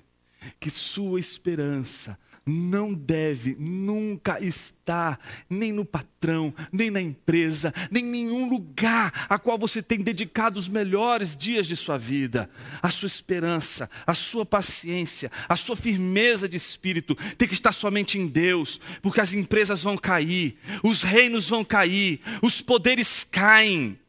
que 0.59 0.69
sua 0.69 1.19
esperança 1.19 2.19
não 2.45 2.93
deve 2.93 3.55
nunca 3.57 4.39
estar 4.43 5.19
nem 5.49 5.71
no 5.73 5.83
patrão, 5.83 6.53
nem 6.71 6.91
na 6.91 7.01
empresa, 7.01 7.73
nem 7.89 8.05
em 8.05 8.09
nenhum 8.09 8.47
lugar 8.47 9.25
a 9.27 9.39
qual 9.39 9.57
você 9.57 9.81
tem 9.81 9.99
dedicado 9.99 10.59
os 10.59 10.69
melhores 10.69 11.35
dias 11.35 11.65
de 11.65 11.75
sua 11.75 11.97
vida. 11.97 12.49
A 12.83 12.91
sua 12.91 13.07
esperança, 13.07 13.89
a 14.05 14.13
sua 14.13 14.45
paciência, 14.45 15.31
a 15.49 15.55
sua 15.55 15.75
firmeza 15.75 16.47
de 16.47 16.55
espírito 16.55 17.15
tem 17.37 17.47
que 17.47 17.55
estar 17.55 17.71
somente 17.71 18.17
em 18.19 18.27
Deus, 18.27 18.79
porque 19.01 19.21
as 19.21 19.33
empresas 19.33 19.81
vão 19.81 19.97
cair, 19.97 20.57
os 20.83 21.01
reinos 21.01 21.49
vão 21.49 21.65
cair, 21.65 22.21
os 22.41 22.61
poderes 22.61 23.23
caem. 23.23 23.99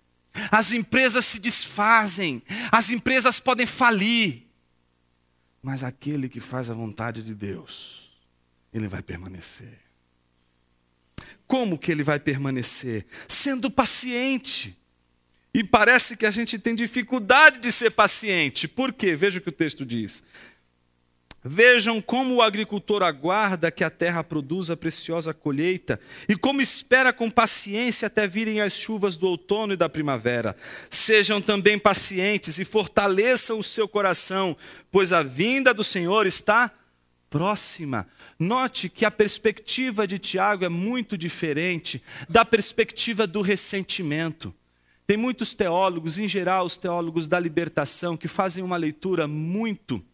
As 0.50 0.70
empresas 0.70 1.24
se 1.24 1.40
desfazem, 1.40 2.42
as 2.70 2.90
empresas 2.90 3.40
podem 3.40 3.64
falir, 3.64 4.42
mas 5.62 5.82
aquele 5.82 6.28
que 6.28 6.40
faz 6.40 6.70
a 6.70 6.74
vontade 6.74 7.22
de 7.22 7.34
Deus, 7.34 8.05
ele 8.78 8.88
vai 8.88 9.02
permanecer. 9.02 9.78
Como 11.46 11.78
que 11.78 11.92
ele 11.92 12.02
vai 12.02 12.18
permanecer? 12.18 13.06
Sendo 13.28 13.70
paciente. 13.70 14.76
E 15.54 15.64
parece 15.64 16.16
que 16.16 16.26
a 16.26 16.30
gente 16.30 16.58
tem 16.58 16.74
dificuldade 16.74 17.60
de 17.60 17.72
ser 17.72 17.90
paciente. 17.90 18.68
Por 18.68 18.92
quê? 18.92 19.16
Veja 19.16 19.38
o 19.38 19.40
que 19.40 19.48
o 19.48 19.52
texto 19.52 19.86
diz. 19.86 20.22
Vejam 21.48 22.00
como 22.00 22.34
o 22.34 22.42
agricultor 22.42 23.04
aguarda 23.04 23.70
que 23.70 23.84
a 23.84 23.88
terra 23.88 24.24
produza 24.24 24.74
a 24.74 24.76
preciosa 24.76 25.32
colheita 25.32 26.00
e 26.28 26.34
como 26.34 26.60
espera 26.60 27.12
com 27.12 27.30
paciência 27.30 28.06
até 28.06 28.26
virem 28.26 28.60
as 28.60 28.72
chuvas 28.72 29.16
do 29.16 29.28
outono 29.28 29.72
e 29.72 29.76
da 29.76 29.88
primavera. 29.88 30.56
Sejam 30.90 31.40
também 31.40 31.78
pacientes 31.78 32.58
e 32.58 32.64
fortaleçam 32.64 33.60
o 33.60 33.64
seu 33.64 33.86
coração, 33.86 34.56
pois 34.90 35.12
a 35.12 35.22
vinda 35.22 35.72
do 35.72 35.84
Senhor 35.84 36.26
está 36.26 36.72
próxima. 37.30 38.08
Note 38.38 38.88
que 38.88 39.04
a 39.04 39.10
perspectiva 39.10 40.06
de 40.06 40.18
Tiago 40.18 40.64
é 40.64 40.68
muito 40.68 41.16
diferente 41.16 42.02
da 42.28 42.44
perspectiva 42.44 43.26
do 43.26 43.40
ressentimento. 43.40 44.54
Tem 45.06 45.16
muitos 45.16 45.54
teólogos, 45.54 46.18
em 46.18 46.28
geral 46.28 46.66
os 46.66 46.76
teólogos 46.76 47.26
da 47.26 47.40
libertação, 47.40 48.16
que 48.16 48.28
fazem 48.28 48.62
uma 48.62 48.76
leitura 48.76 49.26
muito 49.26 50.04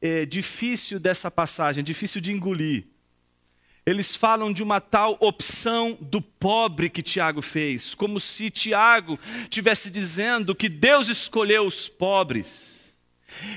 é, 0.00 0.24
difícil 0.24 0.98
dessa 0.98 1.30
passagem, 1.30 1.84
difícil 1.84 2.20
de 2.20 2.32
engolir. 2.32 2.86
Eles 3.84 4.14
falam 4.14 4.52
de 4.52 4.62
uma 4.62 4.80
tal 4.80 5.16
opção 5.20 5.98
do 6.00 6.22
pobre 6.22 6.88
que 6.88 7.02
Tiago 7.02 7.42
fez, 7.42 7.94
como 7.94 8.20
se 8.20 8.50
Tiago 8.50 9.18
tivesse 9.48 9.90
dizendo 9.90 10.54
que 10.54 10.68
Deus 10.68 11.08
escolheu 11.08 11.66
os 11.66 11.88
pobres. 11.88 12.79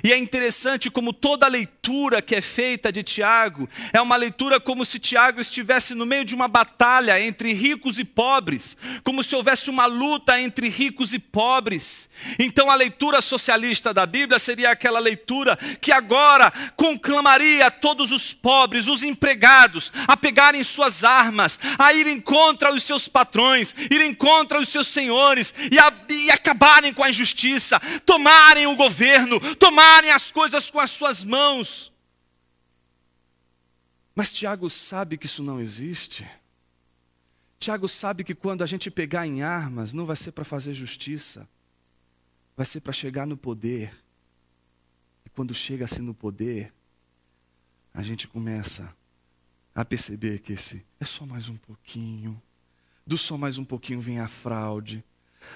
E 0.04 0.12
é 0.12 0.18
interessante 0.18 0.90
como 0.90 1.14
toda 1.14 1.48
leitura 1.48 2.22
que 2.22 2.36
é 2.36 2.42
feita 2.42 2.92
de 2.92 3.04
Tiago 3.04 3.70
é 3.92 4.02
uma 4.02 4.16
leitura 4.16 4.60
como 4.60 4.86
se 4.86 5.00
Tiago 5.00 5.40
estivesse 5.40 5.94
no 5.94 6.06
meio 6.06 6.26
de 6.26 6.36
uma 6.36 6.48
batalha 6.48 7.20
entre 7.22 7.54
ricos 7.54 8.00
e 8.00 8.04
pobres, 8.04 8.78
como 9.04 9.24
se 9.24 9.36
houvesse 9.36 9.70
uma 9.70 9.86
luta 9.86 10.40
entre 10.40 10.70
ricos 10.70 11.14
e 11.14 11.20
pobres. 11.20 12.10
Então 12.40 12.70
a 12.70 12.76
leitura 12.76 13.22
socialista 13.22 13.94
da 13.94 14.06
Bíblia 14.06 14.40
seria 14.40 14.72
aquela 14.72 15.00
leitura 15.00 15.58
que 15.82 15.92
agora 15.92 16.52
conclamaria 16.76 17.70
todos 17.70 18.12
os 18.12 18.34
pobres, 18.34 18.88
os 18.88 19.04
empregados, 19.04 19.92
a 20.08 20.16
pegarem 20.16 20.64
suas 20.64 21.04
armas, 21.04 21.60
a 21.78 21.94
irem 21.94 22.20
contra 22.20 22.74
os 22.74 22.84
seus 22.84 23.08
patrões, 23.08 23.74
irem 23.90 24.14
contra 24.14 24.60
os 24.60 24.70
seus 24.70 24.88
senhores 24.88 25.54
e, 25.72 25.80
a, 25.80 25.94
e 26.10 26.32
acabarem 26.32 26.94
com 26.94 27.04
a 27.04 27.10
injustiça, 27.10 27.80
tomarem 28.06 28.68
o 28.68 28.76
governo, 28.76 29.40
tomarem 29.64 30.12
as 30.12 30.30
coisas 30.30 30.70
com 30.70 30.80
as 30.80 30.92
suas 30.92 31.24
mãos. 31.24 31.94
Mas 34.14 34.34
Tiago 34.34 34.70
sabe 34.70 35.18
que 35.18 35.26
isso 35.26 35.42
não 35.42 35.62
existe. 35.62 36.30
Tiago 37.58 37.88
sabe 37.88 38.26
que 38.26 38.36
quando 38.36 38.62
a 38.62 38.66
gente 38.66 38.92
pegar 38.92 39.26
em 39.26 39.42
armas, 39.42 39.94
não 39.94 40.06
vai 40.06 40.18
ser 40.18 40.34
para 40.34 40.44
fazer 40.44 40.74
justiça, 40.74 41.48
vai 42.58 42.66
ser 42.66 42.82
para 42.82 42.92
chegar 42.92 43.26
no 43.26 43.38
poder. 43.38 43.96
E 45.26 45.30
quando 45.30 45.54
chega 45.54 45.86
assim 45.86 46.02
no 46.02 46.14
poder, 46.14 46.74
a 47.94 48.04
gente 48.04 48.28
começa 48.28 48.94
a 49.74 49.86
perceber 49.86 50.40
que 50.40 50.52
esse 50.52 50.86
é 51.00 51.06
só 51.06 51.26
mais 51.26 51.48
um 51.48 51.56
pouquinho. 51.56 52.40
Do 53.08 53.18
só 53.18 53.38
mais 53.38 53.58
um 53.58 53.64
pouquinho 53.64 54.02
vem 54.02 54.20
a 54.20 54.28
fraude. 54.28 55.04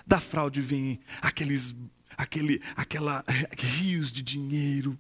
Da 0.05 0.21
fraude 0.21 0.61
vem 0.61 0.99
aqueles 1.21 1.75
aquele, 2.17 2.61
aquela 2.75 3.23
rios 3.57 4.11
de 4.11 4.21
dinheiro. 4.21 4.97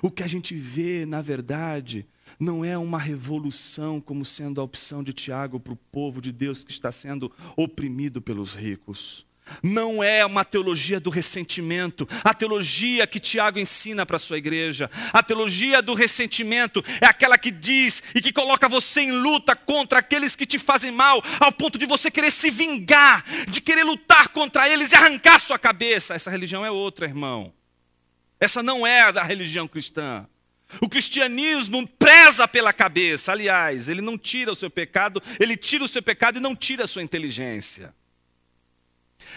O 0.00 0.10
que 0.10 0.22
a 0.22 0.28
gente 0.28 0.54
vê, 0.54 1.04
na 1.04 1.20
verdade, 1.20 2.06
não 2.38 2.64
é 2.64 2.78
uma 2.78 2.98
revolução 2.98 4.00
como 4.00 4.24
sendo 4.24 4.60
a 4.60 4.64
opção 4.64 5.02
de 5.02 5.12
Tiago 5.12 5.58
para 5.58 5.72
o 5.72 5.76
povo 5.76 6.20
de 6.20 6.30
Deus 6.30 6.62
que 6.62 6.70
está 6.70 6.92
sendo 6.92 7.30
oprimido 7.56 8.22
pelos 8.22 8.54
ricos. 8.54 9.26
Não 9.62 10.02
é 10.02 10.24
uma 10.24 10.44
teologia 10.44 10.98
do 10.98 11.10
ressentimento, 11.10 12.08
a 12.24 12.32
teologia 12.32 13.06
que 13.06 13.20
Tiago 13.20 13.58
ensina 13.58 14.06
para 14.06 14.16
a 14.16 14.18
sua 14.18 14.38
igreja. 14.38 14.90
A 15.12 15.22
teologia 15.22 15.82
do 15.82 15.94
ressentimento 15.94 16.82
é 17.00 17.06
aquela 17.06 17.36
que 17.36 17.50
diz 17.50 18.02
e 18.14 18.20
que 18.20 18.32
coloca 18.32 18.68
você 18.68 19.02
em 19.02 19.12
luta 19.12 19.54
contra 19.54 19.98
aqueles 19.98 20.36
que 20.36 20.46
te 20.46 20.58
fazem 20.58 20.90
mal, 20.90 21.22
ao 21.40 21.52
ponto 21.52 21.78
de 21.78 21.86
você 21.86 22.10
querer 22.10 22.30
se 22.30 22.50
vingar, 22.50 23.24
de 23.48 23.60
querer 23.60 23.84
lutar 23.84 24.28
contra 24.28 24.68
eles 24.68 24.92
e 24.92 24.96
arrancar 24.96 25.40
sua 25.40 25.58
cabeça. 25.58 26.14
Essa 26.14 26.30
religião 26.30 26.64
é 26.64 26.70
outra, 26.70 27.06
irmão. 27.06 27.52
Essa 28.40 28.62
não 28.62 28.86
é 28.86 29.02
a 29.02 29.22
religião 29.22 29.68
cristã. 29.68 30.26
O 30.80 30.88
cristianismo 30.88 31.86
preza 31.86 32.48
pela 32.48 32.72
cabeça, 32.72 33.32
aliás, 33.32 33.88
ele 33.88 34.00
não 34.00 34.16
tira 34.16 34.50
o 34.50 34.54
seu 34.54 34.70
pecado, 34.70 35.22
ele 35.38 35.56
tira 35.56 35.84
o 35.84 35.88
seu 35.88 36.02
pecado 36.02 36.38
e 36.38 36.40
não 36.40 36.56
tira 36.56 36.84
a 36.84 36.88
sua 36.88 37.02
inteligência. 37.02 37.94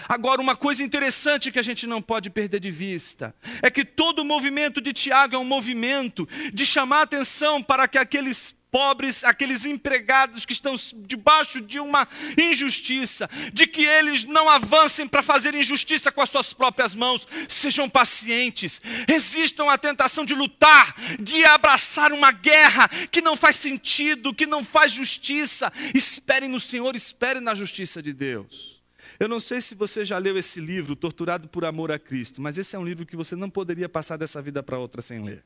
Agora, 0.07 0.41
uma 0.41 0.55
coisa 0.55 0.83
interessante 0.83 1.51
que 1.51 1.59
a 1.59 1.63
gente 1.63 1.87
não 1.87 2.01
pode 2.01 2.29
perder 2.29 2.59
de 2.59 2.71
vista 2.71 3.35
é 3.61 3.69
que 3.69 3.85
todo 3.85 4.19
o 4.19 4.25
movimento 4.25 4.81
de 4.81 4.93
Tiago 4.93 5.35
é 5.35 5.37
um 5.37 5.45
movimento 5.45 6.27
de 6.53 6.65
chamar 6.65 7.03
atenção 7.03 7.61
para 7.61 7.87
que 7.87 7.97
aqueles 7.97 8.55
pobres, 8.75 9.23
aqueles 9.23 9.63
empregados 9.63 10.45
que 10.45 10.51
estão 10.51 10.75
debaixo 10.97 11.61
de 11.61 11.79
uma 11.79 12.05
injustiça, 12.37 13.29
de 13.53 13.65
que 13.65 13.85
eles 13.85 14.25
não 14.25 14.49
avancem 14.49 15.07
para 15.07 15.23
fazer 15.23 15.55
injustiça 15.55 16.11
com 16.11 16.21
as 16.21 16.29
suas 16.29 16.51
próprias 16.51 16.93
mãos, 16.93 17.25
sejam 17.47 17.89
pacientes, 17.89 18.81
resistam 19.07 19.69
à 19.69 19.77
tentação 19.77 20.25
de 20.25 20.35
lutar, 20.35 20.93
de 21.17 21.45
abraçar 21.45 22.11
uma 22.11 22.33
guerra 22.33 22.89
que 23.09 23.21
não 23.21 23.37
faz 23.37 23.55
sentido, 23.55 24.33
que 24.33 24.45
não 24.45 24.61
faz 24.61 24.91
justiça. 24.91 25.71
Esperem 25.93 26.49
no 26.49 26.59
Senhor, 26.59 26.97
esperem 26.97 27.41
na 27.41 27.53
justiça 27.53 28.03
de 28.03 28.11
Deus. 28.11 28.74
Eu 29.19 29.27
não 29.27 29.39
sei 29.39 29.61
se 29.61 29.75
você 29.75 30.03
já 30.03 30.17
leu 30.17 30.37
esse 30.37 30.59
livro, 30.59 30.95
Torturado 30.95 31.47
por 31.47 31.63
Amor 31.63 31.91
a 31.91 31.99
Cristo, 31.99 32.41
mas 32.41 32.57
esse 32.57 32.75
é 32.75 32.79
um 32.79 32.83
livro 32.83 33.05
que 33.05 33.15
você 33.15 33.35
não 33.35 33.49
poderia 33.49 33.87
passar 33.87 34.17
dessa 34.17 34.41
vida 34.41 34.61
para 34.61 34.77
outra 34.77 35.01
sem 35.01 35.23
ler. 35.23 35.43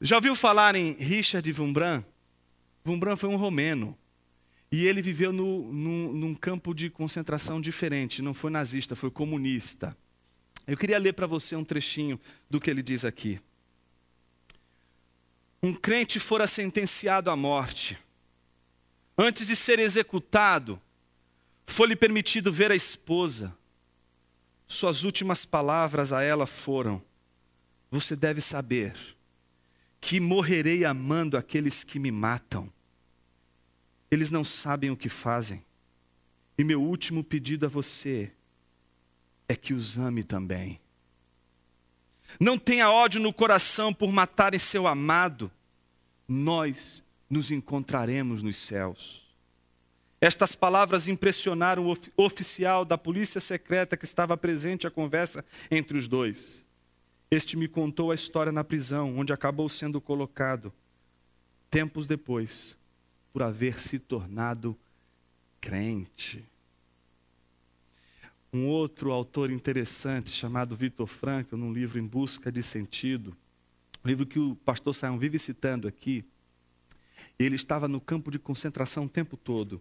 Já 0.00 0.16
ouviu 0.16 0.36
falar 0.36 0.76
em 0.76 0.92
Richard 0.92 1.50
Vumbran? 1.50 2.04
Vumbran 2.84 3.16
foi 3.16 3.28
um 3.28 3.36
romeno. 3.36 3.98
E 4.70 4.86
ele 4.86 5.00
viveu 5.00 5.32
no, 5.32 5.72
no, 5.72 6.12
num 6.12 6.34
campo 6.34 6.74
de 6.74 6.90
concentração 6.90 7.60
diferente, 7.60 8.20
não 8.20 8.34
foi 8.34 8.50
nazista, 8.50 8.94
foi 8.94 9.10
comunista. 9.10 9.96
Eu 10.66 10.76
queria 10.76 10.98
ler 10.98 11.14
para 11.14 11.26
você 11.26 11.56
um 11.56 11.64
trechinho 11.64 12.20
do 12.50 12.60
que 12.60 12.70
ele 12.70 12.82
diz 12.82 13.04
aqui. 13.04 13.40
Um 15.62 15.72
crente 15.72 16.20
fora 16.20 16.46
sentenciado 16.46 17.30
à 17.30 17.36
morte. 17.36 17.98
Antes 19.16 19.46
de 19.46 19.56
ser 19.56 19.78
executado, 19.78 20.80
foi-lhe 21.70 21.94
permitido 21.94 22.52
ver 22.52 22.72
a 22.72 22.74
esposa. 22.74 23.54
Suas 24.66 25.04
últimas 25.04 25.44
palavras 25.44 26.12
a 26.12 26.22
ela 26.22 26.46
foram: 26.46 27.00
Você 27.90 28.16
deve 28.16 28.40
saber 28.40 28.96
que 30.00 30.18
morrerei 30.18 30.84
amando 30.84 31.36
aqueles 31.36 31.84
que 31.84 31.98
me 31.98 32.10
matam. 32.10 32.72
Eles 34.10 34.30
não 34.30 34.42
sabem 34.42 34.90
o 34.90 34.96
que 34.96 35.08
fazem. 35.08 35.62
E 36.56 36.64
meu 36.64 36.82
último 36.82 37.22
pedido 37.22 37.66
a 37.66 37.68
você 37.68 38.32
é 39.46 39.54
que 39.54 39.74
os 39.74 39.98
ame 39.98 40.24
também. 40.24 40.80
Não 42.40 42.58
tenha 42.58 42.90
ódio 42.90 43.20
no 43.20 43.32
coração 43.32 43.92
por 43.92 44.10
matarem 44.10 44.58
seu 44.58 44.86
amado, 44.86 45.50
nós 46.26 47.02
nos 47.28 47.50
encontraremos 47.50 48.42
nos 48.42 48.56
céus. 48.56 49.27
Estas 50.20 50.56
palavras 50.56 51.06
impressionaram 51.06 51.86
o 51.86 52.22
oficial 52.22 52.84
da 52.84 52.98
polícia 52.98 53.40
secreta 53.40 53.96
que 53.96 54.04
estava 54.04 54.36
presente 54.36 54.86
à 54.86 54.90
conversa 54.90 55.44
entre 55.70 55.96
os 55.96 56.08
dois. 56.08 56.66
Este 57.30 57.56
me 57.56 57.68
contou 57.68 58.10
a 58.10 58.14
história 58.14 58.50
na 58.50 58.64
prisão, 58.64 59.16
onde 59.16 59.32
acabou 59.32 59.68
sendo 59.68 60.00
colocado, 60.00 60.72
tempos 61.70 62.06
depois, 62.06 62.76
por 63.32 63.42
haver 63.42 63.78
se 63.78 63.98
tornado 63.98 64.76
crente. 65.60 66.44
Um 68.52 68.66
outro 68.66 69.12
autor 69.12 69.50
interessante, 69.50 70.30
chamado 70.30 70.74
Vitor 70.74 71.06
Frankl, 71.06 71.56
num 71.56 71.72
livro 71.72 71.98
Em 71.98 72.06
Busca 72.06 72.50
de 72.50 72.62
Sentido, 72.62 73.36
um 74.02 74.08
livro 74.08 74.26
que 74.26 74.38
o 74.38 74.56
pastor 74.56 74.94
Saião 74.94 75.18
vive 75.18 75.38
citando 75.38 75.86
aqui, 75.86 76.24
ele 77.38 77.56
estava 77.56 77.86
no 77.86 78.00
campo 78.00 78.30
de 78.30 78.38
concentração 78.38 79.04
o 79.04 79.08
tempo 79.08 79.36
todo. 79.36 79.80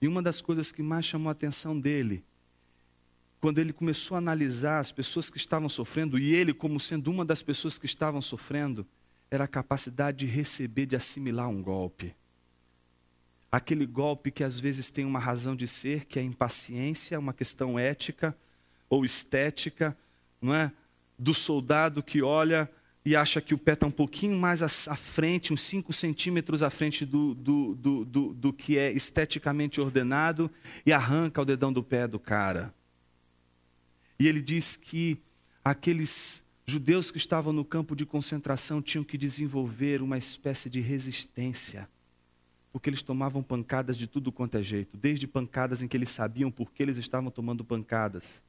E 0.00 0.08
uma 0.08 0.22
das 0.22 0.40
coisas 0.40 0.72
que 0.72 0.82
mais 0.82 1.04
chamou 1.04 1.28
a 1.28 1.32
atenção 1.32 1.78
dele, 1.78 2.24
quando 3.40 3.58
ele 3.58 3.72
começou 3.72 4.14
a 4.14 4.18
analisar 4.18 4.78
as 4.78 4.92
pessoas 4.92 5.30
que 5.30 5.38
estavam 5.38 5.68
sofrendo, 5.68 6.18
e 6.18 6.34
ele, 6.34 6.52
como 6.52 6.78
sendo 6.78 7.10
uma 7.10 7.24
das 7.24 7.42
pessoas 7.42 7.78
que 7.78 7.86
estavam 7.86 8.20
sofrendo, 8.20 8.86
era 9.30 9.44
a 9.44 9.48
capacidade 9.48 10.18
de 10.18 10.26
receber, 10.26 10.86
de 10.86 10.96
assimilar 10.96 11.48
um 11.48 11.62
golpe. 11.62 12.14
Aquele 13.50 13.86
golpe 13.86 14.30
que 14.30 14.44
às 14.44 14.58
vezes 14.58 14.90
tem 14.90 15.04
uma 15.04 15.18
razão 15.18 15.56
de 15.56 15.66
ser, 15.66 16.04
que 16.04 16.18
é 16.18 16.22
a 16.22 16.24
impaciência, 16.24 17.18
uma 17.18 17.32
questão 17.32 17.78
ética 17.78 18.36
ou 18.88 19.04
estética, 19.04 19.96
não 20.40 20.54
é? 20.54 20.72
Do 21.18 21.34
soldado 21.34 22.02
que 22.02 22.22
olha 22.22 22.70
e 23.04 23.16
acha 23.16 23.40
que 23.40 23.54
o 23.54 23.58
pé 23.58 23.72
está 23.72 23.86
um 23.86 23.90
pouquinho 23.90 24.38
mais 24.38 24.62
à 24.62 24.96
frente, 24.96 25.52
uns 25.52 25.62
5 25.62 25.92
centímetros 25.92 26.62
à 26.62 26.68
frente 26.68 27.06
do, 27.06 27.34
do, 27.34 27.74
do, 27.74 28.04
do, 28.04 28.34
do 28.34 28.52
que 28.52 28.76
é 28.76 28.92
esteticamente 28.92 29.80
ordenado, 29.80 30.50
e 30.84 30.92
arranca 30.92 31.40
o 31.40 31.44
dedão 31.44 31.72
do 31.72 31.82
pé 31.82 32.06
do 32.06 32.18
cara. 32.18 32.74
E 34.18 34.28
ele 34.28 34.42
diz 34.42 34.76
que 34.76 35.18
aqueles 35.64 36.44
judeus 36.66 37.10
que 37.10 37.16
estavam 37.16 37.54
no 37.54 37.64
campo 37.64 37.96
de 37.96 38.04
concentração 38.04 38.82
tinham 38.82 39.02
que 39.02 39.16
desenvolver 39.16 40.02
uma 40.02 40.18
espécie 40.18 40.68
de 40.68 40.80
resistência, 40.80 41.88
porque 42.70 42.90
eles 42.90 43.00
tomavam 43.00 43.42
pancadas 43.42 43.96
de 43.96 44.06
tudo 44.06 44.30
quanto 44.30 44.58
é 44.58 44.62
jeito, 44.62 44.98
desde 44.98 45.26
pancadas 45.26 45.82
em 45.82 45.88
que 45.88 45.96
eles 45.96 46.10
sabiam 46.10 46.50
por 46.50 46.70
que 46.70 46.82
eles 46.82 46.98
estavam 46.98 47.30
tomando 47.30 47.64
pancadas, 47.64 48.44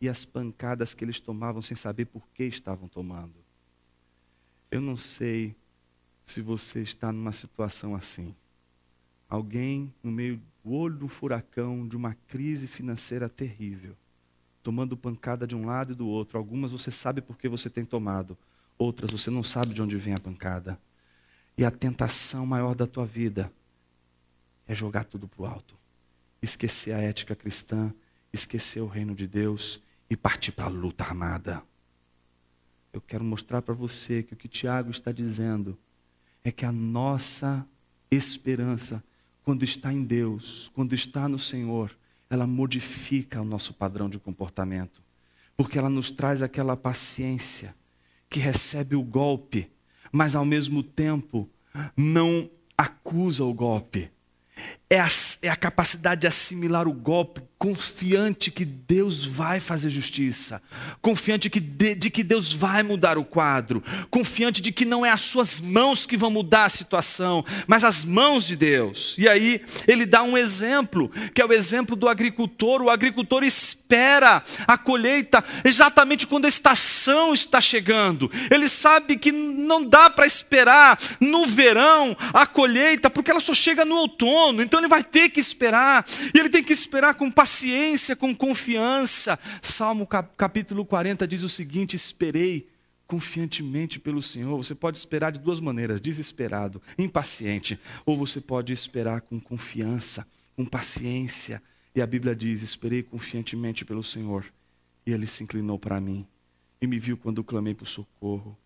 e 0.00 0.08
as 0.08 0.24
pancadas 0.24 0.94
que 0.94 1.04
eles 1.04 1.20
tomavam 1.20 1.60
sem 1.60 1.76
saber 1.76 2.06
por 2.06 2.26
que 2.34 2.44
estavam 2.44 2.88
tomando. 2.88 3.41
Eu 4.72 4.80
não 4.80 4.96
sei 4.96 5.54
se 6.24 6.40
você 6.40 6.80
está 6.80 7.12
numa 7.12 7.34
situação 7.34 7.94
assim. 7.94 8.34
Alguém 9.28 9.92
no 10.02 10.10
meio 10.10 10.40
do 10.64 10.72
olho 10.72 10.96
do 10.96 11.08
furacão, 11.08 11.86
de 11.86 11.94
uma 11.94 12.14
crise 12.26 12.66
financeira 12.66 13.28
terrível, 13.28 13.94
tomando 14.62 14.96
pancada 14.96 15.46
de 15.46 15.54
um 15.54 15.66
lado 15.66 15.92
e 15.92 15.94
do 15.94 16.08
outro. 16.08 16.38
Algumas 16.38 16.72
você 16.72 16.90
sabe 16.90 17.20
por 17.20 17.36
que 17.36 17.50
você 17.50 17.68
tem 17.68 17.84
tomado, 17.84 18.34
outras 18.78 19.10
você 19.10 19.28
não 19.28 19.44
sabe 19.44 19.74
de 19.74 19.82
onde 19.82 19.98
vem 19.98 20.14
a 20.14 20.18
pancada. 20.18 20.80
E 21.54 21.66
a 21.66 21.70
tentação 21.70 22.46
maior 22.46 22.74
da 22.74 22.86
tua 22.86 23.04
vida 23.04 23.52
é 24.66 24.74
jogar 24.74 25.04
tudo 25.04 25.28
para 25.28 25.42
o 25.42 25.44
alto, 25.44 25.76
esquecer 26.40 26.94
a 26.94 26.98
ética 26.98 27.36
cristã, 27.36 27.92
esquecer 28.32 28.80
o 28.80 28.86
reino 28.86 29.14
de 29.14 29.26
Deus 29.26 29.82
e 30.08 30.16
partir 30.16 30.52
para 30.52 30.64
a 30.64 30.70
luta 30.70 31.04
armada 31.04 31.62
eu 32.92 33.00
quero 33.00 33.24
mostrar 33.24 33.62
para 33.62 33.74
você 33.74 34.22
que 34.22 34.34
o 34.34 34.36
que 34.36 34.48
Tiago 34.48 34.90
está 34.90 35.10
dizendo 35.10 35.78
é 36.44 36.52
que 36.52 36.64
a 36.64 36.72
nossa 36.72 37.66
esperança, 38.10 39.02
quando 39.42 39.64
está 39.64 39.92
em 39.92 40.04
Deus, 40.04 40.70
quando 40.74 40.94
está 40.94 41.28
no 41.28 41.38
Senhor, 41.38 41.96
ela 42.28 42.46
modifica 42.46 43.40
o 43.40 43.44
nosso 43.44 43.72
padrão 43.72 44.08
de 44.08 44.18
comportamento, 44.18 45.02
porque 45.56 45.78
ela 45.78 45.88
nos 45.88 46.10
traz 46.10 46.42
aquela 46.42 46.76
paciência 46.76 47.74
que 48.28 48.38
recebe 48.38 48.94
o 48.94 49.02
golpe, 49.02 49.70
mas 50.10 50.34
ao 50.34 50.44
mesmo 50.44 50.82
tempo 50.82 51.48
não 51.96 52.50
acusa 52.76 53.44
o 53.44 53.54
golpe, 53.54 54.10
é 54.92 55.00
a, 55.00 55.08
é 55.40 55.48
a 55.48 55.56
capacidade 55.56 56.20
de 56.20 56.26
assimilar 56.26 56.86
o 56.86 56.92
golpe, 56.92 57.40
confiante 57.56 58.50
que 58.50 58.64
Deus 58.64 59.24
vai 59.24 59.58
fazer 59.58 59.88
justiça, 59.88 60.60
confiante 61.00 61.48
que 61.48 61.60
de, 61.60 61.94
de, 61.94 62.10
que 62.10 62.22
Deus 62.22 62.52
vai 62.52 62.82
mudar 62.82 63.16
o 63.16 63.24
quadro, 63.24 63.82
confiante 64.10 64.60
de 64.60 64.70
que 64.70 64.84
não 64.84 65.06
é 65.06 65.10
as 65.10 65.22
suas 65.22 65.62
mãos 65.62 66.04
que 66.04 66.16
vão 66.16 66.30
mudar 66.30 66.64
a 66.64 66.68
situação, 66.68 67.42
mas 67.66 67.84
as 67.84 68.04
mãos 68.04 68.44
de 68.44 68.54
Deus. 68.54 69.14
E 69.16 69.26
aí 69.26 69.62
ele 69.88 70.04
dá 70.04 70.22
um 70.22 70.36
exemplo, 70.36 71.10
que 71.32 71.40
é 71.40 71.46
o 71.46 71.52
exemplo 71.52 71.96
do 71.96 72.08
agricultor. 72.08 72.82
O 72.82 72.90
agricultor 72.90 73.44
espera 73.44 74.42
a 74.66 74.76
colheita 74.76 75.42
exatamente 75.64 76.26
quando 76.26 76.44
a 76.44 76.48
estação 76.48 77.32
está 77.32 77.62
chegando. 77.62 78.30
Ele 78.50 78.68
sabe 78.68 79.16
que 79.16 79.32
não 79.32 79.82
dá 79.82 80.10
para 80.10 80.26
esperar 80.26 80.98
no 81.18 81.46
verão 81.46 82.14
a 82.34 82.44
colheita, 82.44 83.08
porque 83.08 83.30
ela 83.30 83.40
só 83.40 83.54
chega 83.54 83.84
no 83.84 83.96
outono. 83.96 84.60
Então 84.60 84.81
ele 84.82 84.88
vai 84.88 85.02
ter 85.02 85.30
que 85.30 85.40
esperar, 85.40 86.04
e 86.34 86.38
ele 86.38 86.50
tem 86.50 86.62
que 86.62 86.72
esperar 86.72 87.14
com 87.14 87.30
paciência, 87.30 88.16
com 88.16 88.34
confiança. 88.34 89.38
Salmo 89.62 90.06
capítulo 90.06 90.84
40 90.84 91.26
diz 91.26 91.42
o 91.42 91.48
seguinte: 91.48 91.96
Esperei 91.96 92.68
confiantemente 93.06 93.98
pelo 93.98 94.22
Senhor. 94.22 94.56
Você 94.56 94.74
pode 94.74 94.98
esperar 94.98 95.32
de 95.32 95.40
duas 95.40 95.60
maneiras: 95.60 96.00
desesperado, 96.00 96.82
impaciente, 96.98 97.78
ou 98.04 98.16
você 98.16 98.40
pode 98.40 98.72
esperar 98.72 99.20
com 99.20 99.40
confiança, 99.40 100.26
com 100.56 100.64
paciência. 100.64 101.62
E 101.94 102.02
a 102.02 102.06
Bíblia 102.06 102.34
diz: 102.34 102.62
Esperei 102.62 103.02
confiantemente 103.02 103.84
pelo 103.84 104.02
Senhor, 104.02 104.44
e 105.06 105.12
ele 105.12 105.26
se 105.26 105.44
inclinou 105.44 105.78
para 105.78 106.00
mim 106.00 106.26
e 106.82 106.86
me 106.86 106.98
viu 106.98 107.16
quando 107.16 107.44
clamei 107.44 107.74
por 107.74 107.86
socorro. 107.86 108.58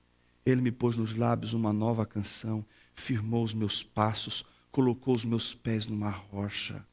Ele 0.45 0.63
me 0.63 0.73
pôs 0.73 0.97
nos 0.97 1.15
lábios 1.15 1.53
uma 1.53 1.71
nova 1.71 2.07
canção, 2.07 2.65
firmou 2.95 3.45
os 3.45 3.53
meus 3.53 3.83
passos 3.83 4.43
colocou 4.77 5.15
os 5.15 5.25
meus 5.25 5.55
pés 5.55 5.87
numa 5.87 6.11
rocha. 6.11 6.85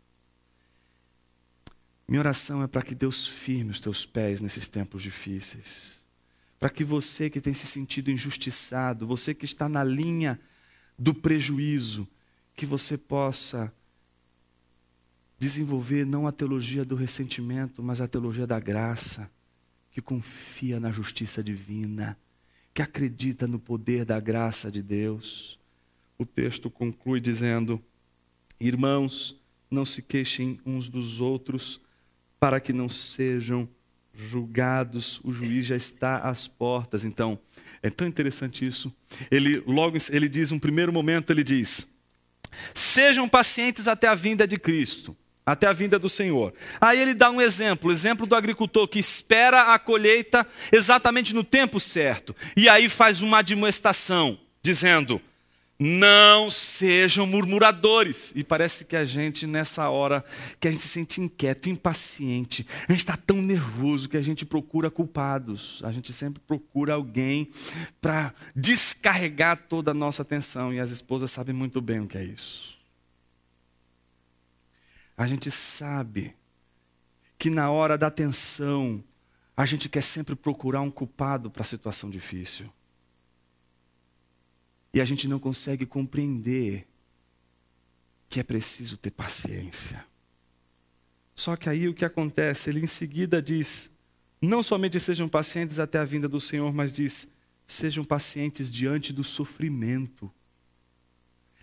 Minha 2.07 2.21
oração 2.21 2.63
é 2.63 2.67
para 2.67 2.81
que 2.81 2.95
Deus 2.95 3.27
firme 3.27 3.71
os 3.71 3.79
teus 3.81 4.05
pés 4.05 4.39
nesses 4.39 4.69
tempos 4.69 5.03
difíceis. 5.03 6.01
Para 6.57 6.69
que 6.69 6.81
você 6.81 7.29
que 7.29 7.41
tem 7.41 7.53
se 7.53 7.67
sentido 7.67 8.09
injustiçado, 8.09 9.05
você 9.05 9.33
que 9.33 9.43
está 9.43 9.67
na 9.67 9.83
linha 9.83 10.39
do 10.97 11.13
prejuízo, 11.13 12.07
que 12.55 12.65
você 12.65 12.97
possa 12.97 13.69
desenvolver 15.37 16.05
não 16.05 16.25
a 16.25 16.31
teologia 16.31 16.85
do 16.85 16.95
ressentimento, 16.95 17.83
mas 17.83 17.99
a 17.99 18.07
teologia 18.07 18.47
da 18.47 18.61
graça, 18.61 19.29
que 19.91 20.01
confia 20.01 20.79
na 20.79 20.89
justiça 20.89 21.43
divina, 21.43 22.17
que 22.73 22.81
acredita 22.81 23.45
no 23.45 23.59
poder 23.59 24.05
da 24.05 24.21
graça 24.21 24.71
de 24.71 24.81
Deus 24.81 25.59
o 26.23 26.25
texto 26.25 26.69
conclui 26.69 27.19
dizendo: 27.19 27.83
Irmãos, 28.59 29.39
não 29.69 29.85
se 29.85 30.01
queixem 30.01 30.59
uns 30.65 30.89
dos 30.89 31.21
outros, 31.21 31.79
para 32.39 32.59
que 32.59 32.73
não 32.73 32.89
sejam 32.89 33.67
julgados, 34.13 35.19
o 35.23 35.31
juiz 35.31 35.65
já 35.65 35.75
está 35.75 36.17
às 36.19 36.47
portas. 36.47 37.03
Então, 37.03 37.39
é 37.81 37.89
tão 37.89 38.07
interessante 38.07 38.65
isso. 38.65 38.93
Ele 39.31 39.63
logo 39.65 39.97
ele 40.09 40.29
diz 40.29 40.51
um 40.51 40.59
primeiro 40.59 40.93
momento 40.93 41.31
ele 41.31 41.43
diz: 41.43 41.87
Sejam 42.73 43.27
pacientes 43.27 43.87
até 43.87 44.07
a 44.07 44.15
vinda 44.15 44.47
de 44.47 44.57
Cristo, 44.57 45.15
até 45.45 45.67
a 45.67 45.73
vinda 45.73 45.97
do 45.97 46.07
Senhor. 46.07 46.53
Aí 46.79 47.01
ele 47.01 47.13
dá 47.13 47.29
um 47.29 47.41
exemplo, 47.41 47.91
exemplo 47.91 48.25
do 48.25 48.35
agricultor 48.35 48.87
que 48.87 48.99
espera 48.99 49.73
a 49.73 49.79
colheita 49.79 50.45
exatamente 50.71 51.33
no 51.33 51.43
tempo 51.43 51.79
certo. 51.79 52.35
E 52.55 52.69
aí 52.69 52.87
faz 52.87 53.21
uma 53.21 53.39
admoestação, 53.39 54.39
dizendo: 54.61 55.21
não 55.83 56.49
sejam 56.49 57.27
murmuradores. 57.27 58.31
E 58.37 58.43
parece 58.43 58.85
que 58.85 58.95
a 58.95 59.03
gente, 59.03 59.45
nessa 59.45 59.89
hora, 59.89 60.23
que 60.57 60.69
a 60.69 60.71
gente 60.71 60.79
se 60.79 60.87
sente 60.87 61.19
inquieto, 61.19 61.67
impaciente, 61.67 62.65
a 62.87 62.91
gente 62.93 63.01
está 63.01 63.17
tão 63.17 63.41
nervoso 63.41 64.07
que 64.07 64.15
a 64.15 64.21
gente 64.21 64.45
procura 64.45 64.89
culpados. 64.89 65.81
A 65.83 65.91
gente 65.91 66.13
sempre 66.13 66.41
procura 66.47 66.93
alguém 66.93 67.51
para 67.99 68.33
descarregar 68.55 69.57
toda 69.67 69.91
a 69.91 69.93
nossa 69.93 70.21
atenção. 70.21 70.73
E 70.73 70.79
as 70.79 70.89
esposas 70.89 71.31
sabem 71.31 71.53
muito 71.53 71.81
bem 71.81 71.99
o 71.99 72.07
que 72.07 72.17
é 72.17 72.23
isso. 72.23 72.77
A 75.17 75.27
gente 75.27 75.51
sabe 75.51 76.33
que 77.37 77.49
na 77.49 77.69
hora 77.69 77.97
da 77.97 78.09
tensão, 78.09 79.03
a 79.55 79.65
gente 79.65 79.89
quer 79.89 80.01
sempre 80.01 80.33
procurar 80.33 80.79
um 80.79 80.89
culpado 80.89 81.51
para 81.51 81.61
a 81.61 81.65
situação 81.65 82.09
difícil. 82.09 82.71
E 84.93 85.01
a 85.01 85.05
gente 85.05 85.27
não 85.27 85.39
consegue 85.39 85.85
compreender 85.85 86.87
que 88.29 88.39
é 88.39 88.43
preciso 88.43 88.97
ter 88.97 89.11
paciência. 89.11 90.05
Só 91.35 91.55
que 91.55 91.67
aí 91.67 91.87
o 91.87 91.93
que 91.93 92.05
acontece? 92.05 92.69
Ele 92.69 92.81
em 92.81 92.87
seguida 92.87 93.41
diz: 93.41 93.91
não 94.41 94.61
somente 94.61 94.99
sejam 94.99 95.27
pacientes 95.27 95.79
até 95.79 95.97
a 95.97 96.03
vinda 96.03 96.27
do 96.27 96.39
Senhor, 96.39 96.71
mas 96.73 96.91
diz: 96.91 97.27
sejam 97.65 98.03
pacientes 98.03 98.71
diante 98.71 99.13
do 99.13 99.23
sofrimento. 99.23 100.31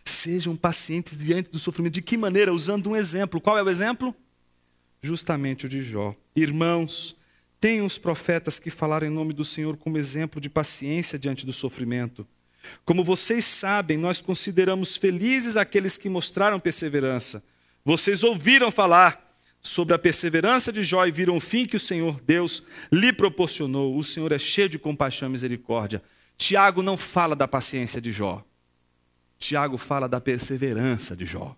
Sejam 0.05 0.57
pacientes 0.57 1.17
diante 1.17 1.51
do 1.51 1.59
sofrimento. 1.59 1.95
De 1.95 2.03
que 2.03 2.17
maneira? 2.17 2.53
Usando 2.53 2.91
um 2.91 2.97
exemplo. 2.97 3.41
Qual 3.41 3.57
é 3.57 3.63
o 3.63 3.69
exemplo? 3.69 4.15
Justamente 5.03 5.67
o 5.67 5.69
de 5.69 5.83
Jó. 5.83 6.17
Irmãos, 6.35 7.17
tenham 7.61 7.87
os 7.87 7.99
profetas 7.99 8.59
que 8.59 8.71
falaram 8.71 9.07
em 9.07 9.11
nome 9.11 9.33
do 9.33 9.45
Senhor 9.45 9.77
como 9.77 9.99
exemplo 9.99 10.41
de 10.41 10.49
paciência 10.49 11.19
diante 11.19 11.45
do 11.45 11.53
sofrimento. 11.53 12.27
Como 12.85 13.05
vocês 13.05 13.45
sabem, 13.45 13.97
nós 13.97 14.21
consideramos 14.21 14.97
felizes 14.97 15.57
aqueles 15.57 15.97
que 15.97 16.09
mostraram 16.09 16.61
perseverança. 16.61 17.43
Vocês 17.85 18.23
ouviram 18.23 18.71
falar 18.71 19.29
sobre 19.63 19.95
a 19.95 19.99
perseverança 19.99 20.73
de 20.73 20.83
Jó 20.83 21.05
e 21.07 21.13
viram 21.13 21.37
o 21.37 21.41
fim 21.41 21.67
que 21.67 21.77
o 21.77 21.81
Senhor 21.81 22.21
Deus 22.21 22.63
lhe 22.91 23.13
proporcionou. 23.13 23.97
O 23.97 24.03
Senhor 24.03 24.33
é 24.33 24.39
cheio 24.39 24.69
de 24.69 24.79
compaixão 24.79 25.29
e 25.29 25.33
misericórdia. 25.33 26.03
Tiago 26.37 26.83
não 26.83 26.97
fala 26.97 27.37
da 27.37 27.47
paciência 27.47 28.01
de 28.01 28.13
Jó. 28.13 28.45
Tiago 29.39 29.77
fala 29.77 30.09
da 30.09 30.21
perseverança 30.21 31.17
de 31.17 31.27
Jó. 31.27 31.57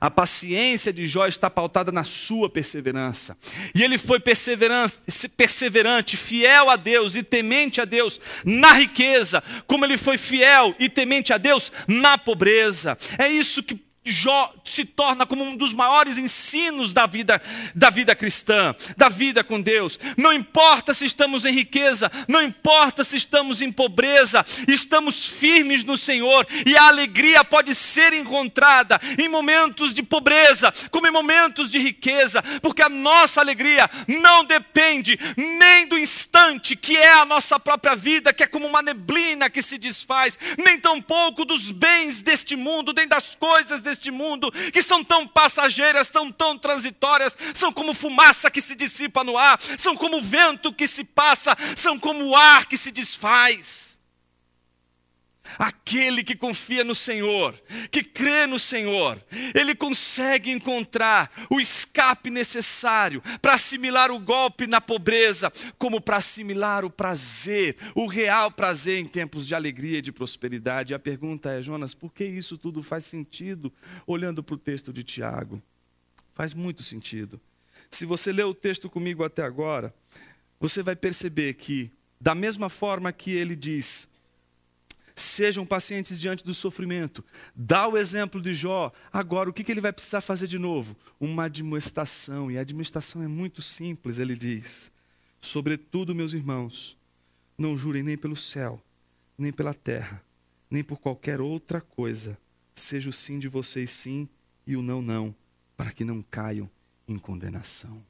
A 0.00 0.10
paciência 0.10 0.92
de 0.92 1.06
Jó 1.06 1.26
está 1.26 1.48
pautada 1.48 1.92
na 1.92 2.04
sua 2.04 2.48
perseverança. 2.48 3.36
E 3.74 3.82
ele 3.82 3.98
foi 3.98 4.20
perseverante, 4.20 6.16
fiel 6.16 6.70
a 6.70 6.76
Deus 6.76 7.16
e 7.16 7.22
temente 7.22 7.80
a 7.80 7.84
Deus 7.84 8.20
na 8.44 8.72
riqueza, 8.72 9.42
como 9.66 9.84
ele 9.84 9.96
foi 9.96 10.18
fiel 10.18 10.74
e 10.78 10.88
temente 10.88 11.32
a 11.32 11.38
Deus 11.38 11.72
na 11.86 12.18
pobreza. 12.18 12.98
É 13.18 13.28
isso 13.28 13.62
que 13.62 13.82
Jó 14.06 14.52
se 14.64 14.84
torna 14.84 15.24
como 15.24 15.42
um 15.42 15.56
dos 15.56 15.72
maiores 15.72 16.18
ensinos 16.18 16.92
da 16.92 17.06
vida, 17.06 17.40
da 17.74 17.88
vida 17.88 18.14
cristã, 18.14 18.74
da 18.98 19.08
vida 19.08 19.42
com 19.42 19.58
Deus. 19.58 19.98
Não 20.18 20.30
importa 20.30 20.92
se 20.92 21.06
estamos 21.06 21.46
em 21.46 21.52
riqueza, 21.52 22.12
não 22.28 22.42
importa 22.42 23.02
se 23.02 23.16
estamos 23.16 23.62
em 23.62 23.72
pobreza, 23.72 24.44
estamos 24.68 25.26
firmes 25.26 25.84
no 25.84 25.96
Senhor 25.96 26.46
e 26.66 26.76
a 26.76 26.88
alegria 26.88 27.42
pode 27.44 27.74
ser 27.74 28.12
encontrada 28.12 29.00
em 29.18 29.26
momentos 29.26 29.94
de 29.94 30.02
pobreza, 30.02 30.70
como 30.90 31.06
em 31.06 31.10
momentos 31.10 31.70
de 31.70 31.78
riqueza, 31.78 32.42
porque 32.60 32.82
a 32.82 32.90
nossa 32.90 33.40
alegria 33.40 33.88
não 34.06 34.44
depende 34.44 35.18
nem 35.34 35.86
do 35.86 35.98
instante 35.98 36.76
que 36.76 36.94
é 36.94 37.14
a 37.14 37.24
nossa 37.24 37.58
própria 37.58 37.96
vida, 37.96 38.34
que 38.34 38.42
é 38.42 38.46
como 38.46 38.66
uma 38.66 38.82
neblina 38.82 39.48
que 39.48 39.62
se 39.62 39.78
desfaz, 39.78 40.38
nem 40.58 40.78
tampouco 40.78 41.46
dos 41.46 41.70
bens 41.70 42.20
deste 42.20 42.54
mundo, 42.54 42.92
nem 42.94 43.08
das 43.08 43.34
coisas 43.34 43.80
deste 43.80 43.93
deste 43.94 44.10
mundo, 44.10 44.50
que 44.72 44.82
são 44.82 45.02
tão 45.02 45.26
passageiras, 45.26 46.10
tão, 46.10 46.30
tão 46.30 46.58
transitórias, 46.58 47.36
são 47.54 47.72
como 47.72 47.94
fumaça 47.94 48.50
que 48.50 48.60
se 48.60 48.74
dissipa 48.74 49.24
no 49.24 49.38
ar, 49.38 49.58
são 49.78 49.96
como 49.96 50.20
vento 50.20 50.72
que 50.72 50.86
se 50.86 51.04
passa, 51.04 51.56
são 51.76 51.98
como 51.98 52.34
ar 52.34 52.66
que 52.66 52.76
se 52.76 52.90
desfaz. 52.90 53.93
Aquele 55.58 56.24
que 56.24 56.34
confia 56.34 56.84
no 56.84 56.94
Senhor, 56.94 57.54
que 57.90 58.02
crê 58.02 58.46
no 58.46 58.58
Senhor, 58.58 59.22
ele 59.54 59.74
consegue 59.74 60.50
encontrar 60.50 61.30
o 61.50 61.60
escape 61.60 62.30
necessário 62.30 63.22
para 63.40 63.54
assimilar 63.54 64.10
o 64.10 64.18
golpe 64.18 64.66
na 64.66 64.80
pobreza, 64.80 65.52
como 65.78 66.00
para 66.00 66.16
assimilar 66.16 66.84
o 66.84 66.90
prazer, 66.90 67.76
o 67.94 68.06
real 68.06 68.50
prazer 68.50 68.98
em 68.98 69.06
tempos 69.06 69.46
de 69.46 69.54
alegria 69.54 69.98
e 69.98 70.02
de 70.02 70.12
prosperidade. 70.12 70.92
E 70.92 70.94
a 70.94 70.98
pergunta 70.98 71.50
é, 71.50 71.62
Jonas, 71.62 71.94
por 71.94 72.12
que 72.12 72.24
isso 72.24 72.58
tudo 72.58 72.82
faz 72.82 73.04
sentido 73.04 73.72
olhando 74.06 74.42
para 74.42 74.54
o 74.54 74.58
texto 74.58 74.92
de 74.92 75.02
Tiago? 75.02 75.62
Faz 76.34 76.52
muito 76.52 76.82
sentido. 76.82 77.40
Se 77.90 78.04
você 78.04 78.32
ler 78.32 78.44
o 78.44 78.54
texto 78.54 78.90
comigo 78.90 79.22
até 79.22 79.42
agora, 79.42 79.94
você 80.58 80.82
vai 80.82 80.96
perceber 80.96 81.54
que, 81.54 81.90
da 82.20 82.34
mesma 82.34 82.68
forma 82.68 83.12
que 83.12 83.30
ele 83.30 83.54
diz, 83.54 84.08
Sejam 85.16 85.64
pacientes 85.64 86.18
diante 86.18 86.44
do 86.44 86.52
sofrimento. 86.52 87.24
Dá 87.54 87.86
o 87.86 87.96
exemplo 87.96 88.42
de 88.42 88.52
Jó. 88.52 88.92
Agora, 89.12 89.48
o 89.48 89.52
que 89.52 89.70
ele 89.70 89.80
vai 89.80 89.92
precisar 89.92 90.20
fazer 90.20 90.48
de 90.48 90.58
novo? 90.58 90.96
Uma 91.20 91.44
admoestação. 91.44 92.50
E 92.50 92.58
a 92.58 92.62
admoestação 92.62 93.22
é 93.22 93.28
muito 93.28 93.62
simples, 93.62 94.18
ele 94.18 94.36
diz. 94.36 94.90
Sobretudo, 95.40 96.14
meus 96.14 96.32
irmãos, 96.32 96.98
não 97.56 97.78
jurem 97.78 98.02
nem 98.02 98.16
pelo 98.16 98.36
céu, 98.36 98.82
nem 99.38 99.52
pela 99.52 99.72
terra, 99.72 100.24
nem 100.68 100.82
por 100.82 100.98
qualquer 100.98 101.40
outra 101.40 101.80
coisa. 101.80 102.36
Seja 102.74 103.08
o 103.08 103.12
sim 103.12 103.38
de 103.38 103.46
vocês 103.46 103.90
sim 103.92 104.28
e 104.66 104.74
o 104.74 104.82
não 104.82 105.00
não, 105.00 105.34
para 105.76 105.92
que 105.92 106.02
não 106.02 106.22
caiam 106.22 106.68
em 107.06 107.18
condenação. 107.18 108.04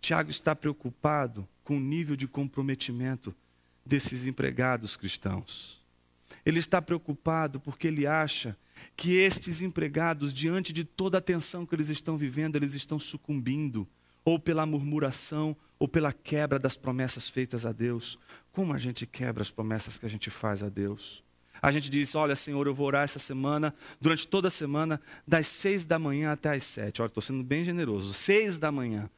Tiago 0.00 0.30
está 0.30 0.56
preocupado 0.56 1.46
com 1.62 1.76
o 1.76 1.80
nível 1.80 2.16
de 2.16 2.26
comprometimento 2.26 3.34
desses 3.84 4.26
empregados 4.26 4.96
cristãos. 4.96 5.81
Ele 6.44 6.58
está 6.58 6.80
preocupado 6.80 7.60
porque 7.60 7.86
ele 7.86 8.06
acha 8.06 8.56
que 8.96 9.16
estes 9.16 9.62
empregados, 9.62 10.32
diante 10.32 10.72
de 10.72 10.84
toda 10.84 11.18
a 11.18 11.20
tensão 11.20 11.64
que 11.64 11.74
eles 11.74 11.88
estão 11.88 12.16
vivendo, 12.16 12.56
eles 12.56 12.74
estão 12.74 12.98
sucumbindo, 12.98 13.88
ou 14.24 14.38
pela 14.38 14.66
murmuração, 14.66 15.56
ou 15.78 15.88
pela 15.88 16.12
quebra 16.12 16.58
das 16.58 16.76
promessas 16.76 17.28
feitas 17.28 17.66
a 17.66 17.72
Deus. 17.72 18.18
Como 18.52 18.72
a 18.72 18.78
gente 18.78 19.06
quebra 19.06 19.42
as 19.42 19.50
promessas 19.50 19.98
que 19.98 20.06
a 20.06 20.08
gente 20.08 20.30
faz 20.30 20.62
a 20.62 20.68
Deus? 20.68 21.22
A 21.60 21.70
gente 21.70 21.88
diz: 21.88 22.14
Olha, 22.14 22.36
Senhor, 22.36 22.66
eu 22.66 22.74
vou 22.74 22.86
orar 22.86 23.04
essa 23.04 23.18
semana, 23.18 23.74
durante 24.00 24.26
toda 24.26 24.48
a 24.48 24.50
semana, 24.50 25.00
das 25.26 25.46
seis 25.46 25.84
da 25.84 25.98
manhã 25.98 26.32
até 26.32 26.50
as 26.50 26.64
sete. 26.64 27.00
Olha, 27.00 27.08
estou 27.08 27.22
sendo 27.22 27.42
bem 27.42 27.64
generoso. 27.64 28.12
Seis 28.14 28.58
da 28.58 28.70
manhã. 28.72 29.08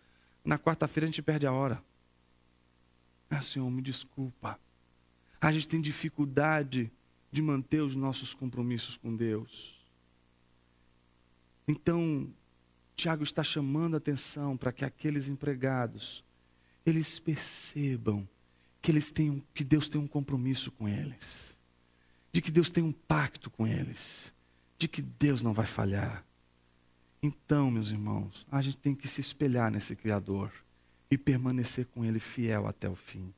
Na 0.44 0.58
quarta-feira 0.58 1.06
a 1.06 1.08
gente 1.08 1.22
perde 1.22 1.46
a 1.46 1.52
hora. 1.52 1.82
Ah, 3.30 3.40
Senhor, 3.40 3.68
me 3.70 3.80
desculpa. 3.80 4.58
A 5.40 5.52
gente 5.52 5.66
tem 5.66 5.80
dificuldade 5.80 6.92
de 7.34 7.42
manter 7.42 7.82
os 7.82 7.96
nossos 7.96 8.32
compromissos 8.32 8.96
com 8.96 9.16
Deus. 9.16 9.74
Então, 11.66 12.32
Tiago 12.94 13.24
está 13.24 13.42
chamando 13.42 13.94
a 13.94 13.96
atenção 13.96 14.56
para 14.56 14.70
que 14.70 14.84
aqueles 14.84 15.26
empregados 15.26 16.22
eles 16.86 17.18
percebam 17.18 18.28
que 18.80 18.92
eles 18.92 19.10
têm 19.10 19.42
que 19.52 19.64
Deus 19.64 19.88
tem 19.88 20.00
um 20.00 20.06
compromisso 20.06 20.70
com 20.70 20.88
eles, 20.88 21.58
de 22.32 22.40
que 22.40 22.52
Deus 22.52 22.70
tem 22.70 22.84
um 22.84 22.92
pacto 22.92 23.50
com 23.50 23.66
eles, 23.66 24.32
de 24.78 24.86
que 24.86 25.02
Deus 25.02 25.42
não 25.42 25.52
vai 25.52 25.66
falhar. 25.66 26.24
Então, 27.20 27.68
meus 27.68 27.90
irmãos, 27.90 28.46
a 28.48 28.62
gente 28.62 28.76
tem 28.76 28.94
que 28.94 29.08
se 29.08 29.20
espelhar 29.20 29.72
nesse 29.72 29.96
Criador 29.96 30.52
e 31.10 31.18
permanecer 31.18 31.86
com 31.86 32.04
Ele 32.04 32.20
fiel 32.20 32.68
até 32.68 32.88
o 32.88 32.94
fim. 32.94 33.34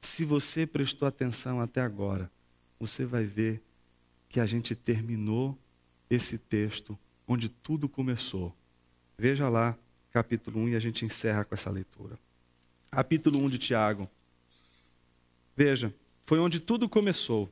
Se 0.00 0.24
você 0.24 0.66
prestou 0.66 1.06
atenção 1.06 1.60
até 1.60 1.82
agora, 1.82 2.30
você 2.78 3.04
vai 3.04 3.24
ver 3.24 3.62
que 4.28 4.40
a 4.40 4.46
gente 4.46 4.74
terminou 4.74 5.56
esse 6.08 6.38
texto 6.38 6.98
onde 7.26 7.48
tudo 7.48 7.88
começou. 7.88 8.54
Veja 9.16 9.48
lá, 9.48 9.76
capítulo 10.10 10.60
1, 10.60 10.68
e 10.70 10.76
a 10.76 10.80
gente 10.80 11.04
encerra 11.04 11.44
com 11.44 11.54
essa 11.54 11.70
leitura. 11.70 12.18
Capítulo 12.90 13.38
1 13.44 13.50
de 13.50 13.58
Tiago. 13.58 14.08
Veja, 15.56 15.94
foi 16.24 16.38
onde 16.38 16.60
tudo 16.60 16.88
começou. 16.88 17.50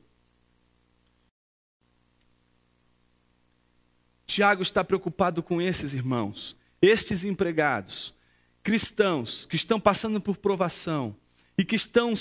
Tiago 4.25 4.61
está 4.61 4.83
preocupado 4.83 5.41
com 5.41 5.61
esses 5.61 5.93
irmãos, 5.93 6.55
estes 6.81 7.23
empregados, 7.23 8.13
cristãos 8.61 9.45
que 9.45 9.55
estão 9.55 9.79
passando 9.79 10.19
por 10.19 10.37
provação 10.37 11.15
e 11.57 11.63
que 11.63 11.75
estão 11.75 12.13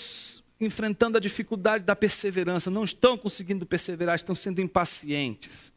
enfrentando 0.60 1.18
a 1.18 1.20
dificuldade 1.20 1.84
da 1.84 1.94
perseverança, 1.94 2.70
não 2.70 2.84
estão 2.84 3.18
conseguindo 3.18 3.66
perseverar, 3.66 4.14
estão 4.16 4.34
sendo 4.34 4.60
impacientes. 4.60 5.72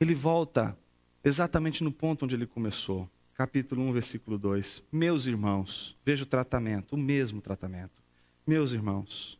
Ele 0.00 0.14
volta 0.14 0.76
exatamente 1.24 1.82
no 1.82 1.90
ponto 1.90 2.24
onde 2.24 2.34
ele 2.34 2.46
começou. 2.46 3.08
Capítulo 3.34 3.82
1, 3.82 3.92
versículo 3.92 4.38
2. 4.38 4.82
Meus 4.92 5.26
irmãos, 5.26 5.96
veja 6.04 6.22
o 6.22 6.26
tratamento, 6.26 6.92
o 6.92 6.98
mesmo 6.98 7.40
tratamento. 7.40 8.02
Meus 8.46 8.72
irmãos, 8.72 9.38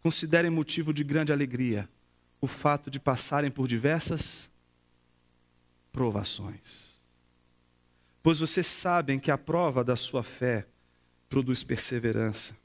considerem 0.00 0.50
motivo 0.50 0.92
de 0.92 1.02
grande 1.02 1.32
alegria 1.32 1.88
o 2.40 2.46
fato 2.46 2.90
de 2.90 3.00
passarem 3.00 3.50
por 3.50 3.66
diversas 3.66 4.50
provações. 5.90 6.92
Pois 8.22 8.38
vocês 8.38 8.66
sabem 8.66 9.18
que 9.18 9.30
a 9.30 9.38
prova 9.38 9.82
da 9.82 9.96
sua 9.96 10.22
fé 10.22 10.66
produz 11.28 11.64
perseverança. 11.64 12.56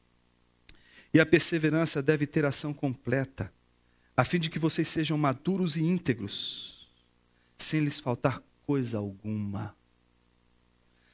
E 1.14 1.20
a 1.20 1.26
perseverança 1.26 2.02
deve 2.02 2.28
ter 2.28 2.46
ação 2.46 2.74
completa, 2.74 3.52
a 4.16 4.24
fim 4.24 4.40
de 4.40 4.50
que 4.50 4.60
vocês 4.60 4.88
sejam 4.88 5.18
maduros 5.18 5.76
e 5.76 5.84
íntegros, 5.84 6.90
sem 7.58 7.82
lhes 7.82 8.00
faltar 8.00 8.42
coisa 8.66 8.98
alguma. 8.98 9.76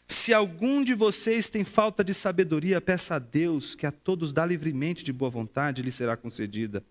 Se 0.08 0.34
algum 0.34 0.84
de 0.84 0.94
vocês 0.94 1.50
tem 1.50 1.64
falta 1.64 2.04
de 2.04 2.14
sabedoria, 2.14 2.82
peça 2.82 3.16
a 3.16 3.20
Deus, 3.20 3.76
que 3.76 3.86
a 3.86 3.92
todos 3.92 4.34
dá 4.34 4.46
livremente 4.46 5.04
de 5.04 5.14
boa 5.14 5.30
vontade, 5.30 5.82
lhe 5.82 5.92
será 5.92 6.18
concedida. 6.18 6.84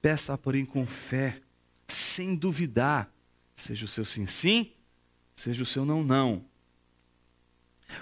Peça, 0.00 0.36
porém, 0.38 0.64
com 0.64 0.86
fé, 0.86 1.40
sem 1.86 2.34
duvidar, 2.34 3.12
seja 3.54 3.84
o 3.84 3.88
seu 3.88 4.04
sim, 4.04 4.26
sim, 4.26 4.72
seja 5.36 5.62
o 5.62 5.66
seu 5.66 5.84
não, 5.84 6.02
não. 6.02 6.44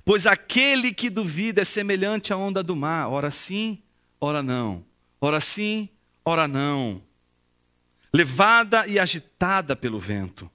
Pois 0.05 0.26
aquele 0.26 0.93
que 0.93 1.11
duvida 1.11 1.62
é 1.62 1.64
semelhante 1.64 2.33
à 2.33 2.37
onda 2.37 2.62
do 2.62 2.76
mar, 2.76 3.09
ora 3.09 3.31
sim, 3.31 3.83
ora 4.20 4.42
não. 4.42 4.84
Ora 5.20 5.40
sim, 5.40 5.88
ora 6.24 6.46
não. 6.46 7.02
levada 8.12 8.86
e 8.86 8.98
agitada 8.98 9.76
pelo 9.76 9.98
vento. 9.98 10.50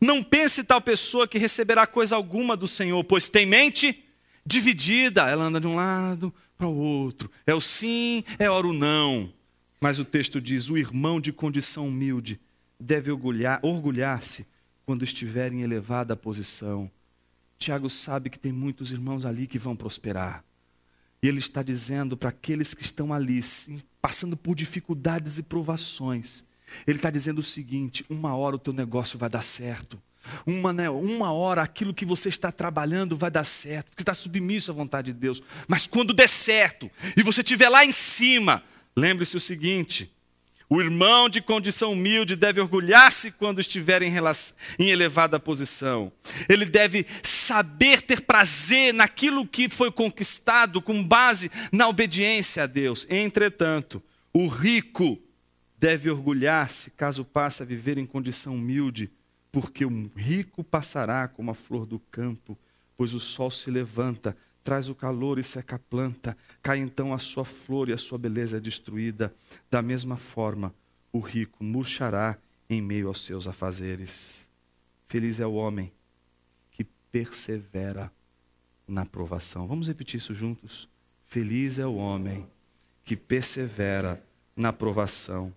Não 0.00 0.22
pense 0.22 0.64
tal 0.64 0.80
pessoa 0.80 1.26
que 1.26 1.38
receberá 1.38 1.86
coisa 1.86 2.16
alguma 2.16 2.56
do 2.56 2.66
Senhor, 2.66 3.02
pois 3.04 3.28
tem 3.28 3.46
mente 3.46 4.04
dividida. 4.44 5.28
Ela 5.28 5.44
anda 5.44 5.60
de 5.60 5.66
um 5.66 5.74
lado 5.74 6.32
para 6.56 6.66
o 6.66 6.76
outro. 6.76 7.30
É 7.46 7.54
o 7.54 7.60
sim, 7.60 8.24
é 8.38 8.50
o 8.50 8.72
não. 8.72 9.32
Mas 9.80 9.98
o 9.98 10.04
texto 10.04 10.40
diz: 10.40 10.70
o 10.70 10.76
irmão 10.76 11.20
de 11.20 11.32
condição 11.32 11.86
humilde 11.86 12.40
deve 12.78 13.10
orgulhar-se 13.10 14.46
quando 14.84 15.04
estiver 15.04 15.52
em 15.52 15.62
elevada 15.62 16.16
posição. 16.16 16.90
Tiago 17.58 17.90
sabe 17.90 18.30
que 18.30 18.38
tem 18.38 18.52
muitos 18.52 18.92
irmãos 18.92 19.24
ali 19.24 19.46
que 19.46 19.58
vão 19.58 19.74
prosperar. 19.74 20.44
E 21.22 21.28
ele 21.28 21.38
está 21.38 21.62
dizendo 21.62 22.16
para 22.16 22.28
aqueles 22.28 22.74
que 22.74 22.82
estão 22.82 23.12
ali, 23.12 23.42
passando 24.00 24.36
por 24.36 24.54
dificuldades 24.54 25.38
e 25.38 25.42
provações, 25.42 26.44
ele 26.86 26.98
está 26.98 27.10
dizendo 27.10 27.38
o 27.38 27.42
seguinte: 27.42 28.04
uma 28.08 28.36
hora 28.36 28.56
o 28.56 28.58
teu 28.58 28.72
negócio 28.72 29.18
vai 29.18 29.28
dar 29.28 29.42
certo. 29.42 30.00
Uma, 30.46 30.72
né, 30.72 30.90
uma 30.90 31.32
hora 31.32 31.62
aquilo 31.62 31.94
que 31.94 32.04
você 32.04 32.28
está 32.28 32.52
trabalhando 32.52 33.16
vai 33.16 33.30
dar 33.30 33.44
certo, 33.44 33.88
porque 33.90 34.02
está 34.02 34.14
submisso 34.14 34.70
à 34.70 34.74
vontade 34.74 35.12
de 35.12 35.18
Deus. 35.18 35.42
Mas 35.66 35.86
quando 35.86 36.12
der 36.12 36.28
certo 36.28 36.90
e 37.16 37.22
você 37.22 37.40
estiver 37.40 37.68
lá 37.68 37.84
em 37.84 37.92
cima, 37.92 38.62
lembre-se 38.96 39.36
o 39.36 39.40
seguinte: 39.40 40.12
o 40.70 40.82
irmão 40.82 41.28
de 41.28 41.40
condição 41.40 41.92
humilde 41.92 42.36
deve 42.36 42.60
orgulhar-se 42.60 43.30
quando 43.30 43.60
estiver 43.60 44.02
em, 44.02 44.12
em, 44.78 44.90
elevada 44.90 45.40
posição. 45.40 46.12
Ele 46.48 46.66
deve 46.66 47.06
saber 47.22 48.02
ter 48.02 48.20
prazer 48.20 48.92
naquilo 48.92 49.46
que 49.46 49.68
foi 49.68 49.90
conquistado 49.90 50.82
com 50.82 51.02
base 51.02 51.50
na 51.72 51.88
obediência 51.88 52.64
a 52.64 52.66
Deus. 52.66 53.06
Entretanto, 53.08 54.02
o 54.32 54.46
rico 54.46 55.18
deve 55.78 56.10
orgulhar-se 56.10 56.90
caso 56.90 57.24
passe 57.24 57.62
a 57.62 57.66
viver 57.66 57.96
em 57.96 58.04
condição 58.04 58.54
humilde, 58.54 59.10
porque 59.50 59.86
o 59.86 60.10
rico 60.14 60.62
passará 60.62 61.28
como 61.28 61.50
a 61.50 61.54
flor 61.54 61.86
do 61.86 61.98
campo, 61.98 62.58
pois 62.94 63.14
o 63.14 63.20
sol 63.20 63.50
se 63.50 63.70
levanta 63.70 64.36
traz 64.62 64.88
o 64.88 64.94
calor 64.94 65.38
e 65.38 65.42
seca 65.42 65.76
a 65.76 65.78
planta, 65.78 66.36
cai 66.62 66.78
então 66.78 67.12
a 67.14 67.18
sua 67.18 67.44
flor 67.44 67.88
e 67.88 67.92
a 67.92 67.98
sua 67.98 68.18
beleza 68.18 68.58
é 68.58 68.60
destruída. 68.60 69.34
Da 69.70 69.80
mesma 69.80 70.16
forma, 70.16 70.74
o 71.12 71.20
rico 71.20 71.64
murchará 71.64 72.36
em 72.68 72.82
meio 72.82 73.08
aos 73.08 73.24
seus 73.24 73.46
afazeres. 73.46 74.48
Feliz 75.08 75.40
é 75.40 75.46
o 75.46 75.54
homem 75.54 75.90
que 76.70 76.84
persevera 76.84 78.12
na 78.86 79.06
provação. 79.06 79.66
Vamos 79.66 79.88
repetir 79.88 80.18
isso 80.18 80.34
juntos? 80.34 80.88
Feliz 81.26 81.78
é 81.78 81.86
o 81.86 81.96
homem 81.96 82.46
que 83.04 83.16
persevera 83.16 84.22
na 84.54 84.72
provação. 84.72 85.54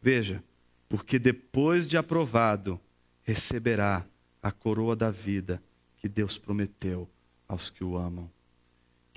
Veja, 0.00 0.42
porque 0.88 1.18
depois 1.18 1.86
de 1.86 1.96
aprovado, 1.96 2.80
receberá 3.22 4.04
a 4.42 4.50
coroa 4.50 4.96
da 4.96 5.10
vida 5.10 5.62
que 5.96 6.08
Deus 6.08 6.38
prometeu 6.38 7.08
aos 7.46 7.70
que 7.70 7.84
o 7.84 7.96
amam. 7.96 8.30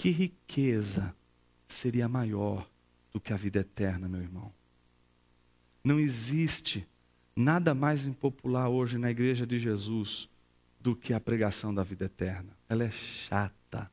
Que 0.02 0.10
riqueza 0.10 1.16
seria 1.68 2.10
maior 2.10 2.68
do 3.14 3.22
que 3.22 3.32
a 3.32 3.38
vida 3.38 3.60
eterna, 3.60 4.10
meu 4.10 4.20
irmão? 4.20 4.52
Não 5.84 5.99
existe 5.99 6.88
nada 7.36 7.76
mais 7.76 8.08
impopular 8.08 8.68
hoje 8.68 8.97
na 8.97 9.12
igreja 9.12 9.45
de 9.45 9.60
Jesus 9.60 10.28
do 10.80 10.95
que 10.95 11.14
a 11.14 11.20
pregação 11.20 11.72
da 11.72 11.84
vida 11.84 12.06
eterna. 12.06 12.58
Ela 12.68 12.84
é 12.84 12.89
chata. 12.89 13.91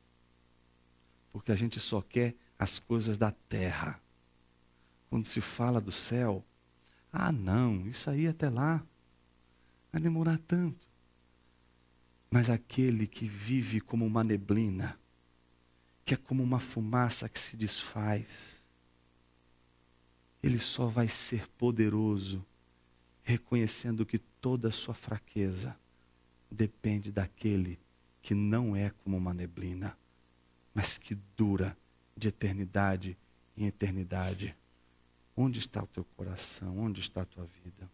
Porque 1.31 1.51
a 1.51 1.55
gente 1.55 1.79
só 1.79 2.01
quer 2.01 2.33
as 2.57 2.79
coisas 2.79 3.15
da 3.15 3.31
terra. 3.47 4.01
Quando 5.11 5.25
se 5.25 5.41
fala 5.41 5.79
do 5.79 5.91
céu, 5.91 6.43
ah, 7.13 7.31
não, 7.31 7.85
isso 7.85 8.09
aí 8.09 8.25
até 8.25 8.49
lá 8.49 8.83
vai 9.91 10.01
demorar 10.01 10.39
tanto. 10.39 10.87
Mas 12.31 12.49
aquele 12.49 13.05
que 13.05 13.27
vive 13.27 13.79
como 13.79 14.07
uma 14.07 14.23
neblina, 14.23 14.97
que 16.09 16.15
é 16.15 16.17
como 16.17 16.41
uma 16.41 16.59
fumaça 16.59 17.29
que 17.29 17.39
se 17.39 17.55
desfaz. 17.55 18.67
Ele 20.41 20.57
só 20.57 20.87
vai 20.87 21.07
ser 21.07 21.47
poderoso 21.49 22.43
reconhecendo 23.21 24.03
que 24.07 24.17
toda 24.17 24.69
a 24.69 24.71
sua 24.71 24.95
fraqueza 24.95 25.77
depende 26.49 27.11
daquele 27.11 27.77
que 28.23 28.33
não 28.33 28.75
é 28.75 28.89
como 28.89 29.17
uma 29.17 29.35
neblina, 29.35 29.95
mas 30.73 30.97
que 30.97 31.13
dura 31.37 31.77
de 32.17 32.29
eternidade 32.29 33.15
em 33.55 33.67
eternidade. 33.67 34.55
Onde 35.37 35.59
está 35.59 35.83
o 35.83 35.87
teu 35.87 36.03
coração? 36.17 36.79
Onde 36.79 37.01
está 37.01 37.21
a 37.21 37.25
tua 37.25 37.45
vida? 37.63 37.87